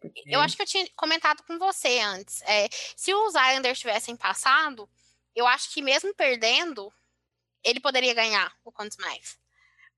Porque... 0.00 0.22
eu 0.26 0.40
acho 0.40 0.56
que 0.56 0.62
eu 0.62 0.66
tinha 0.66 0.88
comentado 0.94 1.42
com 1.44 1.58
você 1.58 1.98
antes. 2.00 2.42
É, 2.42 2.68
se 2.70 3.14
os 3.14 3.30
Islanders 3.30 3.78
tivessem 3.78 4.16
passado, 4.16 4.88
eu 5.34 5.46
acho 5.46 5.72
que 5.72 5.80
mesmo 5.80 6.14
perdendo, 6.14 6.92
ele 7.64 7.80
poderia 7.80 8.12
ganhar 8.12 8.52
o 8.64 8.72
Conn 8.72 8.88
Smythe. 8.88 9.38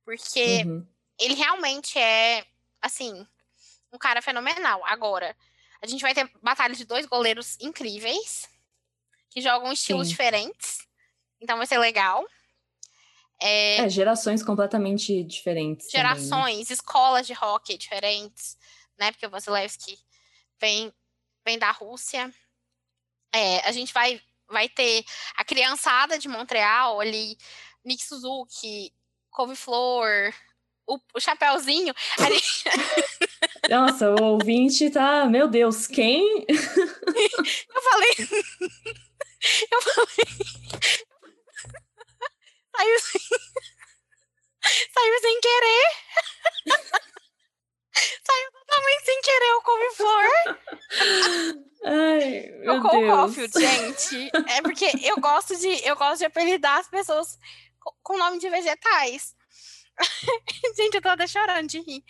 Porque 0.04 0.62
uhum. 0.64 0.86
ele 1.18 1.34
realmente 1.34 1.98
é, 1.98 2.44
assim, 2.80 3.26
um 3.92 3.98
cara 3.98 4.22
fenomenal. 4.22 4.84
Agora, 4.86 5.36
a 5.82 5.86
gente 5.86 6.02
vai 6.02 6.14
ter 6.14 6.30
batalha 6.42 6.74
de 6.74 6.84
dois 6.84 7.06
goleiros 7.06 7.56
incríveis, 7.60 8.48
que 9.30 9.40
jogam 9.40 9.72
estilos 9.72 10.06
Sim. 10.06 10.10
diferentes. 10.10 10.86
Então 11.40 11.56
vai 11.56 11.66
ser 11.66 11.78
legal. 11.78 12.24
É, 13.40 13.78
é 13.78 13.88
gerações 13.88 14.42
completamente 14.42 15.24
diferentes. 15.24 15.88
Gerações, 15.90 16.28
também, 16.28 16.56
né? 16.58 16.64
escolas 16.68 17.26
de 17.26 17.32
hockey 17.32 17.78
diferentes, 17.78 18.58
né? 19.00 19.10
Porque 19.10 19.26
o 19.26 19.30
Vasilevski 19.30 19.98
vem, 20.60 20.92
vem 21.44 21.58
da 21.58 21.70
Rússia. 21.70 22.32
É, 23.34 23.66
a 23.66 23.72
gente 23.72 23.92
vai, 23.92 24.20
vai 24.48 24.68
ter 24.68 25.04
a 25.34 25.44
criançada 25.44 26.18
de 26.18 26.28
Montreal 26.28 27.00
ali, 27.00 27.36
Nick 27.84 28.04
Suzuki, 28.04 28.92
couve-flor, 29.30 30.34
o, 30.86 30.98
o 31.14 31.20
chapéuzinho. 31.20 31.94
Ali... 32.18 32.40
Nossa, 33.70 34.10
o 34.10 34.22
ouvinte 34.22 34.90
tá. 34.90 35.24
Meu 35.26 35.48
Deus, 35.48 35.86
quem? 35.86 36.44
Eu 36.48 37.82
falei. 37.82 38.14
Eu 39.70 39.82
falei. 39.82 40.26
Saiu 42.76 43.00
sem. 43.00 43.20
Saiu 44.92 45.20
sem 45.20 45.40
querer. 45.40 45.86
Saiu 48.26 48.52
totalmente 48.52 49.04
sem 49.04 49.20
querer 49.22 49.52
o 49.54 49.62
couve-flor. 49.62 50.24
Ai, 51.84 52.50
meu 52.60 52.74
o 52.76 52.82
Cole 52.82 53.06
Caulfield, 53.06 53.52
gente. 53.58 54.30
É 54.48 54.62
porque 54.62 54.90
eu 55.02 55.16
gosto 55.20 55.56
de 55.56 55.86
eu 55.86 55.96
gosto 55.96 56.18
de 56.18 56.24
apelidar 56.26 56.78
as 56.78 56.88
pessoas 56.88 57.38
com 58.02 58.18
nome 58.18 58.38
de 58.38 58.48
vegetais. 58.50 59.34
Gente, 60.76 60.94
eu 60.94 61.02
tô 61.02 61.08
até 61.10 61.26
chorando 61.26 61.66
de 61.68 61.78
rir. 61.80 62.02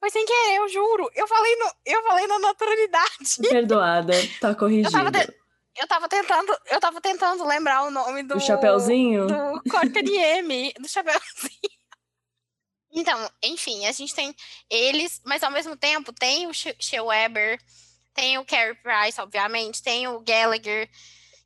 Foi 0.00 0.08
sem 0.10 0.24
querer, 0.24 0.56
eu 0.56 0.68
juro. 0.68 1.10
Eu 1.14 1.26
falei, 1.28 1.54
no, 1.56 1.70
eu 1.84 2.02
falei 2.02 2.26
na 2.26 2.38
naturalidade. 2.38 3.36
Perdoada, 3.50 4.14
tá 4.40 4.54
corrigida. 4.54 4.88
Eu 4.88 4.92
tava, 4.92 5.10
te- 5.12 5.34
eu 5.76 5.86
tava 5.86 6.08
tentando, 6.08 6.56
eu 6.70 6.80
tava 6.80 7.00
tentando 7.02 7.44
lembrar 7.46 7.82
o 7.82 7.90
nome 7.90 8.22
do 8.22 8.36
O 8.36 8.40
chapeuzinho? 8.40 9.26
do 9.26 9.62
Código 9.70 10.02
de 10.02 10.14
M, 10.16 10.72
do 10.80 10.88
chapeuzinho. 10.88 11.74
Então, 12.94 13.28
enfim, 13.42 13.86
a 13.86 13.92
gente 13.92 14.14
tem 14.14 14.34
eles, 14.70 15.20
mas 15.24 15.42
ao 15.42 15.50
mesmo 15.50 15.76
tempo 15.76 16.12
tem 16.12 16.46
o 16.46 16.52
Shea 16.54 17.02
Weber, 17.02 17.60
tem 18.14 18.38
o 18.38 18.44
Carey 18.44 18.76
Price, 18.76 19.20
obviamente, 19.20 19.82
tem 19.82 20.06
o 20.06 20.20
Gallagher, 20.20 20.88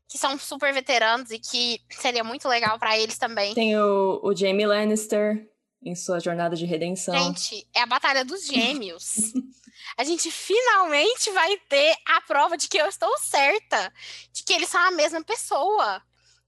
que 0.07 0.19
são 0.19 0.39
super 0.39 0.73
veteranos 0.75 1.31
e 1.31 1.39
que 1.39 1.81
seria 1.91 2.23
muito 2.23 2.47
legal 2.47 2.79
pra 2.79 2.99
eles 2.99 3.17
também. 3.17 3.55
Tem 3.55 3.77
o, 3.79 4.21
o 4.23 4.37
Jamie 4.37 4.67
Lannister 4.67 5.49
em 5.83 5.95
sua 5.95 6.21
jornada 6.21 6.55
de 6.55 6.67
redenção. 6.67 7.15
Gente, 7.15 7.67
é 7.75 7.81
a 7.81 7.87
batalha 7.87 8.25
dos 8.25 8.45
gêmeos. 8.47 9.33
a 9.97 10.05
gente 10.05 10.31
finalmente 10.31 11.31
vai 11.31 11.57
ter 11.69 11.97
a 12.07 12.21
prova 12.21 12.59
de 12.59 12.69
que 12.69 12.79
eu 12.79 12.87
estou 12.87 13.17
certa, 13.19 13.91
de 14.33 14.45
que 14.45 14.53
eles 14.53 14.69
são 14.69 14.81
a 14.81 14.91
mesma 14.91 15.25
pessoa. 15.25 16.03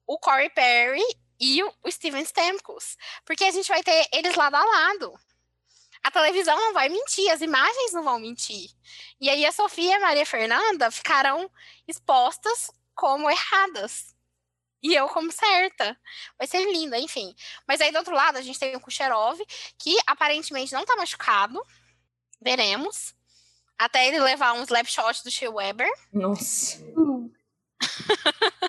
O 0.06 0.18
Corey 0.18 0.50
Perry 0.50 1.02
e 1.40 1.62
o 1.62 1.90
Steven 1.90 2.22
Stamkos. 2.22 2.96
Porque 3.24 3.44
a 3.44 3.50
gente 3.50 3.68
vai 3.68 3.82
ter 3.82 4.06
eles 4.12 4.34
lado 4.36 4.54
a 4.54 4.64
lado. 4.64 5.18
A 6.02 6.10
televisão 6.10 6.56
não 6.56 6.72
vai 6.72 6.88
mentir, 6.88 7.30
as 7.30 7.40
imagens 7.40 7.92
não 7.92 8.02
vão 8.02 8.18
mentir. 8.18 8.70
E 9.20 9.28
aí 9.28 9.44
a 9.44 9.52
Sofia 9.52 9.90
e 9.90 9.94
a 9.94 10.00
Maria 10.00 10.26
Fernanda 10.26 10.90
ficarão 10.90 11.50
expostas 11.86 12.70
como 12.94 13.30
erradas. 13.30 14.14
E 14.82 14.94
eu 14.94 15.08
como 15.08 15.30
certa. 15.30 15.98
Vai 16.38 16.46
ser 16.46 16.64
linda, 16.70 16.98
enfim. 16.98 17.34
Mas 17.68 17.80
aí 17.80 17.92
do 17.92 17.98
outro 17.98 18.14
lado 18.14 18.38
a 18.38 18.42
gente 18.42 18.58
tem 18.58 18.74
o 18.76 18.80
Kucherov, 18.80 19.38
que 19.78 19.96
aparentemente 20.06 20.72
não 20.72 20.86
tá 20.86 20.96
machucado. 20.96 21.62
Veremos. 22.40 23.14
Até 23.78 24.08
ele 24.08 24.20
levar 24.20 24.52
um 24.54 24.62
slap 24.62 24.86
shot 24.86 25.22
do 25.22 25.30
Shea 25.30 25.50
Weber. 25.50 25.90
Nossa. 26.12 26.78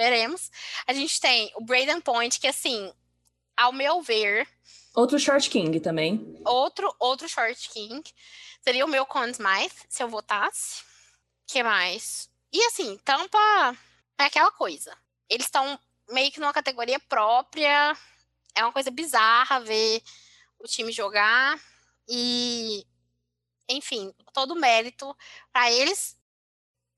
Veremos. 0.00 0.50
A 0.86 0.94
gente 0.94 1.20
tem 1.20 1.52
o 1.56 1.62
Braden 1.62 2.00
Point, 2.00 2.40
que 2.40 2.46
assim, 2.46 2.90
ao 3.54 3.70
meu 3.70 4.00
ver, 4.00 4.48
Outro 4.94 5.18
Short 5.18 5.50
King 5.50 5.78
também. 5.78 6.40
outro 6.46 6.92
outro 6.98 7.28
short 7.28 7.68
king 7.68 8.02
seria 8.62 8.84
o 8.86 8.88
meu 8.88 9.04
Conn 9.04 9.28
Smythe, 9.30 9.84
se 9.90 10.02
eu 10.02 10.08
votasse. 10.08 10.82
que 11.46 11.62
mais? 11.62 12.30
E 12.50 12.64
assim, 12.64 12.96
Tampa 13.04 13.76
é 14.18 14.24
aquela 14.24 14.50
coisa. 14.50 14.96
Eles 15.28 15.46
estão 15.46 15.78
meio 16.08 16.32
que 16.32 16.40
numa 16.40 16.52
categoria 16.52 16.98
própria. 16.98 17.94
É 18.54 18.64
uma 18.64 18.72
coisa 18.72 18.90
bizarra 18.90 19.60
ver 19.60 20.02
o 20.58 20.66
time 20.66 20.90
jogar 20.90 21.60
e 22.08 22.86
enfim, 23.68 24.14
todo 24.32 24.56
mérito 24.56 25.14
para 25.52 25.70
eles. 25.70 26.18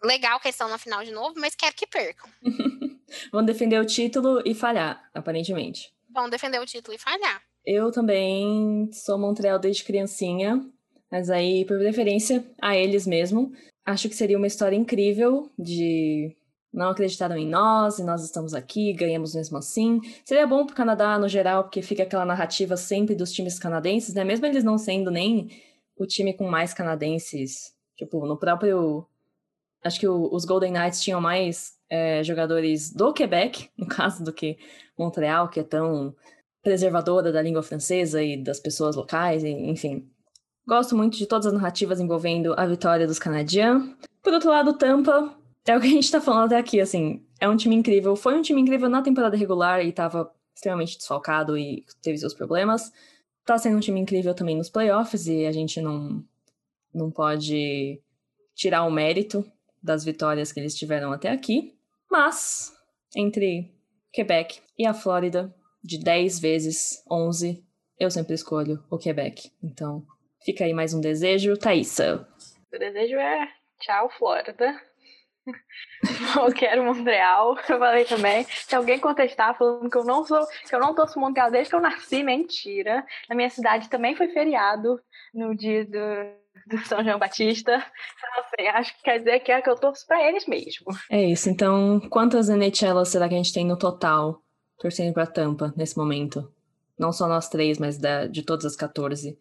Legal 0.05 0.39
que 0.39 0.47
eles 0.47 0.55
estão 0.55 0.69
na 0.69 0.79
final 0.79 1.05
de 1.05 1.11
novo, 1.11 1.35
mas 1.37 1.57
quero 1.57 1.75
que 1.75 1.87
percam. 1.87 2.31
Vão 3.31 3.45
defender 3.45 3.81
o 3.81 3.85
título 3.87 4.43
e 4.45 4.55
falhar, 4.55 5.03
aparentemente. 5.15 5.93
Vão 6.11 6.29
defender 6.29 6.61
o 6.61 6.67
título 6.67 6.95
e 6.95 6.99
falhar. 6.99 7.43
Eu 7.65 7.91
também 7.93 8.91
sou 8.93 9.19
Montreal 9.19 9.59
desde 9.59 9.85
criancinha, 9.85 10.65
mas 11.11 11.31
aí, 11.31 11.65
por 11.65 11.79
preferência, 11.79 12.45
a 12.61 12.77
eles 12.77 13.07
mesmo. 13.07 13.53
Acho 13.85 14.09
que 14.09 14.15
seria 14.17 14.37
uma 14.39 14.47
história 14.47 14.77
incrível 14.77 15.51
de 15.59 16.35
não 16.73 16.89
acreditaram 16.89 17.37
em 17.37 17.47
nós 17.47 17.99
e 17.99 18.03
nós 18.05 18.25
estamos 18.25 18.55
aqui, 18.55 18.95
ganhamos 18.95 19.35
mesmo 19.35 19.59
assim. 19.59 20.01
Seria 20.25 20.47
bom 20.47 20.65
pro 20.65 20.75
Canadá 20.75 21.19
no 21.19 21.29
geral, 21.29 21.65
porque 21.65 21.83
fica 21.83 22.03
aquela 22.03 22.25
narrativa 22.25 22.77
sempre 22.79 23.15
dos 23.15 23.31
times 23.33 23.59
canadenses, 23.59 24.15
né? 24.15 24.25
Mesmo 24.25 24.47
eles 24.47 24.65
não 24.65 24.79
sendo 24.79 25.11
nem 25.11 25.51
o 25.99 26.07
time 26.07 26.33
com 26.33 26.49
mais 26.49 26.73
canadenses. 26.73 27.75
Tipo, 27.97 28.27
no 28.27 28.39
próprio. 28.39 29.07
Acho 29.85 30.01
que 30.01 30.09
o- 30.09 30.31
os 30.33 30.45
Golden 30.47 30.73
Knights 30.73 31.03
tinham 31.03 31.21
mais 31.21 31.75
é, 31.93 32.25
jogadores 32.25 32.91
do 32.91 33.13
Quebec, 33.13 33.69
no 33.77 33.87
caso, 33.87 34.25
do 34.25 34.33
que 34.33 34.57
Montreal, 34.99 35.51
que 35.51 35.61
é 35.61 35.63
tão 35.63 36.17
preservadora 36.63 37.31
da 37.31 37.43
língua 37.43 37.63
francesa 37.63 38.23
e 38.23 38.43
das 38.43 38.59
pessoas 38.59 38.97
locais, 38.97 39.45
enfim. 39.45 40.09
Gosto 40.67 40.97
muito 40.97 41.19
de 41.19 41.27
todas 41.27 41.47
as 41.47 41.53
narrativas 41.53 42.01
envolvendo 42.01 42.55
a 42.59 42.65
vitória 42.65 43.07
dos 43.07 43.19
canadianos. 43.19 43.95
Por 44.23 44.33
outro 44.33 44.49
lado, 44.49 44.73
Tampa 44.73 45.37
é 45.67 45.77
o 45.77 45.81
que 45.81 45.87
a 45.87 45.91
gente 45.91 46.11
tá 46.11 46.19
falando 46.19 46.47
até 46.47 46.57
aqui, 46.57 46.81
assim. 46.81 47.27
É 47.39 47.47
um 47.47 47.57
time 47.57 47.75
incrível. 47.75 48.17
Foi 48.17 48.39
um 48.39 48.43
time 48.43 48.63
incrível 48.63 48.89
na 48.89 49.03
temporada 49.03 49.37
regular 49.37 49.85
e 49.85 49.93
tava 49.93 50.33
extremamente 50.55 50.97
desfalcado 50.97 51.59
e 51.59 51.85
teve 52.01 52.17
seus 52.17 52.33
problemas. 52.33 52.91
Tá 53.45 53.59
sendo 53.59 53.77
um 53.77 53.81
time 53.81 54.01
incrível 54.01 54.33
também 54.35 54.57
nos 54.57 54.71
playoffs 54.71 55.27
e 55.27 55.45
a 55.45 55.53
gente 55.53 55.79
não, 55.81 56.25
não 56.95 57.11
pode 57.11 58.01
tirar 58.55 58.85
o 58.85 58.91
mérito 58.91 59.45
das 59.83 60.05
vitórias 60.05 60.53
que 60.53 60.61
eles 60.61 60.75
tiveram 60.75 61.13
até 61.13 61.29
aqui. 61.29 61.75
Mas, 62.13 62.71
entre 63.17 63.75
Quebec 64.13 64.61
e 64.79 64.87
a 64.87 64.93
Flórida, 64.93 65.51
de 65.83 65.99
10 65.99 66.41
vezes 66.41 67.03
11, 67.11 67.65
eu 67.99 68.11
sempre 68.11 68.35
escolho 68.35 68.85
o 68.91 68.99
Quebec. 68.99 69.51
Então, 69.65 70.05
fica 70.45 70.65
aí 70.65 70.75
mais 70.75 70.93
um 70.93 71.01
desejo. 71.01 71.57
Thaísa. 71.57 72.29
O 72.71 72.79
desejo 72.79 73.17
é 73.17 73.49
tchau, 73.81 74.11
Flórida. 74.11 74.79
eu 76.37 76.53
quero 76.55 76.85
Montreal. 76.85 77.57
Eu 77.67 77.79
falei 77.79 78.05
também. 78.05 78.45
Se 78.45 78.77
alguém 78.77 79.01
contestar 79.01 79.57
falando 79.57 79.89
que 79.89 79.97
eu 79.97 80.05
não 80.05 80.23
sou, 80.27 80.47
que 80.69 80.75
eu 80.75 80.81
não 80.81 80.95
torço 80.95 81.19
Montreal 81.19 81.51
desde 81.51 81.71
que 81.71 81.77
eu 81.77 81.81
nasci, 81.81 82.23
mentira. 82.23 83.07
Na 83.27 83.35
minha 83.35 83.49
cidade 83.49 83.89
também 83.89 84.15
foi 84.15 84.29
feriado 84.29 85.01
no 85.33 85.57
dia 85.57 85.87
do, 85.87 85.99
do 86.67 86.79
São 86.87 87.03
João 87.03 87.19
Batista. 87.19 87.73
Então, 87.73 88.45
assim, 88.45 88.69
acho 88.69 88.97
que 88.97 89.03
quer 89.03 89.19
dizer 89.19 89.41
que 89.41 89.53
é 89.53 89.63
que 89.63 89.71
eu 89.71 89.77
torço 89.77 90.07
pra 90.07 90.23
eles 90.27 90.47
mesmo. 90.47 90.87
É 91.11 91.23
isso. 91.23 91.49
Então, 91.49 92.01
quantas 92.11 92.49
NHLs 92.49 93.09
será 93.09 93.29
que 93.29 93.35
a 93.35 93.39
gente 93.39 93.53
tem 93.53 93.67
no 93.67 93.79
total 93.79 94.43
torcendo 94.79 95.13
pra 95.13 95.27
Tampa 95.27 95.73
nesse 95.77 95.97
momento? 95.97 96.53
Não 96.99 97.13
só 97.13 97.27
nós 97.27 97.49
três, 97.49 97.79
mas 97.79 97.99
da, 97.99 98.27
de 98.27 98.43
todas 98.43 98.65
as 98.65 98.77
14. 98.77 99.39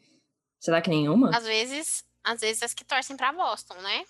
Será 0.59 0.81
que 0.81 0.89
nenhuma? 0.89 1.35
Às 1.35 1.45
vezes, 1.45 2.03
às 2.23 2.41
vezes 2.41 2.63
as 2.63 2.73
que 2.73 2.85
torcem 2.85 3.17
pra 3.17 3.33
Boston, 3.33 3.75
né? 3.81 4.03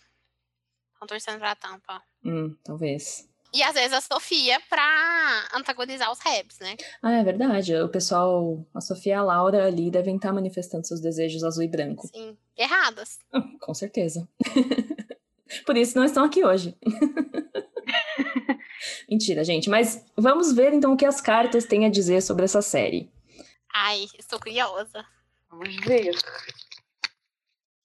Estão 0.94 1.08
torcendo 1.08 1.40
pra 1.40 1.56
Tampa. 1.56 2.02
Hum, 2.24 2.56
talvez. 2.64 3.28
E 3.54 3.62
às 3.64 3.74
vezes 3.74 3.92
a 3.92 4.00
Sofia 4.00 4.62
pra 4.70 5.50
antagonizar 5.54 6.10
os 6.12 6.20
Rebs, 6.20 6.58
né? 6.60 6.78
Ah, 7.02 7.12
é 7.12 7.24
verdade. 7.24 7.76
O 7.76 7.90
pessoal, 7.90 8.66
a 8.74 8.80
Sofia 8.80 9.14
e 9.14 9.16
a 9.16 9.24
Laura 9.24 9.66
ali 9.66 9.92
devem 9.92 10.16
estar 10.16 10.32
manifestando 10.32 10.88
seus 10.88 11.02
desejos 11.02 11.44
azul 11.44 11.64
e 11.64 11.68
branco. 11.68 12.08
Sim. 12.08 12.38
Erradas. 12.58 13.20
Com 13.60 13.74
certeza. 13.74 14.28
Por 15.66 15.76
isso 15.76 15.98
não 15.98 16.06
estão 16.06 16.24
aqui 16.24 16.46
hoje. 16.46 16.78
Mentira, 19.10 19.44
gente. 19.44 19.70
Mas 19.70 20.06
vamos 20.16 20.54
ver 20.54 20.74
então 20.74 20.94
o 20.94 20.98
que 20.98 21.06
as 21.06 21.20
cartas 21.20 21.66
têm 21.66 21.86
a 21.86 21.90
dizer 21.90 22.22
sobre 22.22 22.46
essa 22.46 22.62
série. 22.62 23.12
Ai, 23.74 24.06
estou 24.18 24.40
curiosa. 24.40 25.06
Vamos 25.50 25.76
ver. 25.86 26.16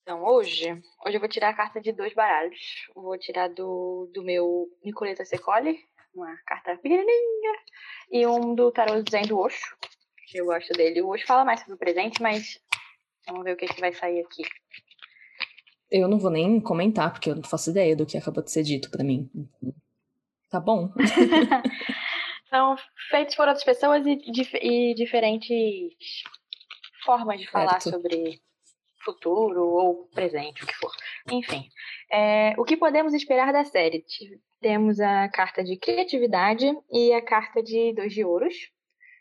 Então, 0.06 0.22
hoje, 0.24 0.70
hoje 1.04 1.16
eu 1.16 1.18
vou 1.20 1.28
tirar 1.28 1.48
a 1.48 1.52
carta 1.52 1.80
de 1.80 1.90
dois 1.90 2.14
baralhos. 2.14 2.86
Vou 2.94 3.18
tirar 3.18 3.48
do, 3.48 4.08
do 4.14 4.22
meu 4.22 4.68
Nicoleta 4.84 5.24
Secoli, 5.24 5.80
uma 6.14 6.32
carta 6.46 6.76
pequenininha, 6.76 7.52
e 8.12 8.24
um 8.24 8.54
do 8.54 8.70
tarô 8.70 9.02
Zen 9.10 9.22
do 9.26 9.36
Osho, 9.36 9.76
que 10.28 10.38
eu 10.38 10.44
gosto 10.46 10.72
dele. 10.74 11.02
O 11.02 11.08
Osho 11.08 11.26
fala 11.26 11.44
mais 11.44 11.58
sobre 11.58 11.74
o 11.74 11.76
presente, 11.78 12.22
mas 12.22 12.56
vamos 13.26 13.42
ver 13.42 13.54
o 13.54 13.56
que, 13.56 13.66
que 13.66 13.80
vai 13.80 13.92
sair 13.92 14.20
aqui. 14.24 14.44
Eu 15.90 16.06
não 16.06 16.20
vou 16.20 16.30
nem 16.30 16.60
comentar, 16.60 17.10
porque 17.12 17.28
eu 17.28 17.34
não 17.34 17.42
faço 17.42 17.70
ideia 17.70 17.96
do 17.96 18.06
que 18.06 18.16
acabou 18.16 18.44
de 18.44 18.52
ser 18.52 18.62
dito 18.62 18.88
pra 18.92 19.02
mim. 19.02 19.28
Tá 20.48 20.60
bom? 20.60 20.88
São 22.48 22.76
feitos 23.10 23.34
por 23.34 23.48
outras 23.48 23.64
pessoas 23.64 24.06
e, 24.06 24.14
dif- 24.30 24.54
e 24.62 24.94
diferentes 24.94 25.96
formas 27.04 27.40
de 27.40 27.50
falar 27.50 27.80
Certo. 27.80 27.96
sobre 27.96 28.40
futuro 29.06 29.64
ou 29.64 30.08
presente, 30.08 30.62
o 30.62 30.66
que 30.66 30.74
for. 30.74 30.90
Enfim, 31.30 31.68
é, 32.12 32.54
o 32.58 32.64
que 32.64 32.76
podemos 32.76 33.14
esperar 33.14 33.52
da 33.52 33.64
série? 33.64 34.04
Temos 34.60 35.00
a 35.00 35.28
carta 35.28 35.62
de 35.64 35.76
criatividade 35.76 36.66
e 36.90 37.12
a 37.12 37.22
carta 37.22 37.62
de 37.62 37.94
dois 37.94 38.12
de 38.12 38.24
ouros. 38.24 38.54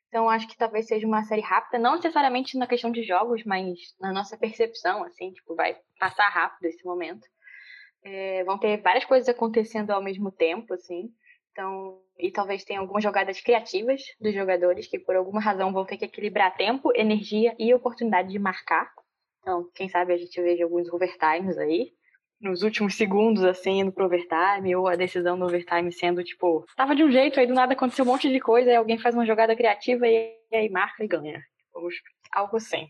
Então, 0.10 0.30
acho 0.30 0.48
que 0.48 0.58
talvez 0.58 0.88
seja 0.88 1.06
uma 1.06 1.24
série 1.24 1.42
rápida, 1.42 1.78
não 1.78 1.96
necessariamente 1.96 2.58
na 2.58 2.68
questão 2.68 2.92
de 2.92 3.04
jogos, 3.04 3.44
mas 3.44 3.78
na 4.00 4.12
nossa 4.12 4.38
percepção, 4.38 5.04
assim, 5.04 5.32
tipo, 5.32 5.56
vai 5.56 5.78
passar 6.00 6.30
rápido 6.30 6.66
esse 6.66 6.84
momento. 6.86 7.28
É, 8.04 8.44
vão 8.44 8.58
ter 8.58 8.82
várias 8.82 9.06
coisas 9.06 9.28
acontecendo 9.28 9.92
ao 9.92 10.02
mesmo 10.02 10.32
tempo, 10.32 10.74
assim. 10.74 11.10
Então, 11.52 12.02
e 12.18 12.32
talvez 12.32 12.64
tenha 12.64 12.80
algumas 12.80 13.04
jogadas 13.04 13.42
criativas 13.42 14.02
dos 14.20 14.34
jogadores 14.34 14.88
que 14.88 15.00
por 15.00 15.16
alguma 15.16 15.42
razão 15.42 15.72
vão 15.72 15.86
ter 15.86 15.98
que 15.98 16.06
equilibrar 16.06 16.56
tempo, 16.56 16.92
energia 16.96 17.56
e 17.58 17.74
oportunidade 17.74 18.30
de 18.30 18.40
marcar. 18.40 18.92
Então, 19.46 19.70
quem 19.76 19.88
sabe 19.88 20.12
a 20.12 20.18
gente 20.18 20.42
veja 20.42 20.64
alguns 20.64 20.92
overtimes 20.92 21.56
aí. 21.60 21.92
Nos 22.42 22.64
últimos 22.64 22.96
segundos, 22.96 23.44
assim, 23.44 23.80
indo 23.80 23.92
pro 23.92 24.06
overtime, 24.06 24.76
ou 24.76 24.88
a 24.88 24.96
decisão 24.96 25.38
do 25.38 25.46
overtime 25.46 25.92
sendo, 25.92 26.24
tipo, 26.24 26.66
tava 26.76 26.96
de 26.96 27.04
um 27.04 27.12
jeito, 27.12 27.40
aí 27.40 27.46
do 27.46 27.54
nada 27.54 27.74
aconteceu 27.74 28.04
um 28.04 28.08
monte 28.08 28.28
de 28.28 28.40
coisa, 28.40 28.72
aí 28.72 28.76
alguém 28.76 28.98
faz 28.98 29.14
uma 29.14 29.26
jogada 29.26 29.56
criativa 29.56 30.08
e, 30.08 30.36
aí 30.52 30.68
marca 30.68 31.04
e 31.04 31.08
ganha. 31.08 31.40
Algo 32.34 32.58
assim. 32.58 32.88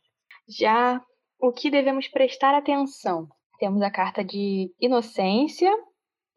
Já 0.48 1.02
o 1.40 1.52
que 1.52 1.70
devemos 1.70 2.08
prestar 2.08 2.56
atenção? 2.56 3.28
Temos 3.60 3.82
a 3.82 3.92
carta 3.92 4.24
de 4.24 4.74
inocência 4.80 5.72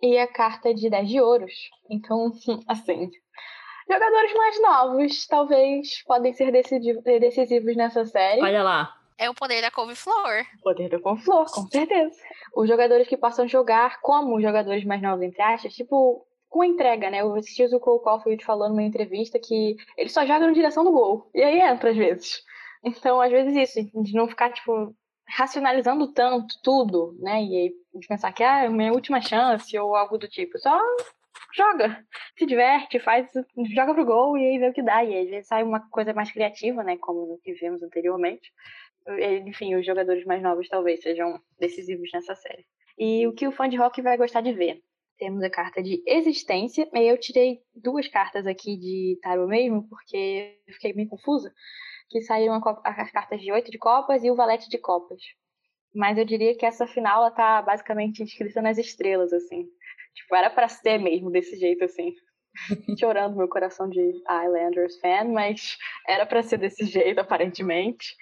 e 0.03 0.19
a 0.19 0.27
carta 0.27 0.75
de 0.75 0.91
10 0.91 1.09
de 1.09 1.21
ouros. 1.21 1.53
Então, 1.89 2.33
assim, 2.66 3.09
jogadores 3.89 4.35
mais 4.35 4.62
novos 4.62 5.27
talvez 5.29 6.03
podem 6.05 6.35
ser 6.35 6.51
decisivos 6.51 7.77
nessa 7.77 8.05
série. 8.05 8.43
Olha 8.43 8.64
lá. 8.64 8.97
É 9.19 9.29
o 9.29 9.35
poder 9.35 9.61
da 9.61 9.71
couve-flor. 9.71 10.47
Poder 10.62 10.89
da 10.89 11.01
couve-flor, 11.01 11.51
com 11.53 11.66
certeza. 11.66 12.16
Os 12.55 12.69
jogadores 12.69 13.09
que 13.09 13.16
possam 13.16 13.49
jogar 13.49 14.01
como 14.01 14.41
jogadores 14.41 14.85
mais 14.85 15.03
novos, 15.03 15.25
entre 15.25 15.43
aspas, 15.43 15.75
tipo, 15.75 16.25
com 16.49 16.62
entrega, 16.62 17.11
né? 17.11 17.21
Eu 17.21 17.35
assisti 17.35 17.64
o 17.64 17.81
Cole 17.81 18.05
Caulfield 18.05 18.45
falando 18.45 18.71
numa 18.71 18.85
entrevista 18.85 19.37
que 19.39 19.77
ele 19.97 20.09
só 20.09 20.25
joga 20.25 20.47
na 20.47 20.53
direção 20.53 20.85
do 20.85 20.93
gol. 20.93 21.29
E 21.35 21.43
aí 21.43 21.61
entra, 21.61 21.91
às 21.91 21.97
vezes. 21.97 22.43
Então, 22.85 23.21
às 23.21 23.33
vezes, 23.33 23.57
isso, 23.57 24.03
de 24.05 24.14
não 24.14 24.29
ficar, 24.29 24.53
tipo, 24.53 24.95
racionalizando 25.27 26.12
tanto 26.12 26.55
tudo, 26.62 27.16
né? 27.19 27.43
E 27.43 27.57
aí, 27.57 27.73
de 27.95 28.07
pensar 28.07 28.33
que 28.33 28.45
ah, 28.45 28.64
é 28.64 28.69
minha 28.69 28.93
última 28.93 29.21
chance 29.21 29.77
ou 29.77 29.97
algo 29.97 30.16
do 30.16 30.29
tipo. 30.29 30.57
Só 30.61 30.81
joga, 31.57 32.05
se 32.39 32.47
diverte, 32.47 33.01
faz, 33.01 33.27
joga 33.75 33.95
pro 33.95 34.05
gol 34.05 34.39
e 34.39 34.47
aí 34.47 34.59
vê 34.59 34.69
o 34.69 34.73
que 34.73 34.83
dá. 34.83 35.05
E 35.05 35.12
aí, 35.12 35.25
às 35.25 35.31
vezes 35.31 35.49
sai 35.49 35.64
uma 35.64 35.81
coisa 35.91 36.14
mais 36.14 36.31
criativa, 36.31 36.85
né? 36.85 36.97
Como 36.99 37.39
que 37.43 37.53
vimos 37.55 37.83
anteriormente 37.83 38.49
enfim, 39.46 39.74
os 39.74 39.86
jogadores 39.86 40.24
mais 40.24 40.42
novos 40.42 40.68
talvez 40.68 41.00
sejam 41.00 41.40
decisivos 41.59 42.11
nessa 42.12 42.34
série. 42.34 42.64
E 42.98 43.26
o 43.26 43.32
que 43.32 43.46
o 43.46 43.52
fã 43.52 43.68
de 43.68 43.76
rock 43.76 44.02
vai 44.02 44.16
gostar 44.16 44.40
de 44.40 44.52
ver? 44.52 44.82
Temos 45.18 45.42
a 45.42 45.50
carta 45.50 45.82
de 45.82 46.02
existência, 46.06 46.88
e 46.92 47.06
eu 47.06 47.18
tirei 47.18 47.61
duas 47.74 48.06
cartas 48.06 48.46
aqui 48.46 48.76
de 48.76 49.18
tarot 49.22 49.48
mesmo, 49.48 49.88
porque 49.88 50.59
eu 50.66 50.74
fiquei 50.74 50.92
meio 50.92 51.09
confusa, 51.09 51.52
que 52.09 52.20
saíram 52.20 52.61
as 52.84 53.11
cartas 53.11 53.40
de 53.40 53.50
oito 53.50 53.70
de 53.70 53.78
copas 53.78 54.22
e 54.22 54.30
o 54.30 54.36
valete 54.36 54.68
de 54.68 54.78
copas. 54.78 55.20
Mas 55.94 56.18
eu 56.18 56.24
diria 56.24 56.56
que 56.56 56.66
essa 56.66 56.86
final 56.86 57.22
ela 57.22 57.30
tá 57.30 57.62
basicamente 57.62 58.22
escrita 58.22 58.61
nas 58.61 58.78
estrelas, 58.78 59.32
assim. 59.32 59.66
Tipo, 60.14 60.36
era 60.36 60.50
para 60.50 60.68
ser 60.68 60.98
mesmo 60.98 61.30
desse 61.30 61.56
jeito, 61.56 61.84
assim. 61.84 62.12
Chorando 62.98 63.36
meu 63.36 63.48
coração 63.48 63.88
de 63.88 64.00
Islanders 64.00 65.00
fan, 65.00 65.24
mas 65.32 65.76
era 66.06 66.26
para 66.26 66.42
ser 66.42 66.59
desse 66.59 66.84
jeito, 66.84 67.20
aparentemente 67.20 68.14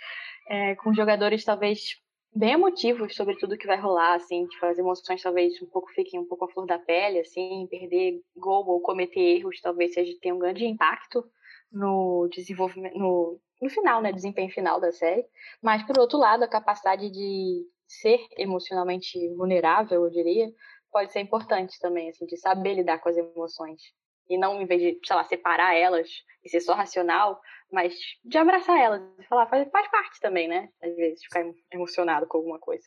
é, 0.49 0.75
com 0.77 0.95
jogadores 0.95 1.45
talvez 1.45 1.97
bem 2.35 2.53
emotivos 2.53 3.15
sobre 3.17 3.37
tudo 3.37 3.57
que 3.57 3.67
vai 3.67 3.81
rolar, 3.81 4.15
assim, 4.15 4.47
tipo, 4.47 4.67
as 4.67 4.79
emoções 4.79 5.23
talvez 5.23 5.61
um 5.63 5.67
pouco 5.67 5.91
fiquem 5.93 6.21
um 6.21 6.27
pouco 6.27 6.45
à 6.45 6.49
flor 6.49 6.67
da 6.67 6.79
pele, 6.79 7.21
assim, 7.21 7.67
perder 7.71 8.21
gol 8.37 8.67
ou 8.67 8.81
cometer 8.81 9.21
erros 9.21 9.61
talvez 9.61 9.95
seja 9.95 10.13
tenha 10.21 10.35
um 10.35 10.39
grande 10.39 10.67
impacto 10.67 11.25
no 11.73 12.29
desenvolvimento, 12.31 12.97
no, 12.99 13.41
no 13.61 13.71
final, 13.71 14.03
né, 14.03 14.13
desempenho 14.13 14.51
final 14.51 14.79
da 14.79 14.93
série, 14.93 15.25
mas 15.63 15.83
por 15.85 15.99
outro 15.99 16.19
lado, 16.19 16.43
a 16.43 16.49
capacidade 16.49 17.11
de 17.11 17.67
ser 17.89 18.21
emocionalmente 18.37 19.19
vulnerável, 19.35 20.05
eu 20.05 20.11
diria, 20.11 20.53
pode 20.93 21.13
ser 21.13 21.21
importante 21.21 21.79
também, 21.81 22.11
assim, 22.11 22.27
de 22.27 22.37
saber 22.37 22.75
lidar 22.75 22.99
com 22.99 23.09
as 23.09 23.17
emoções 23.17 23.81
e 24.29 24.39
não 24.39 24.61
em 24.61 24.67
vez 24.67 24.81
de, 24.81 24.99
sei 25.05 25.17
lá, 25.17 25.25
separar 25.25 25.75
elas 25.75 26.09
e 26.45 26.49
ser 26.49 26.61
só 26.61 26.75
racional, 26.75 27.41
mas 27.71 27.95
de 28.25 28.39
abraçar 28.39 28.79
elas 28.79 29.03
e 29.19 29.25
falar, 29.25 29.47
faz, 29.49 29.69
faz 29.71 29.91
parte 29.91 30.21
também, 30.21 30.49
né? 30.49 30.69
Às 30.83 30.95
vezes, 30.97 31.25
ficar 31.25 31.45
emocionado 31.73 32.27
com 32.27 32.39
alguma 32.39 32.59
coisa. 32.59 32.87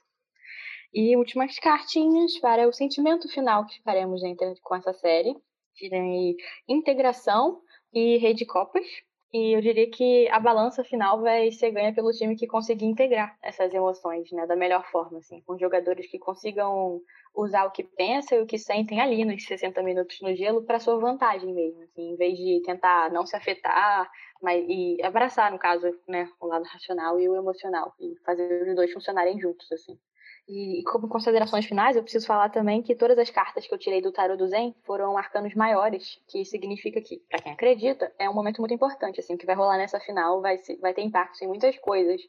E 0.93 1.15
últimas 1.15 1.57
cartinhas 1.59 2.37
para 2.39 2.67
o 2.67 2.73
sentimento 2.73 3.29
final 3.29 3.65
que 3.65 3.81
faremos 3.83 4.21
com 4.63 4.75
essa 4.75 4.93
série. 4.93 5.35
Tirei 5.75 6.35
integração 6.67 7.61
e 7.93 8.17
rede 8.17 8.45
copas. 8.45 8.85
E 9.31 9.55
eu 9.55 9.61
diria 9.61 9.89
que 9.91 10.27
a 10.29 10.39
balança 10.39 10.83
final 10.83 11.21
vai 11.21 11.51
ser 11.51 11.69
ganha 11.71 11.93
pelo 11.93 12.11
time 12.11 12.35
que 12.35 12.47
conseguir 12.47 12.85
integrar 12.85 13.37
essas 13.43 13.71
emoções, 13.71 14.31
né, 14.31 14.47
da 14.47 14.55
melhor 14.55 14.83
forma, 14.89 15.19
assim, 15.19 15.41
com 15.41 15.59
jogadores 15.59 16.07
que 16.09 16.17
consigam 16.17 16.99
usar 17.41 17.65
o 17.65 17.71
que 17.71 17.83
pensam 17.83 18.39
e 18.39 18.41
o 18.41 18.45
que 18.45 18.57
sentem 18.57 18.99
ali 19.01 19.25
nos 19.25 19.43
60 19.45 19.81
minutos 19.83 20.19
no 20.21 20.35
gelo 20.35 20.63
para 20.63 20.79
sua 20.79 20.99
vantagem 20.99 21.53
mesmo, 21.53 21.81
assim, 21.83 22.11
em 22.11 22.15
vez 22.15 22.37
de 22.37 22.61
tentar 22.65 23.11
não 23.11 23.25
se 23.25 23.35
afetar, 23.35 24.09
mas 24.41 24.65
e 24.67 25.01
abraçar, 25.03 25.51
no 25.51 25.59
caso, 25.59 25.87
né, 26.07 26.29
o 26.39 26.47
lado 26.47 26.63
racional 26.65 27.19
e 27.19 27.27
o 27.29 27.35
emocional 27.35 27.93
e 27.99 28.15
fazer 28.25 28.67
os 28.69 28.75
dois 28.75 28.91
funcionarem 28.93 29.39
juntos, 29.39 29.71
assim. 29.71 29.97
E 30.51 30.81
como 30.83 31.07
considerações 31.07 31.67
finais, 31.67 31.95
eu 31.95 32.01
preciso 32.01 32.25
falar 32.25 32.49
também 32.49 32.81
que 32.81 32.95
todas 32.95 33.19
as 33.19 33.29
cartas 33.29 33.67
que 33.67 33.73
eu 33.73 33.77
tirei 33.77 34.01
do 34.01 34.11
tarot 34.11 34.35
do 34.35 34.47
Zen 34.47 34.73
foram 34.83 35.15
arcanos 35.15 35.53
maiores, 35.53 36.19
que 36.27 36.43
significa 36.43 36.99
que, 36.99 37.19
para 37.29 37.39
quem 37.39 37.51
acredita, 37.53 38.11
é 38.17 38.27
um 38.27 38.33
momento 38.33 38.59
muito 38.59 38.73
importante, 38.73 39.19
assim, 39.19 39.37
que 39.37 39.45
vai 39.45 39.55
rolar 39.55 39.77
nessa 39.77 39.99
final 39.99 40.41
vai, 40.41 40.57
vai 40.81 40.91
ter 40.91 41.03
impacto 41.03 41.39
em 41.43 41.47
muitas 41.47 41.77
coisas, 41.77 42.19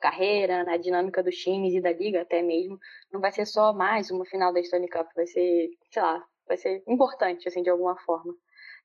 carreira, 0.00 0.64
na 0.64 0.78
dinâmica 0.78 1.22
dos 1.22 1.36
times 1.36 1.74
e 1.74 1.80
da 1.82 1.92
liga 1.92 2.22
até 2.22 2.40
mesmo. 2.40 2.78
Não 3.12 3.20
vai 3.20 3.30
ser 3.30 3.44
só 3.44 3.74
mais 3.74 4.10
uma 4.10 4.24
final 4.24 4.54
da 4.54 4.60
Stanley 4.60 4.88
Cup, 4.88 5.08
vai 5.14 5.26
ser, 5.26 5.68
sei 5.90 6.02
lá, 6.02 6.24
vai 6.48 6.56
ser 6.56 6.82
importante, 6.88 7.46
assim, 7.46 7.62
de 7.62 7.68
alguma 7.68 7.98
forma. 7.98 8.34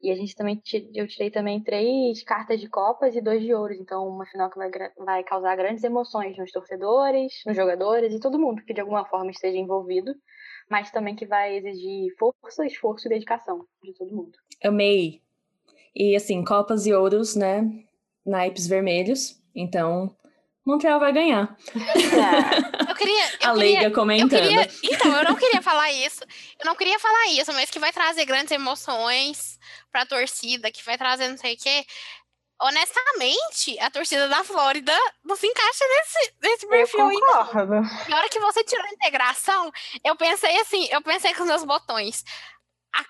E 0.02 0.12
a 0.12 0.16
gente 0.16 0.36
também, 0.36 0.60
eu 0.96 1.08
tirei 1.08 1.30
também 1.30 1.62
três 1.62 2.24
cartas 2.24 2.60
de 2.60 2.68
copas 2.68 3.16
e 3.16 3.22
dois 3.22 3.42
de 3.44 3.54
ouros. 3.54 3.78
Então, 3.80 4.08
uma 4.08 4.26
final 4.26 4.50
que 4.50 4.58
vai, 4.58 4.70
vai 4.98 5.24
causar 5.24 5.56
grandes 5.56 5.84
emoções 5.84 6.38
nos 6.38 6.52
torcedores, 6.52 7.34
nos 7.46 7.56
jogadores 7.56 8.14
e 8.14 8.20
todo 8.20 8.40
mundo 8.40 8.64
que 8.64 8.74
de 8.74 8.82
alguma 8.82 9.06
forma 9.06 9.30
esteja 9.30 9.58
envolvido. 9.58 10.14
Mas 10.70 10.90
também 10.90 11.16
que 11.16 11.26
vai 11.26 11.58
exigir 11.58 12.16
força, 12.18 12.66
esforço 12.66 13.08
e 13.08 13.10
dedicação 13.10 13.66
de 13.84 13.94
todo 13.94 14.16
mundo. 14.16 14.32
Amei. 14.64 15.22
E 15.96 16.16
assim, 16.16 16.44
copas 16.44 16.86
e 16.86 16.94
ouros, 16.94 17.36
né? 17.36 17.70
Naipes 18.26 18.68
vermelhos. 18.68 19.40
Então, 19.54 20.16
Montreal 20.66 21.00
vai 21.00 21.14
ganhar. 21.14 21.56
É. 22.88 22.91
Queria. 23.02 23.30
Eu 23.42 23.50
a 23.50 23.52
Leiga 23.54 23.80
queria, 23.80 23.96
comentando. 23.96 24.34
Eu 24.34 24.40
queria, 24.40 24.70
então, 24.84 25.18
eu 25.18 25.24
não 25.24 25.36
queria 25.36 25.62
falar 25.62 25.92
isso. 25.92 26.24
Eu 26.60 26.66
não 26.66 26.76
queria 26.76 27.00
falar 27.00 27.28
isso, 27.30 27.52
mas 27.54 27.70
que 27.72 27.80
vai 27.80 27.92
trazer 27.92 28.26
grandes 28.26 28.52
emoções 28.52 29.60
pra 29.92 30.06
torcida, 30.06 30.72
que 30.72 30.84
vai 30.86 30.98
trazer 30.98 31.28
não 31.28 31.38
sei 31.38 31.56
o 31.56 31.58
quê. 31.58 31.86
Honestamente, 32.62 33.80
a 33.80 33.90
torcida 33.90 34.28
da 34.28 34.44
Flórida 34.44 34.96
não 35.24 35.36
se 35.36 35.48
encaixa 35.48 35.84
nesse, 35.84 36.34
nesse 36.44 36.68
perfil 36.68 37.12
eu 37.12 37.20
concordo. 37.20 37.74
aí. 37.74 38.10
Na 38.10 38.18
hora 38.18 38.30
que 38.30 38.40
você 38.40 38.64
tirou 38.64 38.86
a 38.86 38.92
integração, 38.92 39.72
eu 40.06 40.16
pensei 40.16 40.56
assim, 40.60 40.88
eu 40.92 41.02
pensei 41.02 41.34
com 41.34 41.42
os 41.42 41.50
meus 41.50 41.64
botões. 41.64 42.24
A 42.94 43.04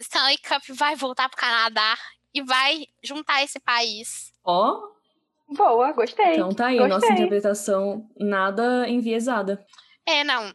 Stanley 0.00 0.38
Cup 0.38 0.64
vai 0.70 0.96
voltar 0.96 1.28
pro 1.28 1.38
Canadá 1.38 1.96
e 2.34 2.42
vai 2.42 2.86
juntar 3.00 3.44
esse 3.44 3.60
país. 3.60 4.32
Ó, 4.44 4.72
oh, 4.72 4.95
Boa, 5.48 5.92
gostei. 5.92 6.34
Então 6.34 6.52
tá 6.52 6.66
aí, 6.66 6.78
gostei. 6.78 6.94
nossa 6.94 7.12
interpretação 7.12 8.08
nada 8.18 8.88
enviesada. 8.88 9.64
É, 10.04 10.24
não. 10.24 10.52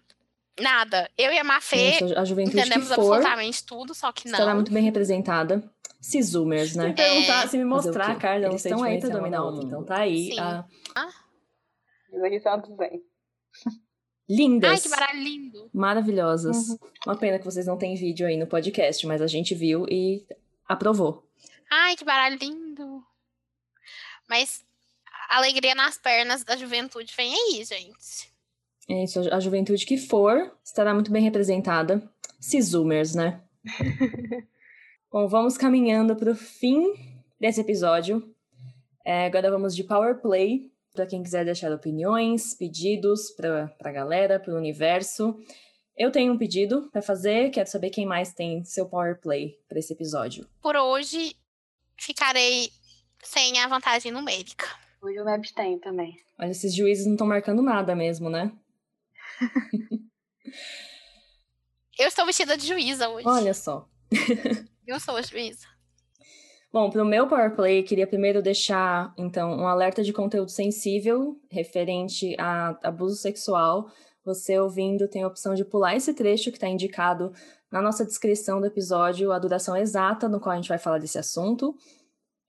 Nada. 0.60 1.10
Eu 1.18 1.32
e 1.32 1.40
a 1.40 1.44
Mafê 1.44 1.94
Gente, 1.94 2.16
a 2.16 2.26
juventude 2.26 2.60
entendemos 2.60 2.90
que 2.90 2.96
for, 2.96 3.16
absolutamente 3.16 3.66
tudo, 3.66 3.94
só 3.94 4.12
que 4.12 4.26
não. 4.26 4.34
Estará 4.34 4.54
muito 4.54 4.72
bem 4.72 4.84
representada. 4.84 5.64
Se 6.00 6.22
zoomers, 6.22 6.76
né? 6.76 6.84
Se 6.84 6.90
me 6.90 6.96
perguntar, 6.96 7.48
se 7.48 7.58
me 7.58 7.64
mostrar 7.64 8.12
a 8.12 8.16
carta, 8.16 8.48
eles 8.48 8.66
estão 8.66 8.84
aí 8.84 9.00
pra 9.00 9.10
dominar 9.10 9.44
o 9.44 9.52
mundo. 9.52 9.68
Então 9.68 9.84
tá 9.84 10.00
aí. 10.00 10.32
Sim. 10.32 10.40
A... 10.40 10.66
bem. 12.78 13.02
Lindas. 14.28 14.72
Ai, 14.72 14.80
que 14.80 14.90
baralho 14.90 15.24
lindo. 15.24 15.70
Maravilhosas. 15.74 16.70
Uhum. 16.70 16.78
Uma 17.06 17.18
pena 17.18 17.38
que 17.38 17.46
vocês 17.46 17.68
não 17.68 17.78
têm 17.78 17.96
vídeo 17.96 18.26
aí 18.26 18.38
no 18.38 18.48
podcast, 18.48 19.06
mas 19.06 19.22
a 19.22 19.28
gente 19.28 19.54
viu 19.54 19.86
e 19.90 20.26
aprovou. 20.68 21.28
Ai, 21.70 21.96
que 21.96 22.06
baralho 22.06 22.38
lindo. 22.38 23.04
Mas 24.30 24.64
alegria 25.38 25.74
nas 25.74 25.98
pernas 25.98 26.44
da 26.44 26.56
juventude 26.56 27.14
vem 27.16 27.34
aí, 27.34 27.64
gente. 27.64 28.32
É 28.90 29.04
isso, 29.04 29.20
a 29.34 29.40
juventude 29.40 29.86
que 29.86 29.98
for 29.98 30.52
estará 30.64 30.94
muito 30.94 31.12
bem 31.12 31.24
representada. 31.24 32.02
Se 32.40 32.62
zoomers, 32.62 33.16
né? 33.16 33.42
Bom, 35.12 35.28
vamos 35.28 35.58
caminhando 35.58 36.16
para 36.16 36.32
o 36.32 36.36
fim 36.36 36.94
desse 37.40 37.62
episódio. 37.62 38.34
É, 39.06 39.26
agora 39.26 39.50
vamos 39.50 39.76
de 39.76 39.84
Power 39.84 40.22
Play, 40.22 40.72
para 40.94 41.06
quem 41.06 41.24
quiser 41.24 41.46
deixar 41.46 41.72
opiniões, 41.72 42.54
pedidos 42.54 43.32
para 43.32 43.74
a 43.80 43.92
galera, 43.92 44.40
para 44.40 44.54
o 44.54 44.58
universo. 44.58 45.40
Eu 45.96 46.12
tenho 46.12 46.34
um 46.34 46.38
pedido 46.38 46.90
para 46.92 47.02
fazer, 47.02 47.50
quero 47.52 47.70
saber 47.70 47.90
quem 47.90 48.06
mais 48.06 48.34
tem 48.34 48.64
seu 48.66 48.88
Power 48.88 49.20
Play 49.20 49.58
para 49.68 49.80
esse 49.80 49.94
episódio. 49.94 50.48
Por 50.62 50.76
hoje, 50.76 51.36
ficarei 51.98 52.72
sem 53.24 53.60
a 53.60 53.68
vantagem 53.68 54.12
numérica. 54.12 54.68
Hoje 55.02 55.16
eu 55.16 55.26
me 55.26 55.34
abstenho 55.34 55.80
também. 55.80 56.16
Olha, 56.40 56.52
esses 56.52 56.76
juízes 56.76 57.08
não 57.08 57.14
estão 57.14 57.26
marcando 57.26 57.64
nada 57.64 57.96
mesmo, 57.96 58.30
né? 58.30 58.52
eu 61.98 62.08
estou 62.08 62.24
vestida 62.24 62.56
de 62.56 62.68
juíza 62.68 63.10
hoje. 63.10 63.28
Olha 63.28 63.54
só. 63.54 63.90
eu 64.86 65.00
sou 65.00 65.18
a 65.18 65.22
juíza. 65.24 65.66
Bom, 66.72 66.90
para 66.92 67.02
o 67.02 67.06
meu 67.06 67.28
Power 67.28 67.56
Play, 67.56 67.82
queria 67.82 68.06
primeiro 68.06 68.44
deixar, 68.44 69.12
então, 69.18 69.52
um 69.52 69.68
alerta 69.68 70.04
de 70.04 70.14
conteúdo 70.14 70.52
sensível 70.52 71.36
referente 71.50 72.36
a 72.40 72.78
abuso 72.84 73.16
sexual. 73.16 73.92
Você 74.24 74.60
ouvindo 74.60 75.08
tem 75.08 75.24
a 75.24 75.28
opção 75.28 75.56
de 75.56 75.66
pular 75.66 75.96
esse 75.96 76.14
trecho 76.14 76.52
que 76.52 76.58
está 76.58 76.70
indicado 76.70 77.34
na 77.72 77.82
nossa 77.82 78.06
descrição 78.06 78.60
do 78.60 78.68
episódio, 78.68 79.32
a 79.32 79.40
duração 79.40 79.76
exata 79.76 80.30
no 80.30 80.40
qual 80.40 80.54
a 80.54 80.56
gente 80.58 80.70
vai 80.70 80.78
falar 80.78 81.00
desse 81.00 81.18
assunto. 81.18 81.76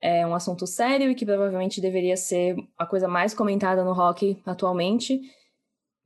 É 0.02 0.26
um 0.26 0.34
assunto 0.34 0.66
sério 0.66 1.08
e 1.10 1.14
que 1.14 1.24
provavelmente 1.24 1.80
deveria 1.80 2.16
ser 2.16 2.56
a 2.76 2.84
coisa 2.84 3.06
mais 3.06 3.32
comentada 3.32 3.84
no 3.84 3.92
rock 3.92 4.36
atualmente, 4.44 5.20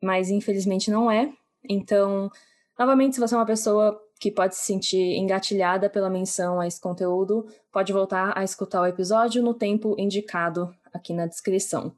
mas 0.03 0.29
infelizmente 0.29 0.91
não 0.91 1.11
é. 1.11 1.33
Então, 1.69 2.31
novamente, 2.79 3.15
se 3.15 3.21
você 3.21 3.35
é 3.35 3.39
uma 3.39 3.47
pessoa 3.47 3.99
que 4.21 4.31
pode 4.31 4.55
se 4.55 4.65
sentir 4.65 5.17
engatilhada 5.17 5.89
pela 5.89 6.11
menção 6.11 6.61
a 6.61 6.67
esse 6.67 6.81
conteúdo, 6.81 7.47
pode 7.73 7.93
voltar 7.93 8.37
a 8.37 8.45
escutar 8.45 8.83
o 8.83 8.87
episódio 8.87 9.43
no 9.43 9.55
tempo 9.55 9.95
indicado 9.99 10.75
aqui 10.93 11.15
na 11.15 11.27
descrição. 11.27 11.93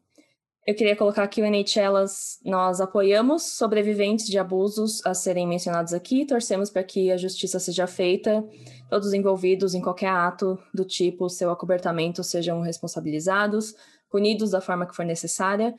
Eu 0.66 0.74
queria 0.74 0.94
colocar 0.94 1.26
que 1.28 1.40
o 1.40 1.46
NHLas 1.46 2.40
nós 2.44 2.80
apoiamos 2.80 3.56
sobreviventes 3.56 4.26
de 4.26 4.38
abusos 4.38 5.04
a 5.06 5.14
serem 5.14 5.48
mencionados 5.48 5.94
aqui, 5.94 6.26
torcemos 6.26 6.68
para 6.68 6.84
que 6.84 7.10
a 7.10 7.16
justiça 7.16 7.58
seja 7.58 7.86
feita, 7.86 8.44
todos 8.88 9.12
envolvidos 9.12 9.74
em 9.74 9.80
qualquer 9.80 10.10
ato 10.10 10.58
do 10.72 10.84
tipo 10.84 11.28
seu 11.28 11.50
acobertamento 11.50 12.24
sejam 12.24 12.60
responsabilizados, 12.60 13.74
punidos 14.10 14.50
da 14.50 14.60
forma 14.60 14.86
que 14.86 14.96
for 14.96 15.04
necessária, 15.04 15.74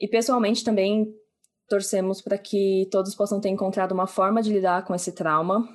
e 0.00 0.08
pessoalmente 0.08 0.64
também 0.64 1.12
torcemos 1.68 2.20
para 2.20 2.38
que 2.38 2.88
todos 2.90 3.14
possam 3.14 3.40
ter 3.40 3.48
encontrado 3.48 3.92
uma 3.92 4.06
forma 4.06 4.42
de 4.42 4.52
lidar 4.52 4.84
com 4.84 4.94
esse 4.94 5.12
trauma 5.12 5.66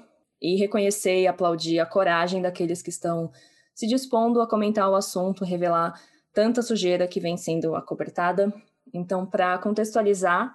e 0.42 0.56
reconhecer 0.56 1.22
e 1.22 1.28
aplaudir 1.28 1.80
a 1.80 1.86
coragem 1.86 2.42
daqueles 2.42 2.82
que 2.82 2.90
estão 2.90 3.32
se 3.74 3.88
dispondo 3.88 4.42
a 4.42 4.48
comentar 4.48 4.90
o 4.90 4.96
assunto, 4.96 5.44
revelar 5.44 5.94
tanta 6.34 6.62
sujeira 6.62 7.08
que 7.08 7.20
vem 7.20 7.38
sendo 7.38 7.76
acobertada. 7.76 8.54
Então, 8.94 9.26
para 9.26 9.58
contextualizar, 9.58 10.54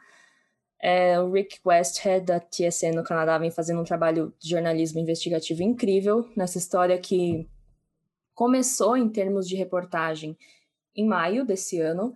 é, 0.85 1.19
o 1.19 1.31
Rick 1.31 1.61
Westhead, 1.65 2.27
da 2.27 2.39
TSN 2.39 2.95
no 2.95 3.03
Canadá, 3.03 3.39
vem 3.39 3.51
fazendo 3.51 3.81
um 3.81 3.85
trabalho 3.85 4.35
de 4.39 4.51
jornalismo 4.51 5.01
investigativo 5.01 5.63
incrível 5.63 6.29
nessa 6.37 6.59
história 6.59 6.99
que 6.99 7.49
começou 8.35 8.95
em 8.95 9.09
termos 9.09 9.49
de 9.49 9.57
reportagem 9.57 10.37
em 10.95 11.07
maio 11.07 11.47
desse 11.47 11.81
ano, 11.81 12.15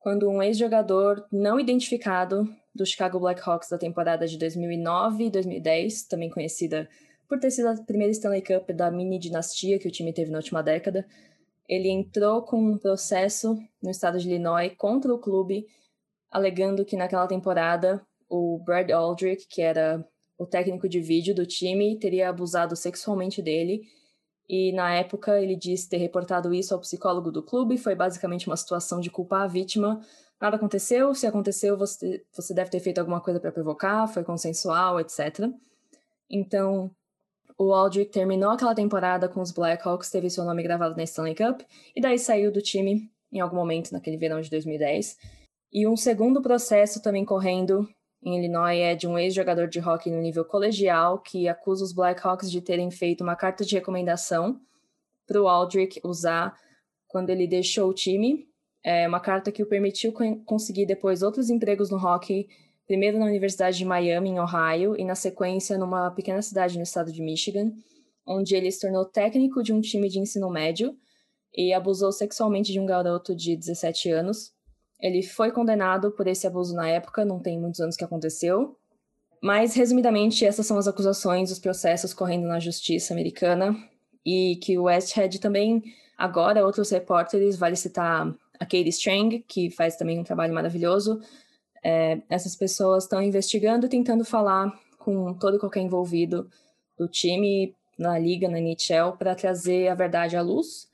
quando 0.00 0.28
um 0.28 0.42
ex-jogador 0.42 1.24
não 1.30 1.60
identificado 1.60 2.52
do 2.74 2.84
Chicago 2.84 3.20
Blackhawks 3.20 3.68
da 3.68 3.78
temporada 3.78 4.26
de 4.26 4.36
2009 4.36 5.26
e 5.26 5.30
2010, 5.30 6.02
também 6.08 6.28
conhecida 6.28 6.88
por 7.28 7.38
ter 7.38 7.52
sido 7.52 7.68
a 7.68 7.76
primeira 7.76 8.10
Stanley 8.10 8.42
Cup 8.42 8.70
da 8.70 8.90
mini 8.90 9.20
dinastia 9.20 9.78
que 9.78 9.86
o 9.86 9.92
time 9.92 10.12
teve 10.12 10.32
na 10.32 10.38
última 10.38 10.60
década, 10.60 11.06
ele 11.68 11.88
entrou 11.88 12.42
com 12.42 12.60
um 12.60 12.78
processo 12.78 13.56
no 13.80 13.90
estado 13.90 14.18
de 14.18 14.26
Illinois 14.28 14.72
contra 14.76 15.14
o 15.14 15.20
clube, 15.20 15.68
alegando 16.32 16.84
que 16.84 16.96
naquela 16.96 17.28
temporada 17.28 18.04
o 18.28 18.58
Brad 18.58 18.90
Aldrich, 18.90 19.46
que 19.48 19.62
era 19.62 20.04
o 20.36 20.46
técnico 20.46 20.88
de 20.88 21.00
vídeo 21.00 21.34
do 21.34 21.46
time, 21.46 21.98
teria 21.98 22.28
abusado 22.28 22.76
sexualmente 22.76 23.42
dele. 23.42 23.82
E 24.48 24.72
na 24.72 24.94
época 24.94 25.40
ele 25.40 25.56
disse 25.56 25.88
ter 25.88 25.98
reportado 25.98 26.54
isso 26.54 26.72
ao 26.72 26.80
psicólogo 26.80 27.30
do 27.30 27.42
clube. 27.42 27.76
Foi 27.76 27.94
basicamente 27.94 28.46
uma 28.46 28.56
situação 28.56 29.00
de 29.00 29.10
culpar 29.10 29.42
a 29.42 29.46
vítima. 29.46 30.00
Nada 30.40 30.56
aconteceu. 30.56 31.14
Se 31.14 31.26
aconteceu, 31.26 31.76
você, 31.76 32.24
você 32.32 32.54
deve 32.54 32.70
ter 32.70 32.80
feito 32.80 32.98
alguma 32.98 33.20
coisa 33.20 33.40
para 33.40 33.52
provocar. 33.52 34.06
Foi 34.06 34.24
consensual, 34.24 35.00
etc. 35.00 35.50
Então, 36.30 36.90
o 37.58 37.72
Aldrich 37.74 38.10
terminou 38.10 38.50
aquela 38.50 38.74
temporada 38.74 39.28
com 39.28 39.40
os 39.40 39.50
Blackhawks, 39.50 40.10
teve 40.10 40.30
seu 40.30 40.44
nome 40.44 40.62
gravado 40.62 40.96
na 40.96 41.02
Stanley 41.02 41.34
Cup, 41.34 41.62
e 41.94 42.00
daí 42.00 42.18
saiu 42.18 42.52
do 42.52 42.62
time 42.62 43.10
em 43.32 43.40
algum 43.40 43.56
momento 43.56 43.90
naquele 43.92 44.16
verão 44.16 44.40
de 44.40 44.48
2010. 44.48 45.18
E 45.72 45.86
um 45.86 45.96
segundo 45.96 46.40
processo 46.40 47.02
também 47.02 47.24
correndo 47.24 47.88
em 48.22 48.38
Illinois 48.38 48.78
é 48.80 48.94
de 48.94 49.06
um 49.06 49.18
ex-jogador 49.18 49.68
de 49.68 49.80
hockey 49.80 50.10
no 50.10 50.20
nível 50.20 50.44
colegial 50.44 51.18
que 51.18 51.48
acusa 51.48 51.84
os 51.84 51.92
Blackhawks 51.92 52.50
de 52.50 52.60
terem 52.60 52.90
feito 52.90 53.22
uma 53.22 53.36
carta 53.36 53.64
de 53.64 53.74
recomendação 53.74 54.60
para 55.26 55.40
o 55.40 55.48
Aldrich 55.48 56.00
usar 56.04 56.58
quando 57.06 57.30
ele 57.30 57.46
deixou 57.46 57.88
o 57.88 57.94
time. 57.94 58.48
É 58.82 59.06
uma 59.06 59.20
carta 59.20 59.52
que 59.52 59.62
o 59.62 59.66
permitiu 59.66 60.12
conseguir 60.44 60.86
depois 60.86 61.22
outros 61.22 61.50
empregos 61.50 61.90
no 61.90 61.96
hockey 61.96 62.48
primeiro 62.88 63.18
na 63.18 63.26
Universidade 63.26 63.76
de 63.76 63.84
Miami, 63.84 64.30
em 64.30 64.40
Ohio, 64.40 64.96
e 64.98 65.04
na 65.04 65.14
sequência 65.14 65.76
numa 65.76 66.10
pequena 66.10 66.40
cidade 66.40 66.78
no 66.78 66.82
estado 66.82 67.12
de 67.12 67.20
Michigan, 67.20 67.70
onde 68.26 68.56
ele 68.56 68.70
se 68.70 68.80
tornou 68.80 69.04
técnico 69.04 69.62
de 69.62 69.74
um 69.74 69.80
time 69.80 70.08
de 70.08 70.18
ensino 70.18 70.48
médio 70.50 70.96
e 71.54 71.72
abusou 71.74 72.10
sexualmente 72.10 72.72
de 72.72 72.80
um 72.80 72.86
garoto 72.86 73.36
de 73.36 73.54
17 73.54 74.10
anos. 74.10 74.54
Ele 75.00 75.22
foi 75.22 75.52
condenado 75.52 76.10
por 76.10 76.26
esse 76.26 76.46
abuso 76.46 76.74
na 76.74 76.88
época, 76.88 77.24
não 77.24 77.38
tem 77.38 77.58
muitos 77.58 77.80
anos 77.80 77.96
que 77.96 78.04
aconteceu. 78.04 78.76
Mas, 79.40 79.74
resumidamente, 79.74 80.44
essas 80.44 80.66
são 80.66 80.76
as 80.78 80.88
acusações, 80.88 81.52
os 81.52 81.58
processos 81.58 82.12
correndo 82.12 82.48
na 82.48 82.58
justiça 82.58 83.14
americana, 83.14 83.76
e 84.26 84.56
que 84.56 84.76
o 84.76 84.84
Westhead 84.84 85.38
também, 85.38 85.82
agora, 86.16 86.64
outros 86.64 86.90
repórteres, 86.90 87.56
vale 87.56 87.76
citar 87.76 88.34
a 88.58 88.64
Katie 88.64 88.88
Strang, 88.88 89.44
que 89.46 89.70
faz 89.70 89.96
também 89.96 90.18
um 90.18 90.24
trabalho 90.24 90.52
maravilhoso, 90.52 91.20
é, 91.82 92.20
essas 92.28 92.56
pessoas 92.56 93.04
estão 93.04 93.22
investigando, 93.22 93.88
tentando 93.88 94.24
falar 94.24 94.72
com 94.98 95.32
todo 95.34 95.56
e 95.56 95.60
qualquer 95.60 95.80
envolvido 95.80 96.50
do 96.98 97.08
time, 97.08 97.74
na 97.98 98.18
liga, 98.18 98.48
na 98.48 98.58
NHL, 98.58 99.16
para 99.18 99.34
trazer 99.34 99.88
a 99.88 99.94
verdade 99.94 100.36
à 100.36 100.42
luz. 100.42 100.88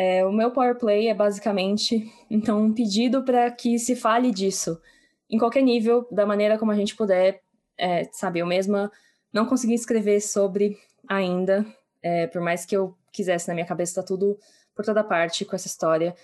É, 0.00 0.24
o 0.24 0.30
meu 0.30 0.52
power 0.52 0.78
play 0.78 1.08
é 1.08 1.14
basicamente 1.14 2.08
então 2.30 2.62
um 2.62 2.72
pedido 2.72 3.24
para 3.24 3.50
que 3.50 3.80
se 3.80 3.96
fale 3.96 4.30
disso 4.30 4.80
em 5.28 5.36
qualquer 5.36 5.60
nível, 5.60 6.06
da 6.08 6.24
maneira 6.24 6.56
como 6.56 6.70
a 6.70 6.76
gente 6.76 6.94
puder. 6.94 7.42
É, 7.76 8.04
sabe, 8.12 8.38
eu 8.38 8.46
mesma 8.46 8.92
não 9.32 9.44
consegui 9.44 9.74
escrever 9.74 10.20
sobre 10.20 10.78
ainda, 11.08 11.66
é, 12.00 12.28
por 12.28 12.40
mais 12.40 12.64
que 12.64 12.76
eu 12.76 12.96
quisesse 13.12 13.48
na 13.48 13.54
minha 13.54 13.66
cabeça, 13.66 14.00
tá 14.00 14.06
tudo 14.06 14.38
por 14.72 14.84
toda 14.84 15.02
parte 15.02 15.44
com 15.44 15.56
essa 15.56 15.66
história. 15.66 16.14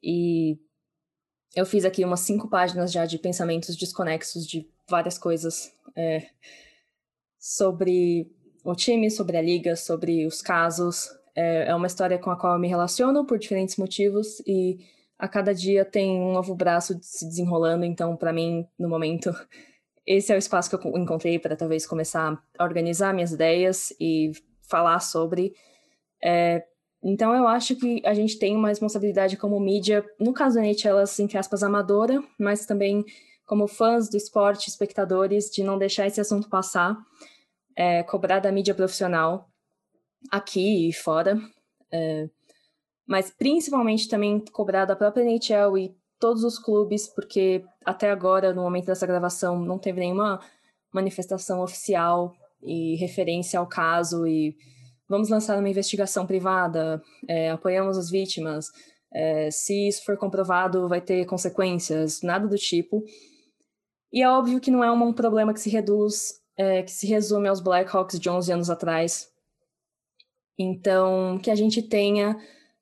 E 0.00 0.56
eu 1.56 1.66
fiz 1.66 1.84
aqui 1.84 2.04
umas 2.04 2.20
cinco 2.20 2.48
páginas 2.48 2.92
já 2.92 3.04
de 3.04 3.18
pensamentos 3.18 3.74
desconexos 3.74 4.46
de 4.46 4.64
várias 4.88 5.18
coisas 5.18 5.74
é, 5.96 6.28
sobre 7.36 8.30
o 8.62 8.76
time, 8.76 9.10
sobre 9.10 9.36
a 9.36 9.42
liga, 9.42 9.74
sobre 9.74 10.24
os 10.24 10.40
casos. 10.40 11.10
É, 11.34 11.68
é 11.68 11.74
uma 11.74 11.86
história 11.86 12.18
com 12.18 12.30
a 12.30 12.36
qual 12.36 12.54
eu 12.54 12.58
me 12.58 12.68
relaciono 12.68 13.24
por 13.24 13.38
diferentes 13.38 13.76
motivos 13.76 14.40
e 14.46 14.78
a 15.18 15.28
cada 15.28 15.54
dia 15.54 15.84
tem 15.84 16.20
um 16.20 16.32
novo 16.32 16.54
braço 16.54 16.98
se 17.02 17.26
desenrolando. 17.26 17.84
Então, 17.84 18.16
para 18.16 18.32
mim, 18.32 18.66
no 18.78 18.88
momento, 18.88 19.30
esse 20.06 20.32
é 20.32 20.36
o 20.36 20.38
espaço 20.38 20.70
que 20.70 20.86
eu 20.86 20.98
encontrei 20.98 21.38
para 21.38 21.56
talvez 21.56 21.86
começar 21.86 22.40
a 22.58 22.64
organizar 22.64 23.14
minhas 23.14 23.32
ideias 23.32 23.92
e 24.00 24.32
falar 24.62 25.00
sobre. 25.00 25.54
É, 26.22 26.64
então 27.02 27.34
eu 27.34 27.46
acho 27.46 27.76
que 27.76 28.00
a 28.04 28.14
gente 28.14 28.38
tem 28.38 28.56
uma 28.56 28.68
responsabilidade 28.68 29.36
como 29.36 29.60
mídia, 29.60 30.04
no 30.18 30.32
caso 30.32 30.56
da 30.56 30.88
elas, 30.88 31.18
entre 31.20 31.36
aspas, 31.36 31.62
amadora, 31.62 32.22
mas 32.38 32.64
também 32.64 33.04
como 33.46 33.68
fãs 33.68 34.08
do 34.08 34.16
esporte, 34.16 34.68
espectadores, 34.68 35.50
de 35.50 35.62
não 35.62 35.76
deixar 35.78 36.06
esse 36.06 36.20
assunto 36.20 36.48
passar, 36.48 36.96
é, 37.76 38.02
cobrar 38.02 38.40
da 38.40 38.50
mídia 38.50 38.74
profissional 38.74 39.50
aqui 40.30 40.88
e 40.88 40.92
fora, 40.92 41.38
é, 41.92 42.28
mas 43.06 43.30
principalmente 43.30 44.08
também 44.08 44.42
cobrar 44.52 44.84
da 44.84 44.96
própria 44.96 45.22
NHL 45.22 45.78
e 45.78 45.96
todos 46.18 46.42
os 46.44 46.58
clubes, 46.58 47.06
porque 47.06 47.64
até 47.84 48.10
agora, 48.10 48.52
no 48.52 48.62
momento 48.62 48.86
dessa 48.86 49.06
gravação, 49.06 49.58
não 49.58 49.78
teve 49.78 50.00
nenhuma 50.00 50.40
manifestação 50.92 51.62
oficial 51.62 52.34
e 52.62 52.96
referência 52.96 53.58
ao 53.58 53.66
caso 53.66 54.26
e 54.26 54.56
vamos 55.08 55.28
lançar 55.28 55.58
uma 55.58 55.68
investigação 55.68 56.26
privada, 56.26 57.02
é, 57.28 57.50
apoiamos 57.50 57.98
as 57.98 58.10
vítimas, 58.10 58.66
é, 59.12 59.50
se 59.50 59.88
isso 59.88 60.04
for 60.04 60.16
comprovado 60.16 60.88
vai 60.88 61.00
ter 61.00 61.24
consequências, 61.26 62.22
nada 62.22 62.48
do 62.48 62.56
tipo. 62.56 63.04
E 64.12 64.22
é 64.22 64.28
óbvio 64.28 64.60
que 64.60 64.70
não 64.70 64.82
é 64.82 64.90
um 64.90 65.12
problema 65.12 65.52
que 65.52 65.60
se 65.60 65.70
reduz, 65.70 66.40
é, 66.56 66.82
que 66.82 66.90
se 66.90 67.06
resume 67.06 67.48
aos 67.48 67.60
Blackhawks 67.60 68.18
de 68.18 68.30
11 68.30 68.52
anos 68.52 68.70
atrás. 68.70 69.28
Então, 70.58 71.38
que 71.42 71.50
a 71.50 71.54
gente 71.54 71.82
tenha 71.82 72.36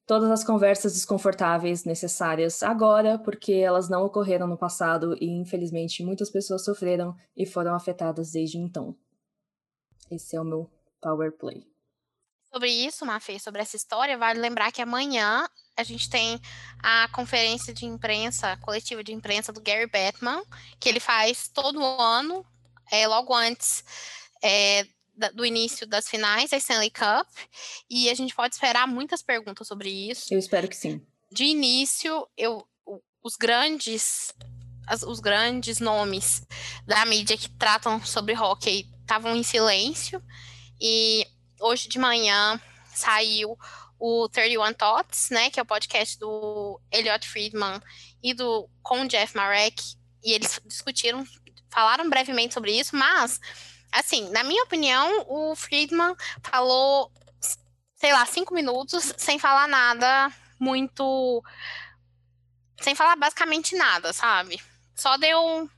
todas 0.06 0.30
as 0.30 0.44
conversas 0.44 0.92
desconfortáveis 0.94 1.84
necessárias 1.84 2.62
agora, 2.62 3.18
porque 3.18 3.52
elas 3.52 3.88
não 3.88 4.04
ocorreram 4.04 4.46
no 4.46 4.58
passado 4.58 5.16
e, 5.20 5.26
infelizmente, 5.26 6.04
muitas 6.04 6.30
pessoas 6.30 6.64
sofreram 6.64 7.16
e 7.36 7.46
foram 7.46 7.74
afetadas 7.74 8.32
desde 8.32 8.58
então. 8.58 8.96
Esse 10.10 10.36
é 10.36 10.40
o 10.40 10.44
meu 10.44 10.70
power 11.00 11.32
play. 11.32 11.66
Sobre 12.52 12.70
isso, 12.70 13.06
Mafê, 13.06 13.38
sobre 13.38 13.62
essa 13.62 13.76
história, 13.76 14.18
vale 14.18 14.38
lembrar 14.38 14.70
que 14.70 14.82
amanhã 14.82 15.48
a 15.74 15.82
gente 15.82 16.10
tem 16.10 16.38
a 16.82 17.08
conferência 17.08 17.72
de 17.72 17.86
imprensa, 17.86 18.58
coletiva 18.58 19.02
de 19.02 19.14
imprensa 19.14 19.50
do 19.54 19.62
Gary 19.62 19.86
Bettman, 19.86 20.42
que 20.78 20.90
ele 20.90 21.00
faz 21.00 21.48
todo 21.48 21.82
ano, 21.82 22.44
é, 22.90 23.06
logo 23.06 23.34
antes 23.34 23.82
é, 24.44 24.86
do 25.30 25.44
início 25.44 25.86
das 25.86 26.08
finais 26.08 26.50
da 26.50 26.56
Stanley 26.56 26.90
Cup, 26.90 27.28
e 27.88 28.10
a 28.10 28.14
gente 28.14 28.34
pode 28.34 28.54
esperar 28.54 28.86
muitas 28.86 29.22
perguntas 29.22 29.66
sobre 29.68 29.88
isso. 29.88 30.32
Eu 30.32 30.38
espero 30.38 30.68
que 30.68 30.76
sim. 30.76 31.00
De 31.30 31.44
início, 31.44 32.26
eu, 32.36 32.66
os 33.22 33.36
grandes 33.36 34.32
as, 34.86 35.02
os 35.02 35.20
grandes 35.20 35.78
nomes 35.78 36.44
da 36.86 37.04
mídia 37.04 37.36
que 37.36 37.48
tratam 37.48 38.04
sobre 38.04 38.34
hockey 38.34 38.86
estavam 39.00 39.34
em 39.36 39.42
silêncio, 39.42 40.22
e 40.80 41.26
hoje 41.60 41.88
de 41.88 41.98
manhã 41.98 42.60
saiu 42.94 43.56
o 43.98 44.28
31 44.28 44.72
Thoughts, 44.74 45.30
né, 45.30 45.50
que 45.50 45.60
é 45.60 45.62
o 45.62 45.66
podcast 45.66 46.18
do 46.18 46.80
Elliot 46.90 47.28
Friedman 47.28 47.80
e 48.22 48.34
do 48.34 48.68
com 48.82 49.02
o 49.02 49.08
Jeff 49.08 49.36
Marek, 49.36 49.80
e 50.24 50.32
eles 50.32 50.60
discutiram, 50.66 51.24
falaram 51.70 52.08
brevemente 52.10 52.52
sobre 52.52 52.72
isso, 52.72 52.96
mas 52.96 53.40
assim, 53.92 54.30
na 54.30 54.42
minha 54.42 54.64
opinião, 54.64 55.26
o 55.28 55.54
Friedman 55.54 56.14
falou, 56.42 57.12
sei 57.94 58.12
lá, 58.12 58.24
cinco 58.26 58.54
minutos 58.54 59.12
sem 59.16 59.38
falar 59.38 59.68
nada 59.68 60.32
muito, 60.58 61.42
sem 62.80 62.94
falar 62.94 63.16
basicamente 63.16 63.76
nada, 63.76 64.12
sabe? 64.12 64.62
Só 64.94 65.16
deu 65.16 65.68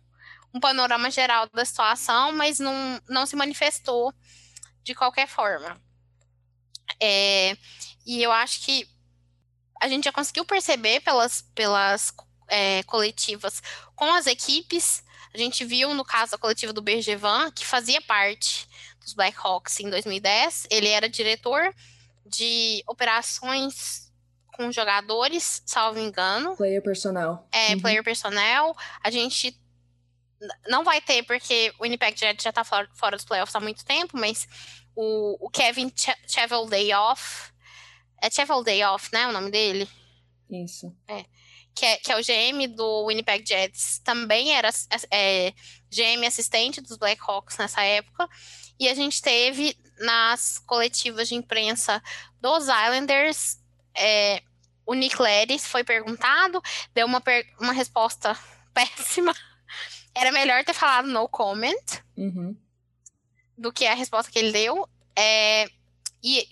um, 0.53 0.61
panorama 0.61 1.11
geral 1.11 1.49
da 1.53 1.65
situação, 1.65 2.33
mas 2.33 2.59
não, 2.59 3.01
não 3.09 3.27
se 3.27 3.35
manifestou 3.35 4.13
de 4.83 4.95
qualquer 4.95 5.27
forma. 5.27 5.81
É, 7.01 7.57
e 8.07 8.23
eu 8.23 8.31
acho 8.31 8.61
que 8.61 8.87
a 9.81 9.89
gente 9.89 10.05
já 10.05 10.13
conseguiu 10.13 10.45
perceber 10.45 11.01
pelas, 11.01 11.43
pelas 11.55 12.15
é, 12.49 12.83
coletivas 12.85 13.63
com 13.95 14.13
as 14.13 14.27
equipes. 14.27 15.03
A 15.35 15.39
gente 15.39 15.65
viu 15.65 15.93
no 15.93 16.05
caso 16.05 16.33
da 16.33 16.39
coletiva 16.39 16.73
do 16.73 16.81
Bergevan, 16.81 17.51
que 17.51 17.67
fazia 17.67 18.01
parte 18.01 18.69
dos 19.01 19.15
Blackhawks 19.15 19.81
em 19.81 19.91
2010. 19.91 20.69
Ele 20.71 20.89
era 20.89 21.09
diretor 21.09 21.75
de 22.25 22.85
operações 22.87 24.13
com 24.53 24.71
jogadores, 24.71 25.61
salvo 25.67 25.99
engano. 25.99 26.57
Player 26.57 26.81
personnel. 26.81 27.45
É, 27.51 27.75
uhum. 27.75 27.81
player 27.81 28.05
personnel. 28.05 28.77
A 29.03 29.11
gente 29.11 29.61
não 30.69 30.85
vai 30.85 31.01
ter, 31.01 31.25
porque 31.25 31.75
o 31.81 31.83
Winnipeg 31.83 32.17
Jets 32.17 32.45
já 32.45 32.53
tá 32.53 32.63
fora, 32.63 32.89
fora 32.95 33.17
dos 33.17 33.25
playoffs 33.25 33.57
há 33.57 33.61
muito 33.61 33.85
tempo, 33.85 34.17
mas 34.17 34.47
o, 34.95 35.47
o 35.47 35.51
Kevin 35.51 35.89
Ch 35.89 36.15
Chevel 36.29 36.67
Dayoff 36.67 37.53
é 38.23 38.31
Chevel 38.31 38.63
Dayoff, 38.63 39.11
né? 39.13 39.27
O 39.27 39.33
nome 39.33 39.51
dele? 39.51 39.89
Isso. 40.49 40.95
É. 41.09 41.25
Que 41.75 41.85
é, 41.87 41.97
que 41.97 42.13
é 42.13 42.17
o 42.17 42.23
GM 42.23 42.69
do 42.75 43.07
Winnipeg 43.07 43.45
Jets, 43.47 43.99
também 44.05 44.53
era 44.53 44.71
é, 45.11 45.53
GM 45.91 46.25
assistente 46.27 46.81
dos 46.81 46.97
Blackhawks 46.97 47.57
nessa 47.59 47.83
época. 47.83 48.29
E 48.79 48.89
a 48.89 48.95
gente 48.95 49.21
teve 49.21 49.77
nas 49.99 50.59
coletivas 50.59 51.29
de 51.29 51.35
imprensa 51.35 52.03
dos 52.41 52.65
Islanders, 52.65 53.59
é, 53.97 54.43
o 54.87 54.95
Nick 54.95 55.21
Leris 55.21 55.67
foi 55.67 55.85
perguntado, 55.85 56.63
deu 56.93 57.07
uma, 57.07 57.21
per 57.21 57.47
uma 57.61 57.73
resposta 57.73 58.37
péssima. 58.75 59.35
Era 60.15 60.31
melhor 60.31 60.65
ter 60.65 60.75
falado 60.75 61.09
no 61.09 61.29
comment 61.29 62.03
uhum. 62.17 62.57
do 63.57 63.73
que 63.73 63.87
a 63.87 63.95
resposta 63.95 64.31
que 64.31 64.39
ele 64.39 64.53
deu. 64.53 64.89
É, 65.17 65.69
e 66.23 66.47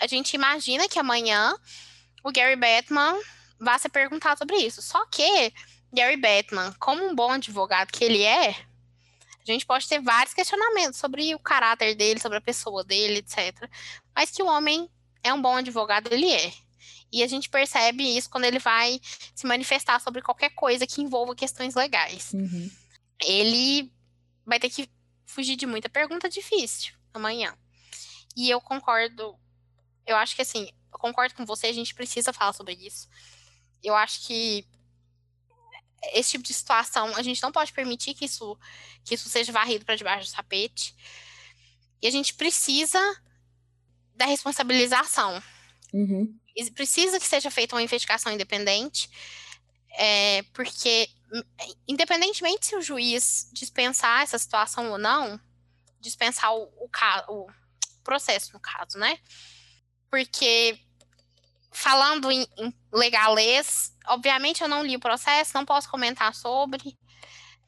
a 0.00 0.06
gente 0.06 0.34
imagina 0.34 0.88
que 0.88 0.98
amanhã 0.98 1.56
o 2.22 2.32
Gary 2.32 2.56
Batman 2.56 3.16
vai 3.58 3.78
ser 3.78 3.88
perguntado 3.88 4.38
sobre 4.38 4.56
isso. 4.56 4.82
Só 4.82 5.04
que 5.06 5.52
Gary 5.92 6.16
Batman, 6.16 6.74
como 6.78 7.04
um 7.04 7.14
bom 7.14 7.32
advogado 7.32 7.92
que 7.92 8.04
ele 8.04 8.22
é, 8.22 8.50
a 8.50 9.44
gente 9.44 9.66
pode 9.66 9.88
ter 9.88 10.00
vários 10.00 10.34
questionamentos 10.34 10.98
sobre 10.98 11.34
o 11.34 11.38
caráter 11.38 11.94
dele, 11.94 12.20
sobre 12.20 12.38
a 12.38 12.40
pessoa 12.40 12.84
dele, 12.84 13.18
etc. 13.18 13.68
Mas 14.14 14.30
que 14.30 14.42
o 14.42 14.46
homem 14.46 14.88
é 15.22 15.32
um 15.32 15.40
bom 15.40 15.56
advogado, 15.56 16.12
ele 16.12 16.30
é. 16.30 16.52
E 17.10 17.22
a 17.22 17.26
gente 17.26 17.48
percebe 17.48 18.04
isso 18.04 18.28
quando 18.28 18.44
ele 18.44 18.58
vai 18.58 19.00
se 19.34 19.46
manifestar 19.46 20.00
sobre 20.00 20.20
qualquer 20.20 20.50
coisa 20.50 20.86
que 20.86 21.00
envolva 21.00 21.34
questões 21.34 21.74
legais. 21.74 22.32
Uhum. 22.34 22.70
Ele 23.24 23.90
vai 24.44 24.60
ter 24.60 24.68
que 24.68 24.88
fugir 25.24 25.56
de 25.56 25.66
muita 25.66 25.88
pergunta 25.88 26.28
difícil 26.28 26.92
amanhã. 27.14 27.56
E 28.36 28.50
eu 28.50 28.60
concordo 28.60 29.38
eu 30.08 30.16
acho 30.16 30.34
que 30.34 30.42
assim, 30.42 30.70
eu 30.90 30.98
concordo 30.98 31.34
com 31.34 31.44
você, 31.44 31.66
a 31.66 31.72
gente 31.72 31.94
precisa 31.94 32.32
falar 32.32 32.54
sobre 32.54 32.72
isso. 32.72 33.06
Eu 33.82 33.94
acho 33.94 34.26
que 34.26 34.66
esse 36.12 36.30
tipo 36.32 36.44
de 36.44 36.54
situação, 36.54 37.14
a 37.16 37.22
gente 37.22 37.42
não 37.42 37.52
pode 37.52 37.72
permitir 37.72 38.14
que 38.14 38.24
isso, 38.24 38.56
que 39.04 39.14
isso 39.14 39.28
seja 39.28 39.52
varrido 39.52 39.84
para 39.84 39.96
debaixo 39.96 40.30
do 40.30 40.34
tapete. 40.34 40.94
E 42.00 42.06
a 42.06 42.10
gente 42.10 42.34
precisa 42.34 43.00
da 44.14 44.26
responsabilização. 44.26 45.42
Uhum. 45.92 46.38
Precisa 46.74 47.18
que 47.18 47.26
seja 47.26 47.50
feita 47.50 47.74
uma 47.74 47.82
investigação 47.82 48.32
independente, 48.32 49.08
é, 49.92 50.42
porque, 50.52 51.08
independentemente 51.86 52.66
se 52.66 52.76
o 52.76 52.82
juiz 52.82 53.48
dispensar 53.52 54.22
essa 54.22 54.38
situação 54.38 54.90
ou 54.90 54.98
não, 54.98 55.40
dispensar 56.00 56.52
o, 56.54 56.64
o, 56.64 56.88
o 57.28 57.46
processo, 58.02 58.52
no 58.52 58.60
caso, 58.60 58.98
né? 58.98 59.18
porque 60.10 60.78
falando 61.78 62.28
em, 62.30 62.44
em 62.56 62.74
legalês, 62.92 63.94
obviamente 64.08 64.62
eu 64.62 64.68
não 64.68 64.84
li 64.84 64.96
o 64.96 65.00
processo, 65.00 65.54
não 65.54 65.64
posso 65.64 65.88
comentar 65.88 66.34
sobre, 66.34 66.98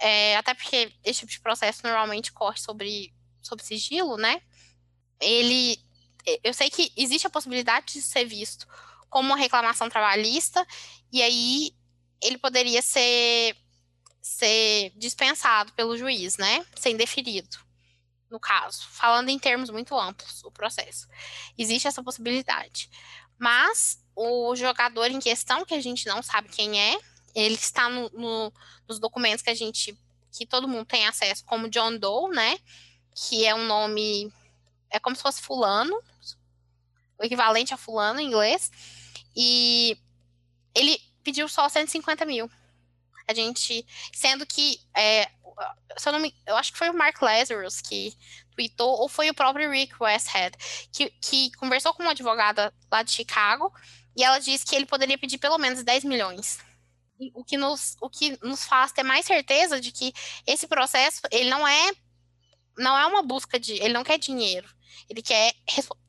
é, 0.00 0.36
até 0.36 0.52
porque 0.52 0.92
esse 1.04 1.20
tipo 1.20 1.30
de 1.30 1.40
processo 1.40 1.82
normalmente 1.84 2.32
corre 2.32 2.58
sobre, 2.58 3.14
sobre 3.40 3.64
sigilo, 3.64 4.16
né? 4.16 4.42
Ele, 5.20 5.78
eu 6.42 6.52
sei 6.52 6.68
que 6.70 6.92
existe 6.96 7.28
a 7.28 7.30
possibilidade 7.30 7.92
de 7.92 8.02
ser 8.02 8.24
visto 8.24 8.66
como 9.08 9.28
uma 9.28 9.36
reclamação 9.36 9.88
trabalhista, 9.88 10.66
e 11.12 11.22
aí 11.22 11.70
ele 12.20 12.36
poderia 12.36 12.82
ser, 12.82 13.56
ser 14.20 14.92
dispensado 14.96 15.72
pelo 15.74 15.96
juiz, 15.96 16.36
né? 16.36 16.66
Ser 16.74 16.90
indeferido 16.90 17.58
no 18.28 18.38
caso, 18.38 18.86
falando 18.88 19.28
em 19.28 19.38
termos 19.38 19.70
muito 19.70 19.98
amplos, 19.98 20.44
o 20.44 20.52
processo. 20.52 21.08
Existe 21.58 21.88
essa 21.88 22.02
possibilidade. 22.02 22.88
Mas 23.36 23.99
o 24.14 24.54
jogador 24.54 25.10
em 25.10 25.20
questão, 25.20 25.64
que 25.64 25.74
a 25.74 25.80
gente 25.80 26.06
não 26.06 26.22
sabe 26.22 26.48
quem 26.48 26.80
é, 26.80 26.98
ele 27.34 27.54
está 27.54 27.88
no, 27.88 28.10
no, 28.10 28.52
nos 28.88 28.98
documentos 28.98 29.42
que 29.42 29.50
a 29.50 29.54
gente, 29.54 29.96
que 30.32 30.46
todo 30.46 30.68
mundo 30.68 30.84
tem 30.84 31.06
acesso, 31.06 31.44
como 31.44 31.68
John 31.68 31.96
Doe, 31.96 32.34
né? 32.34 32.58
Que 33.14 33.46
é 33.46 33.54
um 33.54 33.64
nome, 33.64 34.32
é 34.90 34.98
como 34.98 35.16
se 35.16 35.22
fosse 35.22 35.40
fulano, 35.40 36.00
o 37.18 37.24
equivalente 37.24 37.74
a 37.74 37.76
fulano 37.76 38.20
em 38.20 38.26
inglês. 38.26 38.70
E 39.36 39.96
ele 40.74 41.00
pediu 41.22 41.48
só 41.48 41.68
150 41.68 42.24
mil. 42.24 42.50
A 43.28 43.34
gente, 43.34 43.86
sendo 44.12 44.44
que 44.44 44.80
é, 44.96 45.30
se 45.96 46.08
eu, 46.08 46.12
não 46.12 46.20
me, 46.20 46.34
eu 46.46 46.56
acho 46.56 46.72
que 46.72 46.78
foi 46.78 46.90
o 46.90 46.94
Mark 46.94 47.20
Lazarus 47.20 47.80
que 47.80 48.16
tweetou, 48.54 48.90
ou 49.00 49.08
foi 49.08 49.30
o 49.30 49.34
próprio 49.34 49.70
Rick 49.70 49.94
Westhead, 50.00 50.56
que, 50.92 51.10
que 51.20 51.52
conversou 51.52 51.94
com 51.94 52.02
uma 52.02 52.12
advogada 52.12 52.72
lá 52.90 53.02
de 53.02 53.12
Chicago, 53.12 53.72
e 54.20 54.22
ela 54.22 54.38
disse 54.38 54.66
que 54.66 54.76
ele 54.76 54.84
poderia 54.84 55.16
pedir 55.16 55.38
pelo 55.38 55.56
menos 55.56 55.82
10 55.82 56.04
milhões. 56.04 56.58
O 57.34 57.42
que 57.42 57.56
nos, 57.56 57.96
o 58.02 58.10
que 58.10 58.38
nos 58.42 58.64
faz 58.64 58.92
ter 58.92 59.02
mais 59.02 59.24
certeza 59.24 59.80
de 59.80 59.90
que 59.90 60.12
esse 60.46 60.66
processo, 60.66 61.22
ele 61.30 61.48
não 61.48 61.66
é 61.66 61.90
não 62.76 62.98
é 62.98 63.06
uma 63.06 63.22
busca 63.22 63.58
de, 63.58 63.72
ele 63.72 63.94
não 63.94 64.04
quer 64.04 64.18
dinheiro. 64.18 64.68
Ele 65.08 65.22
quer 65.22 65.54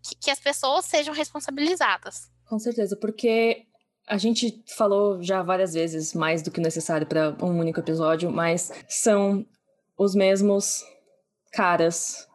que, 0.03 0.15
que 0.19 0.29
as 0.29 0.41
pessoas 0.41 0.85
sejam 0.85 1.13
responsabilizadas. 1.13 2.29
Com 2.45 2.59
certeza, 2.59 2.97
porque 2.97 3.65
a 4.05 4.17
gente 4.17 4.61
falou 4.75 5.23
já 5.23 5.41
várias 5.41 5.73
vezes, 5.73 6.13
mais 6.13 6.41
do 6.41 6.51
que 6.51 6.59
necessário 6.59 7.07
para 7.07 7.33
um 7.41 7.59
único 7.59 7.79
episódio, 7.79 8.29
mas 8.29 8.73
são 8.89 9.45
os 9.97 10.13
mesmos 10.13 10.83
caras 11.53 12.27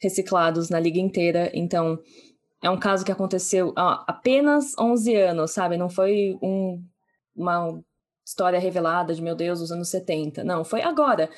reciclados 0.00 0.68
na 0.70 0.80
liga 0.80 0.98
inteira. 0.98 1.52
Então, 1.54 2.00
é 2.62 2.68
um 2.68 2.78
caso 2.78 3.04
que 3.04 3.12
aconteceu 3.12 3.72
há 3.76 4.04
apenas 4.06 4.76
11 4.78 5.14
anos, 5.16 5.50
sabe? 5.52 5.76
Não 5.76 5.88
foi 5.88 6.38
um, 6.42 6.82
uma 7.34 7.82
história 8.24 8.58
revelada 8.58 9.14
de, 9.14 9.22
meu 9.22 9.34
Deus, 9.34 9.60
dos 9.60 9.72
anos 9.72 9.88
70. 9.88 10.44
Não, 10.44 10.64
foi 10.64 10.82
agora. 10.82 11.30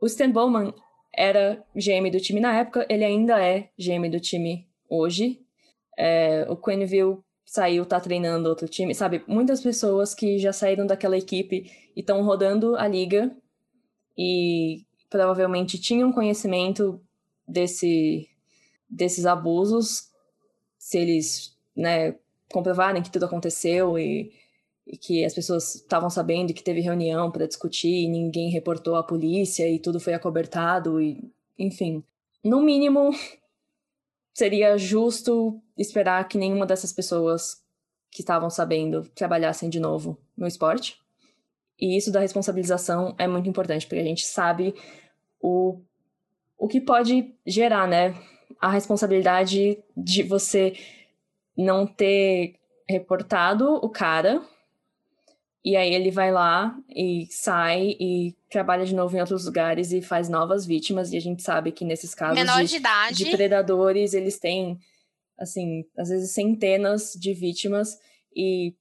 O 0.00 0.06
Stan 0.06 0.30
Bowman 0.30 0.72
era 1.14 1.62
GM 1.74 2.10
do 2.10 2.20
time 2.20 2.40
na 2.40 2.56
época, 2.58 2.86
ele 2.88 3.04
ainda 3.04 3.42
é 3.42 3.70
GM 3.78 4.08
do 4.10 4.20
time 4.20 4.66
hoje. 4.88 5.40
É, 5.98 6.46
o 6.48 6.56
Quenneville 6.56 7.18
saiu, 7.44 7.84
tá 7.84 7.98
treinando 7.98 8.48
outro 8.48 8.68
time, 8.68 8.94
sabe? 8.94 9.24
Muitas 9.26 9.60
pessoas 9.60 10.14
que 10.14 10.38
já 10.38 10.52
saíram 10.52 10.86
daquela 10.86 11.16
equipe 11.16 11.70
e 11.96 12.00
estão 12.00 12.22
rodando 12.22 12.76
a 12.76 12.86
liga 12.86 13.34
e 14.16 14.84
provavelmente 15.10 15.80
tinham 15.80 16.12
conhecimento 16.12 17.00
desse, 17.46 18.28
desses 18.88 19.24
abusos, 19.26 20.07
se 20.88 20.96
eles, 20.96 21.54
né, 21.76 22.14
comprovarem 22.50 23.02
que 23.02 23.10
tudo 23.10 23.26
aconteceu 23.26 23.98
e, 23.98 24.32
e 24.86 24.96
que 24.96 25.22
as 25.22 25.34
pessoas 25.34 25.74
estavam 25.74 26.08
sabendo 26.08 26.54
que 26.54 26.62
teve 26.62 26.80
reunião 26.80 27.30
para 27.30 27.46
discutir 27.46 28.04
e 28.04 28.08
ninguém 28.08 28.48
reportou 28.48 28.96
à 28.96 29.02
polícia 29.02 29.68
e 29.68 29.78
tudo 29.78 30.00
foi 30.00 30.14
acobertado 30.14 30.98
e, 30.98 31.30
enfim, 31.58 32.02
no 32.42 32.62
mínimo 32.62 33.10
seria 34.32 34.78
justo 34.78 35.60
esperar 35.76 36.26
que 36.26 36.38
nenhuma 36.38 36.64
dessas 36.64 36.90
pessoas 36.90 37.62
que 38.10 38.22
estavam 38.22 38.48
sabendo 38.48 39.02
trabalhassem 39.14 39.68
de 39.68 39.78
novo 39.78 40.16
no 40.34 40.46
esporte. 40.46 40.98
E 41.78 41.98
isso 41.98 42.10
da 42.10 42.20
responsabilização 42.20 43.14
é 43.18 43.28
muito 43.28 43.46
importante, 43.46 43.86
porque 43.86 44.00
a 44.00 44.06
gente 44.06 44.24
sabe 44.24 44.74
o, 45.38 45.82
o 46.56 46.66
que 46.66 46.80
pode 46.80 47.34
gerar, 47.46 47.86
né? 47.86 48.14
A 48.60 48.70
responsabilidade 48.70 49.78
de 49.96 50.22
você 50.22 50.74
não 51.56 51.86
ter 51.86 52.54
reportado 52.88 53.74
o 53.74 53.88
cara. 53.88 54.42
E 55.64 55.76
aí 55.76 55.92
ele 55.92 56.10
vai 56.10 56.32
lá 56.32 56.74
e 56.88 57.26
sai 57.30 57.96
e 58.00 58.34
trabalha 58.50 58.86
de 58.86 58.94
novo 58.94 59.16
em 59.16 59.20
outros 59.20 59.44
lugares 59.44 59.92
e 59.92 60.00
faz 60.00 60.28
novas 60.28 60.64
vítimas. 60.64 61.12
E 61.12 61.16
a 61.16 61.20
gente 61.20 61.42
sabe 61.42 61.72
que 61.72 61.84
nesses 61.84 62.14
casos 62.14 62.38
de, 62.64 62.78
de, 63.16 63.24
de 63.24 63.36
predadores, 63.36 64.14
eles 64.14 64.38
têm, 64.38 64.78
assim, 65.38 65.84
às 65.96 66.08
vezes 66.08 66.32
centenas 66.32 67.12
de 67.12 67.34
vítimas. 67.34 67.98
E 68.34 68.74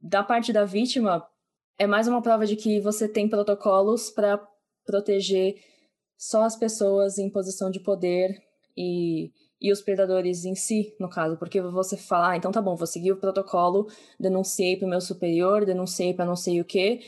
da 0.00 0.22
parte 0.22 0.52
da 0.52 0.64
vítima, 0.64 1.26
é 1.78 1.86
mais 1.86 2.06
uma 2.06 2.20
prova 2.20 2.44
de 2.44 2.56
que 2.56 2.80
você 2.80 3.08
tem 3.08 3.28
protocolos 3.28 4.10
para 4.10 4.38
proteger 4.84 5.56
só 6.16 6.42
as 6.42 6.56
pessoas 6.56 7.16
em 7.16 7.30
posição 7.30 7.70
de 7.70 7.80
poder 7.80 8.43
e, 8.76 9.32
e 9.60 9.72
os 9.72 9.80
predadores 9.80 10.44
em 10.44 10.54
si, 10.54 10.94
no 10.98 11.08
caso, 11.08 11.36
porque 11.36 11.60
você 11.60 11.96
fala, 11.96 12.30
ah, 12.30 12.36
então 12.36 12.52
tá 12.52 12.60
bom, 12.60 12.76
vou 12.76 12.86
seguir 12.86 13.12
o 13.12 13.16
protocolo, 13.16 13.88
denunciei 14.18 14.76
para 14.76 14.86
o 14.86 14.90
meu 14.90 15.00
superior, 15.00 15.64
denunciei 15.64 16.12
para 16.14 16.24
não 16.24 16.36
sei 16.36 16.60
o 16.60 16.64
quê, 16.64 17.00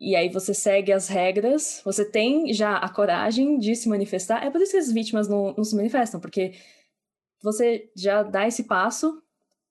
e 0.00 0.16
aí 0.16 0.28
você 0.28 0.52
segue 0.52 0.92
as 0.92 1.06
regras, 1.08 1.80
você 1.84 2.04
tem 2.04 2.52
já 2.52 2.76
a 2.76 2.88
coragem 2.88 3.56
de 3.58 3.76
se 3.76 3.88
manifestar. 3.88 4.44
É 4.44 4.50
por 4.50 4.60
isso 4.60 4.72
que 4.72 4.78
as 4.78 4.90
vítimas 4.90 5.28
não, 5.28 5.54
não 5.54 5.62
se 5.62 5.76
manifestam, 5.76 6.20
porque 6.20 6.54
você 7.40 7.88
já 7.96 8.24
dá 8.24 8.46
esse 8.46 8.64
passo 8.64 9.22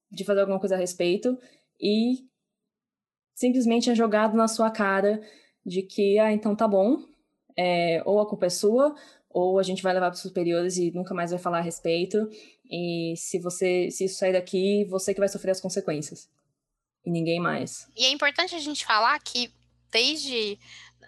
de 0.09 0.23
fazer 0.23 0.41
alguma 0.41 0.59
coisa 0.59 0.75
a 0.75 0.77
respeito 0.77 1.37
e 1.79 2.25
simplesmente 3.35 3.89
é 3.89 3.95
jogado 3.95 4.37
na 4.37 4.47
sua 4.47 4.71
cara 4.71 5.21
de 5.65 5.81
que, 5.81 6.17
ah, 6.19 6.31
então 6.31 6.55
tá 6.55 6.67
bom, 6.67 7.03
é, 7.57 8.01
ou 8.05 8.19
a 8.19 8.27
culpa 8.27 8.45
é 8.45 8.49
sua, 8.49 8.95
ou 9.33 9.59
a 9.59 9.63
gente 9.63 9.81
vai 9.83 9.93
levar 9.93 10.07
para 10.09 10.15
os 10.15 10.21
superiores 10.21 10.77
e 10.77 10.91
nunca 10.91 11.13
mais 11.13 11.31
vai 11.31 11.39
falar 11.39 11.59
a 11.59 11.61
respeito. 11.61 12.29
E 12.69 13.13
se 13.17 13.39
você 13.39 13.89
se 13.91 14.05
isso 14.05 14.17
sair 14.19 14.33
daqui, 14.33 14.85
você 14.85 15.13
que 15.13 15.19
vai 15.19 15.29
sofrer 15.29 15.51
as 15.51 15.61
consequências. 15.61 16.29
E 17.05 17.09
ninguém 17.11 17.39
mais. 17.39 17.87
E 17.95 18.05
é 18.05 18.09
importante 18.11 18.55
a 18.55 18.59
gente 18.59 18.85
falar 18.85 19.19
que 19.19 19.51
desde 19.91 20.57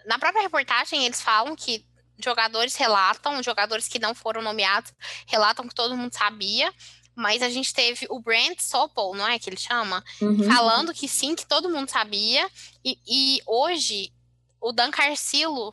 na 0.06 0.18
própria 0.18 0.42
reportagem 0.42 1.04
eles 1.06 1.20
falam 1.22 1.54
que 1.56 1.84
jogadores 2.18 2.74
relatam, 2.76 3.42
jogadores 3.42 3.88
que 3.88 3.98
não 3.98 4.14
foram 4.14 4.42
nomeados 4.42 4.92
relatam 5.26 5.66
que 5.66 5.74
todo 5.74 5.96
mundo 5.96 6.12
sabia, 6.12 6.72
mas 7.16 7.42
a 7.42 7.48
gente 7.48 7.72
teve 7.72 8.06
o 8.10 8.20
Brent 8.20 8.60
Sopel, 8.60 9.14
não 9.14 9.26
é 9.26 9.38
que 9.38 9.48
ele 9.48 9.56
chama, 9.56 10.04
Uhum. 10.20 10.42
falando 10.44 10.92
que 10.92 11.08
sim, 11.08 11.34
que 11.34 11.46
todo 11.46 11.70
mundo 11.70 11.88
sabia. 11.88 12.48
E, 12.84 12.98
e 13.06 13.40
hoje 13.46 14.12
o 14.60 14.72
Dan 14.72 14.90
Carcillo 14.90 15.72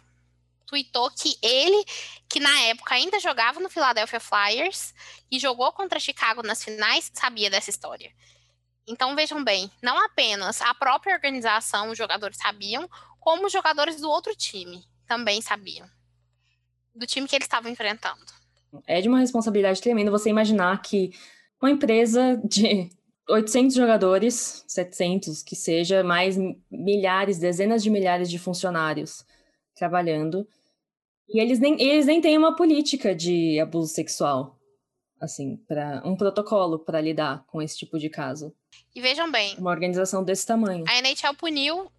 tweetou 0.72 1.12
que 1.12 1.36
ele, 1.44 1.84
que 2.30 2.40
na 2.40 2.62
época 2.62 2.96
ainda 2.96 3.20
jogava 3.20 3.60
no 3.60 3.70
Philadelphia 3.70 4.22
Flyers 4.22 4.94
e 5.30 5.38
jogou 5.38 5.74
contra 5.74 6.00
Chicago 6.00 6.42
nas 6.42 6.64
finais, 6.64 7.12
sabia 7.14 7.50
dessa 7.50 7.70
história. 7.70 8.10
Então 8.88 9.14
vejam 9.14 9.44
bem, 9.44 9.70
não 9.84 10.04
apenas 10.06 10.62
a 10.62 10.74
própria 10.74 11.14
organização, 11.14 11.92
os 11.92 11.98
jogadores 11.98 12.38
sabiam, 12.38 12.90
como 13.20 13.46
os 13.46 13.52
jogadores 13.52 14.00
do 14.00 14.10
outro 14.10 14.34
time 14.34 14.84
também 15.06 15.42
sabiam. 15.42 15.88
Do 16.96 17.06
time 17.06 17.28
que 17.28 17.36
eles 17.36 17.46
estavam 17.46 17.70
enfrentando. 17.70 18.26
É 18.88 19.02
de 19.02 19.10
uma 19.10 19.20
responsabilidade 19.20 19.82
tremenda 19.82 20.10
você 20.10 20.30
imaginar 20.30 20.82
que 20.82 21.12
uma 21.62 21.70
empresa 21.70 22.42
de 22.44 22.90
800 23.30 23.76
jogadores, 23.76 24.64
700 24.68 25.44
que 25.44 25.56
seja, 25.56 26.02
mais 26.02 26.38
milhares, 26.70 27.38
dezenas 27.38 27.84
de 27.84 27.90
milhares 27.90 28.30
de 28.30 28.40
funcionários 28.40 29.26
trabalhando, 29.76 30.48
e 31.34 31.40
eles 31.40 31.60
nem, 31.60 31.82
eles 31.82 32.06
nem 32.06 32.22
têm 32.22 32.38
uma 32.38 32.56
política 32.56 33.14
de 33.16 33.60
abuso 33.60 33.94
sexual, 33.94 34.60
assim, 35.20 35.58
para 35.68 36.02
um 36.06 36.16
protocolo 36.16 36.80
para 36.80 37.00
lidar 37.02 37.44
com 37.48 37.62
esse 37.62 37.78
tipo 37.78 37.98
de 38.00 38.10
caso. 38.10 38.54
E 38.96 39.02
vejam 39.02 39.32
bem, 39.32 39.56
Uma 39.58 39.72
organização 39.72 40.24
desse 40.24 40.46
tamanho. 40.46 40.84
a 40.88 40.98
NHL 41.00 41.36
puniu 41.36 41.92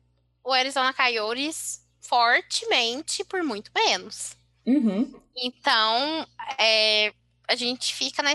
o 0.44 0.52
Arizona 0.52 0.92
Coyotes 0.92 1.80
fortemente 2.00 3.24
por 3.24 3.42
muito 3.42 3.70
menos. 3.74 4.36
Uhum. 4.66 5.12
Então, 5.36 6.26
é, 6.58 7.12
a 7.48 7.54
gente 7.54 7.94
fica 7.94 8.22
na. 8.22 8.32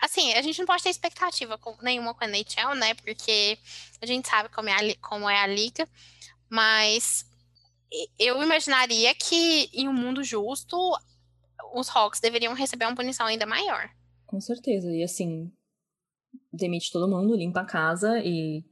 Assim, 0.00 0.32
a 0.34 0.42
gente 0.42 0.58
não 0.58 0.66
pode 0.66 0.82
ter 0.82 0.90
expectativa 0.90 1.56
com- 1.56 1.76
nenhuma 1.80 2.12
com 2.14 2.24
a 2.24 2.28
NHL, 2.28 2.74
né? 2.74 2.94
Porque 2.94 3.56
a 4.02 4.06
gente 4.06 4.28
sabe 4.28 4.48
como 4.50 4.68
é 4.68 4.72
a, 4.72 4.96
como 5.00 5.28
é 5.28 5.38
a 5.40 5.46
liga. 5.46 5.88
Mas 6.50 7.24
eu 8.18 8.42
imaginaria 8.42 9.14
que 9.14 9.68
em 9.72 9.88
um 9.88 9.92
mundo 9.92 10.22
justo, 10.22 10.76
os 11.74 11.88
Hawks 11.88 12.20
deveriam 12.20 12.54
receber 12.54 12.86
uma 12.86 12.96
punição 12.96 13.26
ainda 13.26 13.46
maior. 13.46 13.90
Com 14.26 14.40
certeza. 14.40 14.90
E 14.90 15.02
assim, 15.02 15.52
demite 16.52 16.92
todo 16.92 17.08
mundo, 17.08 17.36
limpa 17.36 17.60
a 17.60 17.66
casa 17.66 18.20
e 18.20 18.64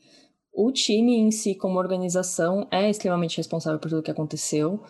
o 0.53 0.71
time 0.71 1.17
em 1.17 1.31
si, 1.31 1.55
como 1.55 1.79
organização, 1.79 2.69
é 2.71 2.91
extremamente 2.91 3.37
responsável 3.37 3.79
por 3.79 3.89
tudo 3.89 4.03
que 4.03 4.11
aconteceu. 4.11 4.85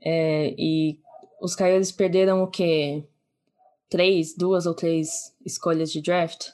É, 0.00 0.54
e 0.56 1.00
os 1.40 1.56
Coyotes 1.56 1.90
perderam 1.90 2.42
o 2.42 2.50
quê? 2.50 3.04
Três, 3.88 4.36
duas 4.36 4.66
ou 4.66 4.74
três 4.74 5.34
escolhas 5.44 5.90
de 5.90 6.00
draft? 6.00 6.50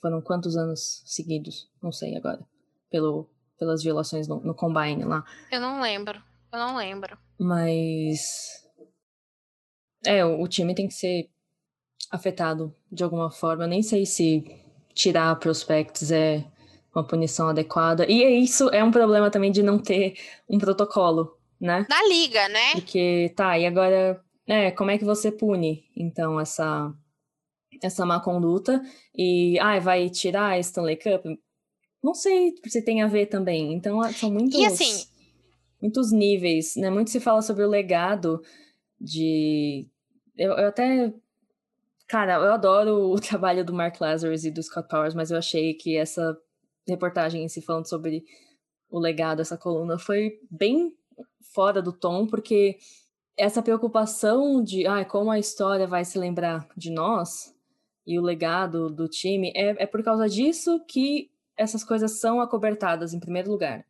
Foram 0.00 0.20
quantos 0.20 0.56
anos 0.56 1.02
seguidos? 1.06 1.70
Não 1.82 1.92
sei 1.92 2.16
agora. 2.16 2.40
Pelo, 2.90 3.28
pelas 3.58 3.82
violações 3.82 4.28
no, 4.28 4.40
no 4.40 4.54
combine 4.54 5.04
lá. 5.04 5.24
Eu 5.50 5.60
não 5.60 5.80
lembro. 5.80 6.22
Eu 6.52 6.58
não 6.58 6.76
lembro. 6.76 7.16
Mas. 7.38 8.60
É, 10.04 10.24
o, 10.24 10.48
time 10.48 10.74
tem 10.74 10.88
que 10.88 10.94
ser 10.94 11.30
afetado 12.10 12.74
de 12.90 13.04
alguma 13.04 13.30
forma. 13.30 13.64
Eu 13.64 13.68
nem 13.68 13.82
sei 13.82 14.06
se 14.06 14.44
tirar 14.94 15.36
prospects 15.36 16.10
é 16.10 16.44
uma 16.94 17.06
punição 17.06 17.48
adequada. 17.48 18.10
E 18.10 18.22
é 18.22 18.30
isso 18.30 18.68
é 18.70 18.82
um 18.82 18.90
problema 18.90 19.30
também 19.30 19.52
de 19.52 19.62
não 19.62 19.78
ter 19.78 20.14
um 20.48 20.58
protocolo, 20.58 21.38
né? 21.60 21.86
Na 21.88 22.02
liga, 22.08 22.48
né? 22.48 22.72
Porque, 22.72 23.32
tá, 23.36 23.58
e 23.58 23.66
agora, 23.66 24.22
né, 24.46 24.70
como 24.72 24.90
é 24.90 24.98
que 24.98 25.04
você 25.04 25.30
pune, 25.30 25.84
então, 25.96 26.40
essa, 26.40 26.92
essa 27.82 28.04
má 28.04 28.18
conduta? 28.20 28.82
E, 29.14 29.58
ah, 29.60 29.78
vai 29.78 30.08
tirar 30.10 30.52
a 30.52 30.58
Stanley 30.58 30.96
Cup? 30.96 31.26
Não 32.02 32.14
sei 32.14 32.54
se 32.66 32.82
tem 32.82 33.02
a 33.02 33.06
ver 33.06 33.26
também. 33.26 33.72
Então, 33.74 34.00
ah, 34.00 34.12
são 34.12 34.30
muitos, 34.32 34.58
E 34.58 34.64
assim- 34.64 35.06
muitos 35.80 36.12
níveis, 36.12 36.74
né? 36.76 36.90
Muito 36.90 37.10
se 37.10 37.20
fala 37.20 37.42
sobre 37.42 37.64
o 37.64 37.68
legado 37.68 38.40
de... 39.00 39.88
Eu, 40.36 40.52
eu 40.52 40.68
até... 40.68 41.12
Cara, 42.08 42.34
eu 42.34 42.52
adoro 42.52 43.10
o 43.10 43.16
trabalho 43.20 43.64
do 43.64 43.72
Mark 43.72 44.00
Lazarus 44.00 44.44
e 44.44 44.50
do 44.50 44.62
Scott 44.62 44.88
Powers, 44.88 45.14
mas 45.14 45.30
eu 45.30 45.38
achei 45.38 45.74
que 45.74 45.96
essa 45.96 46.36
reportagem 46.88 47.44
em 47.44 47.48
si 47.48 47.60
falando 47.60 47.88
sobre 47.88 48.24
o 48.90 48.98
legado, 48.98 49.40
essa 49.40 49.56
coluna, 49.56 49.98
foi 49.98 50.40
bem 50.50 50.92
fora 51.54 51.80
do 51.80 51.92
tom, 51.92 52.26
porque 52.26 52.76
essa 53.36 53.62
preocupação 53.62 54.62
de 54.62 54.86
ah, 54.86 55.04
como 55.04 55.30
a 55.30 55.38
história 55.38 55.86
vai 55.86 56.04
se 56.04 56.18
lembrar 56.18 56.68
de 56.76 56.90
nós 56.90 57.54
e 58.06 58.18
o 58.18 58.22
legado 58.22 58.90
do 58.90 59.08
time, 59.08 59.52
é, 59.54 59.82
é 59.82 59.86
por 59.86 60.02
causa 60.02 60.28
disso 60.28 60.84
que 60.86 61.30
essas 61.56 61.84
coisas 61.84 62.18
são 62.18 62.40
acobertadas 62.40 63.14
em 63.14 63.20
primeiro 63.20 63.50
lugar. 63.50 63.84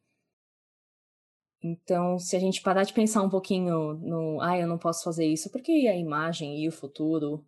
Então, 1.62 2.18
se 2.18 2.34
a 2.36 2.40
gente 2.40 2.62
parar 2.62 2.84
de 2.84 2.92
pensar 2.92 3.22
um 3.22 3.28
pouquinho 3.28 3.94
no, 3.94 4.40
ah, 4.40 4.58
eu 4.58 4.66
não 4.66 4.78
posso 4.78 5.04
fazer 5.04 5.26
isso, 5.26 5.50
porque 5.50 5.70
e 5.70 5.88
a 5.88 5.96
imagem 5.96 6.62
e 6.62 6.68
o 6.68 6.72
futuro? 6.72 7.44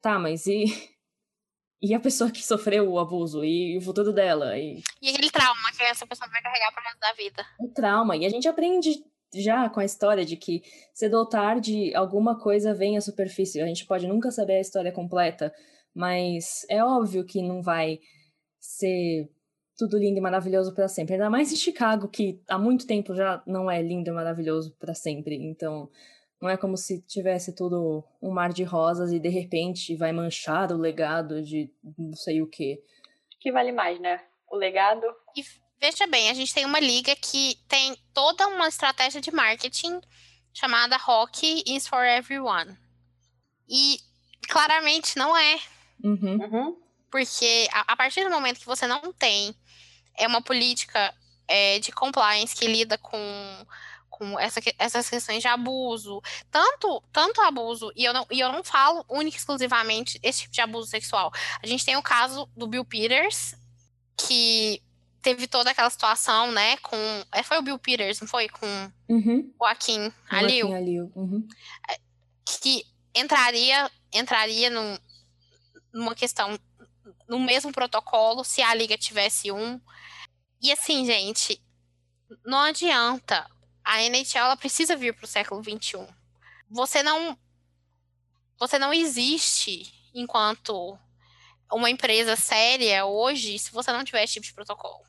Tá, 0.00 0.18
mas 0.18 0.46
e, 0.46 0.64
e 1.82 1.92
a 1.92 2.00
pessoa 2.00 2.30
que 2.30 2.44
sofreu 2.44 2.88
o 2.88 2.98
abuso 2.98 3.44
e 3.44 3.76
o 3.76 3.80
futuro 3.80 4.12
dela? 4.12 4.56
E 4.56 4.82
E 5.02 5.08
aquele 5.08 5.30
trauma 5.30 5.72
que 5.76 5.82
essa 5.82 6.06
pessoa 6.06 6.30
vai 6.30 6.40
carregar 6.40 6.72
pro 6.72 6.82
resto 6.82 7.00
da 7.00 7.12
vida. 7.14 7.46
o 7.58 7.68
trauma. 7.68 8.16
E 8.16 8.24
a 8.24 8.28
gente 8.28 8.46
aprende 8.46 9.04
já 9.34 9.68
com 9.68 9.80
a 9.80 9.84
história 9.84 10.24
de 10.24 10.36
que 10.36 10.62
cedo 10.94 11.18
ou 11.18 11.28
tarde 11.28 11.94
alguma 11.94 12.38
coisa 12.38 12.72
vem 12.72 12.96
à 12.96 13.00
superfície. 13.00 13.60
A 13.60 13.66
gente 13.66 13.86
pode 13.86 14.06
nunca 14.06 14.30
saber 14.30 14.54
a 14.54 14.60
história 14.60 14.92
completa, 14.92 15.52
mas 15.92 16.64
é 16.68 16.82
óbvio 16.84 17.24
que 17.24 17.42
não 17.42 17.60
vai 17.60 17.98
ser 18.60 19.28
tudo 19.76 19.98
lindo 19.98 20.18
e 20.18 20.20
maravilhoso 20.20 20.74
para 20.74 20.88
sempre. 20.88 21.14
Ainda 21.14 21.28
mais 21.30 21.52
em 21.52 21.56
Chicago, 21.56 22.08
que 22.08 22.40
há 22.48 22.58
muito 22.58 22.86
tempo 22.86 23.14
já 23.14 23.42
não 23.46 23.70
é 23.70 23.82
lindo 23.82 24.08
e 24.10 24.12
maravilhoso 24.12 24.74
para 24.78 24.94
sempre. 24.94 25.36
Então, 25.36 25.90
não 26.40 26.48
é 26.48 26.56
como 26.56 26.76
se 26.76 27.00
tivesse 27.02 27.54
tudo 27.54 28.04
um 28.20 28.30
mar 28.30 28.52
de 28.52 28.62
rosas 28.64 29.12
e 29.12 29.18
de 29.18 29.28
repente 29.28 29.96
vai 29.96 30.12
manchar 30.12 30.72
o 30.72 30.78
legado 30.78 31.42
de 31.42 31.70
não 31.98 32.14
sei 32.14 32.42
o 32.42 32.46
quê. 32.46 32.82
O 33.34 33.38
que 33.38 33.52
vale 33.52 33.72
mais, 33.72 34.00
né? 34.00 34.20
O 34.50 34.56
legado 34.56 35.02
E 35.36 35.44
veja 35.80 36.06
bem, 36.06 36.30
a 36.30 36.34
gente 36.34 36.52
tem 36.54 36.64
uma 36.64 36.80
liga 36.80 37.14
que 37.16 37.56
tem 37.68 37.96
toda 38.14 38.46
uma 38.48 38.68
estratégia 38.68 39.20
de 39.20 39.30
marketing 39.30 40.00
chamada 40.54 40.96
Hockey 40.96 41.62
is 41.66 41.86
for 41.86 42.02
Everyone. 42.04 42.76
E 43.68 43.98
claramente 44.48 45.16
não 45.16 45.36
é, 45.36 45.58
Uhum. 46.02 46.38
Uhum. 46.40 46.76
porque 47.10 47.66
a, 47.72 47.92
a 47.92 47.96
partir 47.96 48.22
do 48.24 48.30
momento 48.30 48.60
que 48.60 48.66
você 48.66 48.86
não 48.86 49.12
tem 49.12 49.54
é 50.16 50.26
uma 50.26 50.42
política 50.42 51.14
é, 51.48 51.78
de 51.78 51.92
compliance 51.92 52.54
que 52.54 52.66
lida 52.66 52.98
com, 52.98 53.66
com 54.10 54.38
essa, 54.38 54.60
essas 54.78 55.08
questões 55.08 55.40
de 55.42 55.48
abuso, 55.48 56.20
tanto 56.50 57.02
tanto 57.12 57.40
abuso, 57.40 57.92
e 57.94 58.04
eu, 58.04 58.12
não, 58.12 58.26
e 58.30 58.40
eu 58.40 58.50
não 58.50 58.64
falo 58.64 59.04
única 59.08 59.36
e 59.36 59.38
exclusivamente 59.38 60.18
esse 60.22 60.42
tipo 60.42 60.54
de 60.54 60.60
abuso 60.60 60.88
sexual. 60.88 61.32
A 61.62 61.66
gente 61.66 61.84
tem 61.84 61.96
o 61.96 62.02
caso 62.02 62.48
do 62.56 62.66
Bill 62.66 62.84
Peters, 62.84 63.54
que 64.16 64.82
teve 65.20 65.46
toda 65.48 65.70
aquela 65.70 65.90
situação, 65.90 66.52
né, 66.52 66.76
com... 66.78 66.96
É, 67.32 67.42
foi 67.42 67.58
o 67.58 67.62
Bill 67.62 67.78
Peters, 67.78 68.20
não 68.20 68.28
foi? 68.28 68.48
Com 68.48 68.66
uhum. 69.08 69.52
o 69.58 69.64
Joaquim 69.64 70.12
Alil. 70.30 70.72
Alil. 70.72 71.12
Uhum. 71.16 71.46
É, 71.90 71.98
que 72.62 72.84
entraria, 73.12 73.90
entraria 74.12 74.70
num, 74.70 74.96
numa 75.92 76.14
questão, 76.14 76.56
no 77.28 77.38
mesmo 77.38 77.72
protocolo, 77.72 78.44
se 78.44 78.62
a 78.62 78.74
liga 78.74 78.96
tivesse 78.96 79.50
um. 79.50 79.80
E 80.60 80.72
assim, 80.72 81.04
gente, 81.04 81.62
não 82.44 82.58
adianta. 82.58 83.46
A 83.84 84.02
NHL 84.02 84.38
ela 84.38 84.56
precisa 84.56 84.96
vir 84.96 85.14
para 85.14 85.24
o 85.24 85.28
século 85.28 85.62
XXI. 85.62 86.06
Você 86.70 87.02
não. 87.02 87.38
Você 88.58 88.78
não 88.78 88.92
existe 88.92 89.92
enquanto 90.14 90.98
uma 91.72 91.90
empresa 91.90 92.36
séria 92.36 93.04
hoje 93.04 93.58
se 93.58 93.70
você 93.70 93.92
não 93.92 94.04
tiver 94.04 94.24
esse 94.24 94.34
tipo 94.34 94.46
de 94.46 94.54
protocolo. 94.54 95.04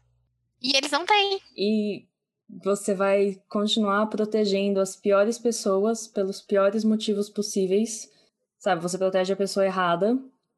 E 0.62 0.76
eles 0.76 0.92
não 0.92 1.06
têm. 1.06 1.40
E 1.56 2.08
você 2.50 2.94
vai 2.94 3.42
continuar 3.48 4.08
protegendo 4.08 4.80
as 4.80 4.96
piores 4.96 5.38
pessoas 5.38 6.08
pelos 6.08 6.42
piores 6.42 6.84
motivos 6.84 7.30
possíveis. 7.30 8.12
Sabe, 8.58 8.82
você 8.82 8.98
protege 8.98 9.34
a 9.34 9.38
pessoa 9.38 9.66
errada 9.66 10.18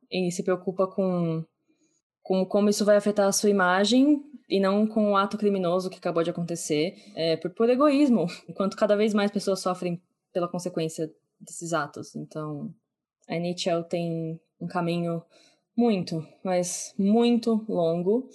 e 0.10 0.32
se 0.32 0.44
preocupa 0.44 0.88
com, 0.88 1.46
com 2.30 2.46
como 2.46 2.70
isso 2.70 2.86
vai 2.86 2.96
afetar 2.96 3.28
a 3.28 3.32
sua 3.32 3.50
imagem 3.50 4.24
e 4.48 4.60
não 4.60 4.86
com 4.86 5.14
o 5.14 5.18
ato 5.18 5.36
criminoso 5.36 5.90
que 5.90 5.98
acabou 5.98 6.22
de 6.22 6.30
acontecer, 6.30 6.96
é, 7.16 7.36
por, 7.36 7.50
por 7.50 7.68
egoísmo, 7.68 8.28
enquanto 8.48 8.78
cada 8.78 8.96
vez 8.96 9.16
mais 9.16 9.32
pessoas 9.32 9.62
sofrem 9.62 10.00
pela 10.32 10.48
consequência 10.48 11.12
desses 11.42 11.74
atos. 11.74 12.16
Então, 12.16 12.72
a 13.28 13.36
NHL 13.36 13.84
tem 13.90 14.40
um 14.62 14.68
caminho 14.68 15.24
muito, 15.76 16.24
mas 16.44 16.94
muito 17.00 17.66
longo. 17.68 18.30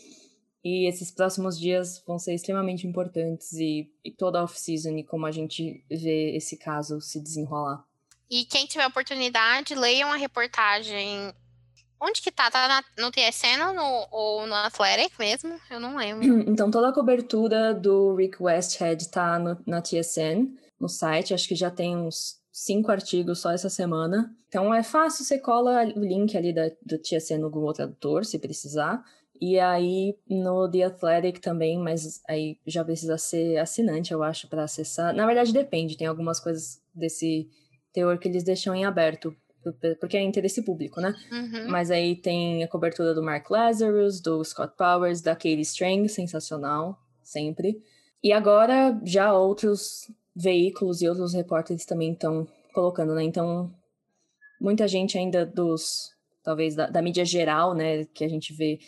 E 0.64 0.88
esses 0.88 1.12
próximos 1.12 1.57
dias 1.57 2.03
vão 2.05 2.18
ser 2.18 2.34
extremamente 2.34 2.88
importantes 2.88 3.53
e, 3.53 3.92
e 4.05 4.11
toda 4.11 4.40
a 4.40 4.42
off-season 4.42 4.97
e 4.97 5.05
como 5.05 5.24
a 5.24 5.30
gente 5.30 5.84
vê 5.88 6.34
esse 6.34 6.57
caso 6.57 7.01
se 7.01 7.22
desenrolar. 7.22 7.84
E 8.28 8.45
quem 8.45 8.66
tiver 8.66 8.88
oportunidade, 8.88 9.72
leiam 9.76 10.11
a 10.11 10.16
reportagem 10.16 11.32
Onde 12.01 12.20
que 12.20 12.30
tá? 12.30 12.51
Tá 12.51 12.68
na, 12.68 12.84
no 12.99 13.11
TSN 13.11 13.68
ou 13.68 13.74
no, 13.74 14.09
ou 14.11 14.47
no 14.47 14.55
Athletic 14.55 15.18
mesmo? 15.18 15.59
Eu 15.70 15.80
não 15.80 15.97
lembro. 15.97 16.24
Então, 16.51 16.70
toda 16.70 16.88
a 16.88 16.92
cobertura 16.92 17.74
do 17.74 18.14
Rick 18.14 18.42
Westhead 18.42 19.11
tá 19.11 19.38
no, 19.38 19.59
na 19.66 19.80
TSN, 19.80 20.55
no 20.78 20.88
site. 20.88 21.34
Acho 21.34 21.49
que 21.49 21.55
já 21.55 21.70
tem 21.70 21.97
uns 21.97 22.38
cinco 22.53 22.90
artigos 22.90 23.40
só 23.40 23.51
essa 23.51 23.68
semana. 23.68 24.34
Então, 24.49 24.72
é 24.72 24.82
fácil, 24.82 25.24
você 25.24 25.38
cola 25.38 25.84
o 25.97 26.01
link 26.01 26.36
ali 26.36 26.53
da, 26.53 26.70
do 26.84 26.99
TSN 26.99 27.38
no 27.38 27.51
Google 27.51 27.72
Tradutor, 27.72 28.24
se 28.24 28.38
precisar. 28.38 29.03
E 29.40 29.59
aí, 29.59 30.16
no 30.28 30.70
The 30.70 30.84
Athletic 30.84 31.40
também, 31.40 31.78
mas 31.78 32.20
aí 32.28 32.57
já 32.66 32.84
precisa 32.84 33.18
ser 33.18 33.59
assinante, 33.59 34.12
eu 34.12 34.22
acho, 34.22 34.49
para 34.49 34.62
acessar. 34.62 35.12
Na 35.12 35.26
verdade, 35.26 35.53
depende. 35.53 35.97
Tem 35.97 36.07
algumas 36.07 36.38
coisas 36.38 36.80
desse 36.95 37.49
teor 37.92 38.18
que 38.18 38.28
eles 38.28 38.45
deixam 38.45 38.74
em 38.74 38.84
aberto 38.84 39.34
porque 40.01 40.17
é 40.17 40.23
interesse 40.23 40.62
público, 40.62 41.01
né? 41.01 41.15
Uhum. 41.31 41.69
Mas 41.69 41.91
aí 41.91 42.17
tem 42.17 42.62
a 42.62 42.69
cobertura 42.69 43.15
do 43.15 43.23
Mark 43.23 43.49
Lazarus, 43.51 44.21
do 44.21 44.45
Scott 44.45 44.75
Powers, 44.77 45.21
da 45.21 45.35
Katie 45.35 45.61
Strang, 45.61 46.09
sensacional, 46.09 46.99
sempre. 47.23 47.83
E 48.23 48.33
agora 48.33 49.01
já 49.05 49.33
outros 49.33 50.11
veículos 50.35 51.03
e 51.03 51.09
outros 51.09 51.33
repórteres 51.33 51.85
também 51.85 52.12
estão 52.12 52.47
colocando, 52.73 53.15
né? 53.15 53.23
Então, 53.23 53.73
muita 54.61 54.89
gente 54.89 55.17
ainda 55.17 55.47
dos, 55.47 56.12
talvez 56.43 56.75
da, 56.75 56.87
da, 56.87 57.03
mídia 57.03 57.25
geral, 57.25 57.75
né, 57.75 58.05
que 58.07 58.25
a 58.25 58.29
gente 58.29 58.53
vê 58.53 58.79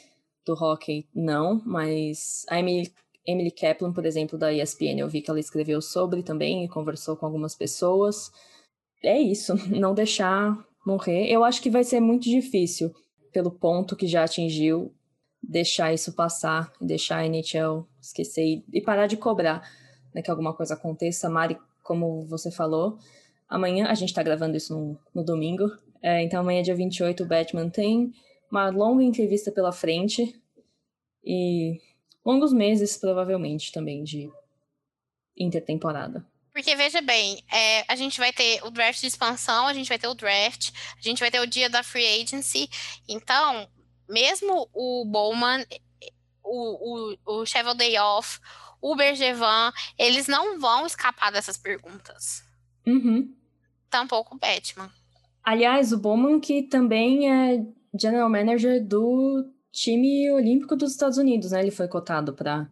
do 0.44 0.54
hockey, 0.54 1.06
não, 1.14 1.62
mas 1.64 2.44
a 2.48 2.58
Emily, 2.58 2.92
Emily 3.26 3.50
Kaplan, 3.50 3.92
por 3.92 4.06
exemplo, 4.06 4.38
da 4.38 4.52
ESPN, 4.52 4.98
eu 4.98 5.08
vi 5.08 5.20
que 5.20 5.30
ela 5.30 5.40
escreveu 5.40 5.80
sobre 5.80 6.22
também 6.22 6.64
e 6.64 6.68
conversou 6.68 7.16
com 7.16 7.26
algumas 7.26 7.54
pessoas 7.54 8.30
é 9.02 9.20
isso, 9.20 9.54
não 9.70 9.94
deixar 9.94 10.65
morrer. 10.86 11.28
Eu 11.28 11.42
acho 11.42 11.60
que 11.60 11.68
vai 11.68 11.82
ser 11.82 11.98
muito 11.98 12.30
difícil, 12.30 12.94
pelo 13.32 13.50
ponto 13.50 13.96
que 13.96 14.06
já 14.06 14.22
atingiu, 14.22 14.94
deixar 15.42 15.92
isso 15.92 16.14
passar, 16.14 16.72
deixar 16.80 17.18
a 17.18 17.26
NHL 17.26 17.86
esquecer 18.00 18.64
e 18.72 18.80
parar 18.80 19.08
de 19.08 19.16
cobrar 19.16 19.68
né, 20.14 20.22
que 20.22 20.30
alguma 20.30 20.54
coisa 20.54 20.74
aconteça. 20.74 21.28
Mari, 21.28 21.58
como 21.82 22.24
você 22.26 22.50
falou, 22.52 22.98
amanhã, 23.48 23.86
a 23.88 23.94
gente 23.94 24.10
está 24.10 24.22
gravando 24.22 24.56
isso 24.56 24.72
no, 24.74 24.98
no 25.12 25.24
domingo, 25.24 25.70
é, 26.00 26.22
então 26.22 26.40
amanhã, 26.40 26.62
dia 26.62 26.74
28, 26.74 27.24
o 27.24 27.26
Batman 27.26 27.68
tem 27.68 28.12
uma 28.50 28.70
longa 28.70 29.02
entrevista 29.02 29.50
pela 29.50 29.72
frente 29.72 30.40
e 31.24 31.80
longos 32.24 32.52
meses, 32.52 32.96
provavelmente, 32.96 33.72
também, 33.72 34.04
de 34.04 34.30
intertemporada. 35.36 36.24
Porque 36.56 36.74
veja 36.74 37.02
bem, 37.02 37.44
é, 37.52 37.84
a 37.86 37.94
gente 37.94 38.18
vai 38.18 38.32
ter 38.32 38.64
o 38.64 38.70
draft 38.70 38.98
de 38.98 39.06
expansão, 39.06 39.66
a 39.66 39.74
gente 39.74 39.90
vai 39.90 39.98
ter 39.98 40.08
o 40.08 40.14
draft, 40.14 40.70
a 40.96 41.02
gente 41.02 41.20
vai 41.20 41.30
ter 41.30 41.38
o 41.38 41.46
dia 41.46 41.68
da 41.68 41.82
free 41.82 42.22
agency. 42.22 42.66
Então, 43.06 43.68
mesmo 44.08 44.66
o 44.72 45.04
Bowman, 45.04 45.66
o, 46.42 47.12
o, 47.26 47.40
o 47.40 47.44
Cheval 47.44 47.74
Day 47.74 47.98
Off, 47.98 48.40
o 48.80 48.96
Bergevan, 48.96 49.70
eles 49.98 50.28
não 50.28 50.58
vão 50.58 50.86
escapar 50.86 51.30
dessas 51.30 51.58
perguntas. 51.58 52.42
Uhum. 52.86 53.34
Tampouco 53.90 54.34
o 54.34 54.38
Batman. 54.38 54.90
Aliás, 55.44 55.92
o 55.92 55.98
Bowman 55.98 56.40
que 56.40 56.62
também 56.62 57.30
é 57.30 57.66
general 58.00 58.30
manager 58.30 58.82
do 58.82 59.44
time 59.70 60.30
olímpico 60.30 60.74
dos 60.74 60.92
Estados 60.92 61.18
Unidos, 61.18 61.50
né? 61.50 61.60
Ele 61.60 61.70
foi 61.70 61.86
cotado 61.86 62.32
para 62.32 62.66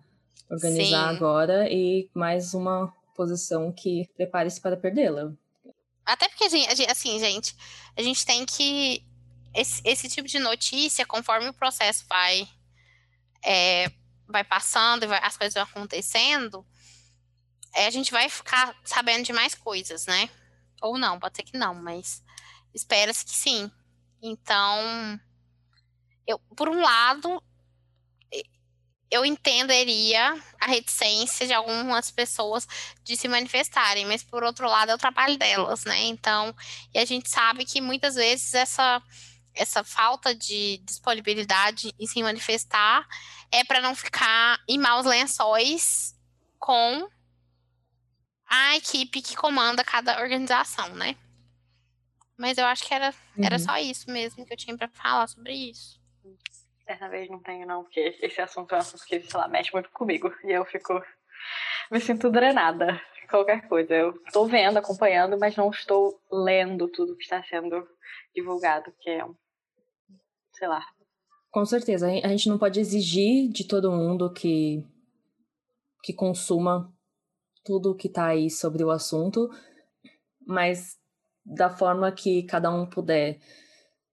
organizar 0.50 1.10
Sim. 1.10 1.16
agora 1.16 1.68
e 1.70 2.08
mais 2.14 2.54
uma 2.54 2.90
posição 3.14 3.72
que 3.72 4.08
prepare-se 4.16 4.60
para 4.60 4.76
perdê-la. 4.76 5.32
Até 6.04 6.28
porque, 6.28 6.44
assim, 6.44 7.18
gente, 7.18 7.56
a 7.96 8.02
gente 8.02 8.26
tem 8.26 8.44
que. 8.44 9.02
Esse, 9.54 9.80
esse 9.84 10.08
tipo 10.08 10.28
de 10.28 10.38
notícia, 10.38 11.06
conforme 11.06 11.48
o 11.48 11.54
processo 11.54 12.04
vai, 12.08 12.48
é, 13.42 13.90
vai 14.26 14.42
passando 14.42 15.04
e 15.04 15.06
vai, 15.06 15.20
as 15.22 15.36
coisas 15.36 15.54
vão 15.54 15.62
acontecendo, 15.62 16.66
é, 17.72 17.86
a 17.86 17.90
gente 17.90 18.10
vai 18.10 18.28
ficar 18.28 18.76
sabendo 18.84 19.24
de 19.24 19.32
mais 19.32 19.54
coisas, 19.54 20.06
né? 20.06 20.28
Ou 20.82 20.98
não, 20.98 21.20
pode 21.20 21.36
ser 21.36 21.44
que 21.44 21.56
não, 21.56 21.74
mas 21.74 22.22
espera-se 22.74 23.24
que 23.24 23.30
sim. 23.30 23.70
Então, 24.20 25.20
eu, 26.26 26.38
por 26.56 26.68
um 26.68 26.80
lado, 26.80 27.42
eu 29.14 29.24
entenderia 29.24 30.36
a 30.60 30.66
reticência 30.66 31.46
de 31.46 31.52
algumas 31.52 32.10
pessoas 32.10 32.66
de 33.04 33.16
se 33.16 33.28
manifestarem, 33.28 34.04
mas 34.06 34.24
por 34.24 34.42
outro 34.42 34.68
lado 34.68 34.90
é 34.90 34.94
o 34.94 34.98
trabalho 34.98 35.38
delas, 35.38 35.84
né? 35.84 36.02
Então, 36.06 36.52
e 36.92 36.98
a 36.98 37.04
gente 37.04 37.30
sabe 37.30 37.64
que 37.64 37.80
muitas 37.80 38.16
vezes 38.16 38.52
essa 38.54 39.00
essa 39.54 39.84
falta 39.84 40.34
de 40.34 40.78
disponibilidade 40.78 41.94
em 41.96 42.06
se 42.08 42.20
manifestar 42.24 43.06
é 43.52 43.62
para 43.62 43.80
não 43.80 43.94
ficar 43.94 44.60
em 44.68 44.76
maus 44.76 45.06
lençóis 45.06 46.12
com 46.58 47.08
a 48.48 48.74
equipe 48.74 49.22
que 49.22 49.36
comanda 49.36 49.84
cada 49.84 50.20
organização, 50.20 50.88
né? 50.88 51.16
Mas 52.36 52.58
eu 52.58 52.66
acho 52.66 52.82
que 52.82 52.92
era, 52.92 53.14
uhum. 53.36 53.44
era 53.44 53.60
só 53.60 53.78
isso 53.78 54.10
mesmo 54.10 54.44
que 54.44 54.52
eu 54.52 54.56
tinha 54.56 54.76
para 54.76 54.88
falar 54.88 55.28
sobre 55.28 55.54
isso. 55.54 56.02
Dessa 56.86 57.08
vez 57.08 57.30
não 57.30 57.38
tenho, 57.40 57.66
não, 57.66 57.82
porque 57.82 58.16
esse 58.20 58.40
assunto 58.40 58.72
é 58.72 58.76
um 58.76 58.80
assunto 58.80 59.04
que, 59.06 59.20
sei 59.20 59.40
lá, 59.40 59.48
mexe 59.48 59.72
muito 59.72 59.90
comigo. 59.90 60.32
E 60.44 60.52
eu 60.52 60.64
fico. 60.64 61.02
Me 61.90 62.00
sinto 62.00 62.30
drenada. 62.30 63.00
Qualquer 63.30 63.66
coisa. 63.68 63.94
Eu 63.94 64.10
estou 64.26 64.46
vendo, 64.46 64.76
acompanhando, 64.76 65.38
mas 65.38 65.56
não 65.56 65.70
estou 65.70 66.20
lendo 66.30 66.88
tudo 66.88 67.16
que 67.16 67.22
está 67.22 67.42
sendo 67.42 67.86
divulgado, 68.34 68.92
que 69.00 69.10
é. 69.10 69.24
Sei 70.52 70.68
lá. 70.68 70.84
Com 71.50 71.64
certeza. 71.64 72.06
A 72.06 72.28
gente 72.28 72.48
não 72.48 72.58
pode 72.58 72.78
exigir 72.80 73.50
de 73.50 73.66
todo 73.66 73.90
mundo 73.90 74.32
que. 74.32 74.84
que 76.02 76.12
consuma 76.12 76.92
tudo 77.64 77.96
que 77.96 78.08
está 78.08 78.26
aí 78.26 78.50
sobre 78.50 78.84
o 78.84 78.90
assunto, 78.90 79.48
mas 80.46 80.98
da 81.44 81.70
forma 81.70 82.12
que 82.12 82.42
cada 82.42 82.70
um 82.70 82.86
puder 82.86 83.38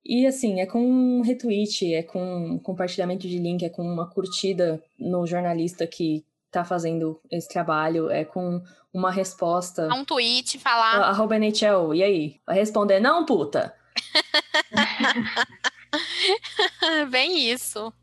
e 0.04 0.26
assim, 0.26 0.62
é 0.62 0.66
com 0.66 0.82
um 0.82 1.22
retweet, 1.22 1.94
é 1.94 2.04
com 2.04 2.60
compartilhamento 2.64 3.28
de 3.28 3.38
link, 3.38 3.64
é 3.64 3.70
com 3.70 3.84
uma 3.84 4.10
curtida 4.10 4.82
no 5.00 5.28
jornalista 5.28 5.86
que 5.86 6.26
tá 6.52 6.66
fazendo 6.66 7.22
esse 7.32 7.48
trabalho, 7.48 8.10
é 8.10 8.26
com 8.26 8.62
uma 8.94 9.12
resposta. 9.12 9.88
Um 9.94 10.04
tweet, 10.04 10.60
falar. 10.60 11.04
Arroba 11.04 11.38
NHL, 11.38 11.94
e 11.94 12.04
aí? 12.04 12.42
Vai 12.46 12.58
responder, 12.58 13.00
não, 13.00 13.26
puta! 13.26 13.74
Bem 17.10 17.50
isso. 17.50 17.94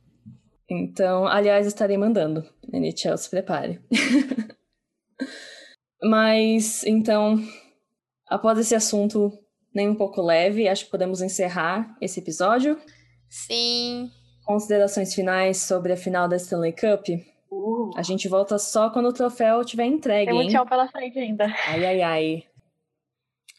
Então, 0.70 1.26
aliás, 1.26 1.66
estarei 1.66 1.96
mandando. 1.96 2.44
NHL, 2.72 3.16
se 3.16 3.28
prepare. 3.28 3.80
Mas, 6.02 6.84
então, 6.84 7.42
após 8.28 8.58
esse 8.58 8.74
assunto 8.74 9.32
nem 9.74 9.88
um 9.88 9.94
pouco 9.94 10.20
leve, 10.22 10.68
acho 10.68 10.84
que 10.86 10.90
podemos 10.90 11.20
encerrar 11.22 11.96
esse 12.00 12.20
episódio. 12.20 12.78
Sim. 13.28 14.10
Considerações 14.44 15.14
finais 15.14 15.58
sobre 15.58 15.92
a 15.92 15.96
final 15.96 16.26
da 16.28 16.36
Stanley 16.36 16.72
Cup? 16.72 17.06
Uh. 17.50 17.90
A 17.96 18.02
gente 18.02 18.28
volta 18.28 18.58
só 18.58 18.90
quando 18.90 19.06
o 19.08 19.12
troféu 19.12 19.64
tiver 19.64 19.84
entregue, 19.86 20.26
Tem 20.26 20.34
hein? 20.34 20.40
muito 20.42 20.52
chão 20.52 20.66
pela 20.66 20.88
frente 20.88 21.18
ainda. 21.18 21.46
Ai, 21.66 21.84
ai, 21.84 22.02
ai. 22.02 22.44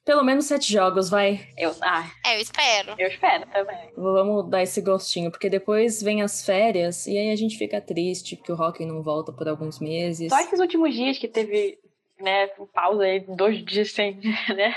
Pelo 0.06 0.24
menos 0.24 0.46
sete 0.46 0.74
jogos, 0.74 1.08
vai. 1.10 1.48
Eu, 1.56 1.72
ah, 1.82 2.10
É, 2.26 2.36
eu 2.36 2.42
espero. 2.42 2.96
eu 2.98 3.08
espero 3.08 3.46
também. 3.52 3.92
Vamos 3.96 4.50
dar 4.50 4.64
esse 4.64 4.82
gostinho, 4.82 5.30
porque 5.30 5.50
depois 5.50 6.02
vem 6.02 6.24
as 6.24 6.44
férias 6.44 7.06
e 7.06 7.16
aí 7.16 7.30
a 7.32 7.36
gente 7.36 7.58
fica 7.58 7.80
triste 7.80 8.36
que 8.36 8.52
o 8.52 8.56
hockey 8.60 8.86
não 8.88 9.04
volta 9.04 9.32
por 9.32 9.48
alguns 9.48 9.80
meses. 9.80 10.30
Só 10.30 10.40
esses 10.40 10.60
últimos 10.60 10.96
dias 10.96 11.20
que 11.20 11.28
teve, 11.28 11.78
né, 12.22 12.48
pausa 12.74 13.04
aí, 13.04 13.20
dois 13.20 13.64
dias 13.66 13.92
sem, 13.92 14.16
né? 14.56 14.76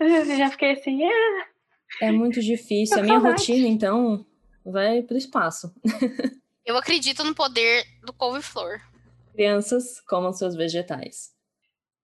Eu 0.00 0.36
já 0.36 0.50
fiquei 0.50 0.72
assim, 0.72 1.02
é, 1.04 1.46
É 2.02 2.12
muito 2.12 2.40
difícil. 2.40 2.98
A 2.98 3.02
minha 3.02 3.20
saudade. 3.20 3.40
rotina, 3.40 3.68
então, 3.68 4.24
vai 4.64 5.02
pro 5.02 5.16
espaço. 5.16 5.72
Eu 6.64 6.76
acredito 6.76 7.22
no 7.22 7.34
poder 7.34 7.84
do 8.04 8.12
couve-flor. 8.12 8.80
Crianças, 9.32 10.00
comam 10.00 10.32
seus 10.32 10.54
vegetais. 10.56 11.36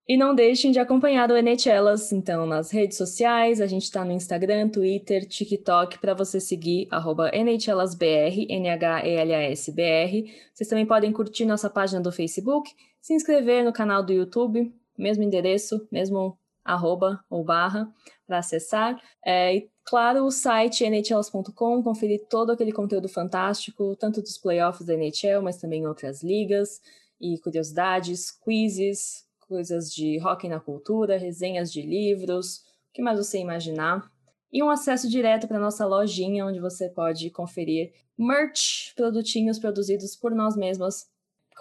E 0.09 0.17
não 0.17 0.35
deixem 0.35 0.73
de 0.73 0.81
acompanhar 0.81 1.31
o 1.31 1.37
NHLas, 1.37 2.11
então, 2.13 2.45
nas 2.45 2.73
redes 2.73 2.99
sociais. 2.99 3.61
A 3.61 3.67
gente 3.67 3.91
tá 3.91 4.05
no 4.05 4.13
Instagram, 4.13 4.69
Twitter, 4.69 5.27
TikTok, 5.27 5.99
para 5.99 6.13
você 6.13 6.41
seguir, 6.41 6.89
arroba 6.91 7.31
NHLasBR, 7.33 8.47
N-H-E-L-A-S-B-R. 8.49 10.35
Vocês 10.53 10.69
também 10.69 10.85
podem 10.87 11.13
curtir 11.13 11.45
nossa 11.45 11.71
página 11.71 12.01
do 12.01 12.11
Facebook, 12.11 12.71
se 13.03 13.13
inscrever 13.13 13.65
no 13.65 13.73
canal 13.73 14.03
do 14.03 14.13
YouTube, 14.13 14.73
mesmo 14.97 15.25
endereço, 15.25 15.87
mesmo 15.91 16.39
arroba 16.65 17.23
ou 17.29 17.43
barra, 17.43 17.93
para 18.25 18.39
acessar. 18.39 18.97
É, 19.25 19.57
e, 19.57 19.71
claro, 19.85 20.25
o 20.25 20.31
site 20.31 20.85
nhls.com, 20.85 21.83
conferir 21.83 22.25
todo 22.31 22.53
aquele 22.53 22.73
conteúdo 22.73 23.09
fantástico, 23.09 23.97
tanto 23.97 24.23
dos 24.23 24.39
playoffs 24.39 24.87
da 24.87 24.95
NHL, 24.95 25.43
mas 25.43 25.57
também 25.57 25.87
outras 25.87 26.23
ligas, 26.23 26.81
e 27.21 27.39
curiosidades, 27.39 28.31
quizzes, 28.31 29.27
coisas 29.49 29.93
de 29.93 30.21
hockey 30.21 30.49
na 30.49 30.61
cultura, 30.61 31.19
resenhas 31.19 31.73
de 31.73 31.83
livros, 31.83 32.59
o 32.59 32.93
que 32.95 33.03
mais 33.03 33.19
você 33.19 33.39
imaginar. 33.39 34.09
E 34.53 34.63
um 34.63 34.71
acesso 34.71 35.09
direto 35.09 35.49
para 35.49 35.59
nossa 35.59 35.85
lojinha, 35.87 36.47
onde 36.47 36.61
você 36.61 36.89
pode 36.89 37.31
conferir 37.31 37.93
merch, 38.17 38.95
produtinhos 38.95 39.59
produzidos 39.59 40.15
por 40.15 40.33
nós 40.33 40.57
mesmas, 40.57 41.07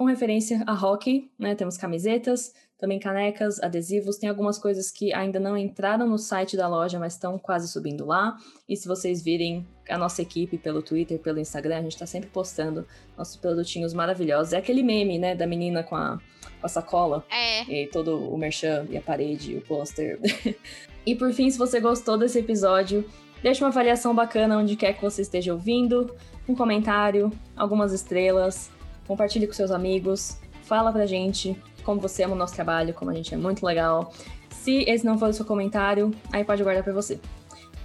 com 0.01 0.05
referência 0.05 0.63
a 0.65 0.73
hockey, 0.73 1.29
né? 1.37 1.53
Temos 1.53 1.77
camisetas, 1.77 2.55
também 2.79 2.97
canecas, 2.97 3.61
adesivos, 3.61 4.17
tem 4.17 4.27
algumas 4.27 4.57
coisas 4.57 4.89
que 4.89 5.13
ainda 5.13 5.39
não 5.39 5.55
entraram 5.55 6.07
no 6.07 6.17
site 6.17 6.57
da 6.57 6.67
loja, 6.67 6.97
mas 6.97 7.13
estão 7.13 7.37
quase 7.37 7.67
subindo 7.67 8.03
lá. 8.03 8.35
E 8.67 8.75
se 8.75 8.87
vocês 8.87 9.21
virem 9.21 9.63
a 9.87 9.99
nossa 9.99 10.23
equipe 10.23 10.57
pelo 10.57 10.81
Twitter, 10.81 11.19
pelo 11.19 11.39
Instagram, 11.39 11.77
a 11.77 11.81
gente 11.83 11.91
está 11.91 12.07
sempre 12.07 12.31
postando 12.31 12.83
nossos 13.15 13.35
produtinhos 13.35 13.93
maravilhosos. 13.93 14.53
É 14.53 14.57
aquele 14.57 14.81
meme, 14.81 15.19
né, 15.19 15.35
da 15.35 15.45
menina 15.45 15.83
com 15.83 15.95
a, 15.95 16.17
com 16.59 16.65
a 16.65 16.67
sacola 16.67 17.23
É. 17.29 17.61
e 17.71 17.85
todo 17.85 18.27
o 18.27 18.35
merchan 18.35 18.87
e 18.89 18.97
a 18.97 19.01
parede, 19.03 19.55
o 19.57 19.61
pôster. 19.61 20.19
e 21.05 21.13
por 21.13 21.31
fim, 21.31 21.47
se 21.51 21.59
você 21.59 21.79
gostou 21.79 22.17
desse 22.17 22.39
episódio, 22.39 23.07
deixe 23.43 23.63
uma 23.63 23.69
avaliação 23.69 24.15
bacana 24.15 24.57
onde 24.57 24.75
quer 24.75 24.93
que 24.93 25.01
você 25.03 25.21
esteja 25.21 25.53
ouvindo, 25.53 26.11
um 26.49 26.55
comentário, 26.55 27.31
algumas 27.55 27.93
estrelas, 27.93 28.71
compartilhe 29.11 29.45
com 29.45 29.51
seus 29.51 29.71
amigos, 29.71 30.39
fala 30.63 30.89
pra 30.89 31.05
gente 31.05 31.61
como 31.83 31.99
você 31.99 32.23
ama 32.23 32.33
o 32.33 32.37
nosso 32.37 32.55
trabalho, 32.55 32.93
como 32.93 33.11
a 33.11 33.13
gente 33.13 33.33
é 33.33 33.37
muito 33.37 33.65
legal. 33.65 34.13
Se 34.49 34.85
esse 34.87 35.05
não 35.05 35.17
for 35.19 35.29
o 35.29 35.33
seu 35.33 35.43
comentário, 35.43 36.11
aí 36.31 36.45
pode 36.45 36.63
guardar 36.63 36.81
pra 36.81 36.93
você. 36.93 37.19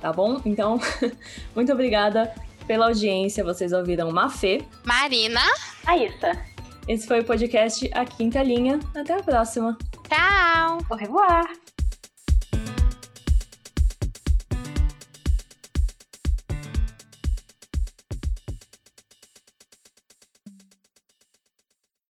Tá 0.01 0.13
bom? 0.13 0.41
Então, 0.45 0.79
muito 1.57 1.73
obrigada 1.73 2.33
pela 2.65 2.87
audiência. 2.87 3.43
Vocês 3.43 3.73
ouviram 3.73 4.13
Mafê. 4.13 4.63
Marina, 4.85 5.41
Aissa, 5.85 6.39
Esse 6.87 7.09
foi 7.09 7.21
o 7.21 7.25
podcast 7.25 7.91
A 7.93 8.05
Quinta 8.05 8.41
Linha. 8.41 8.79
Até 8.95 9.15
a 9.15 9.23
próxima. 9.23 9.77
tchau! 10.09 10.79
au 10.89 10.97
revoir! 10.97 11.66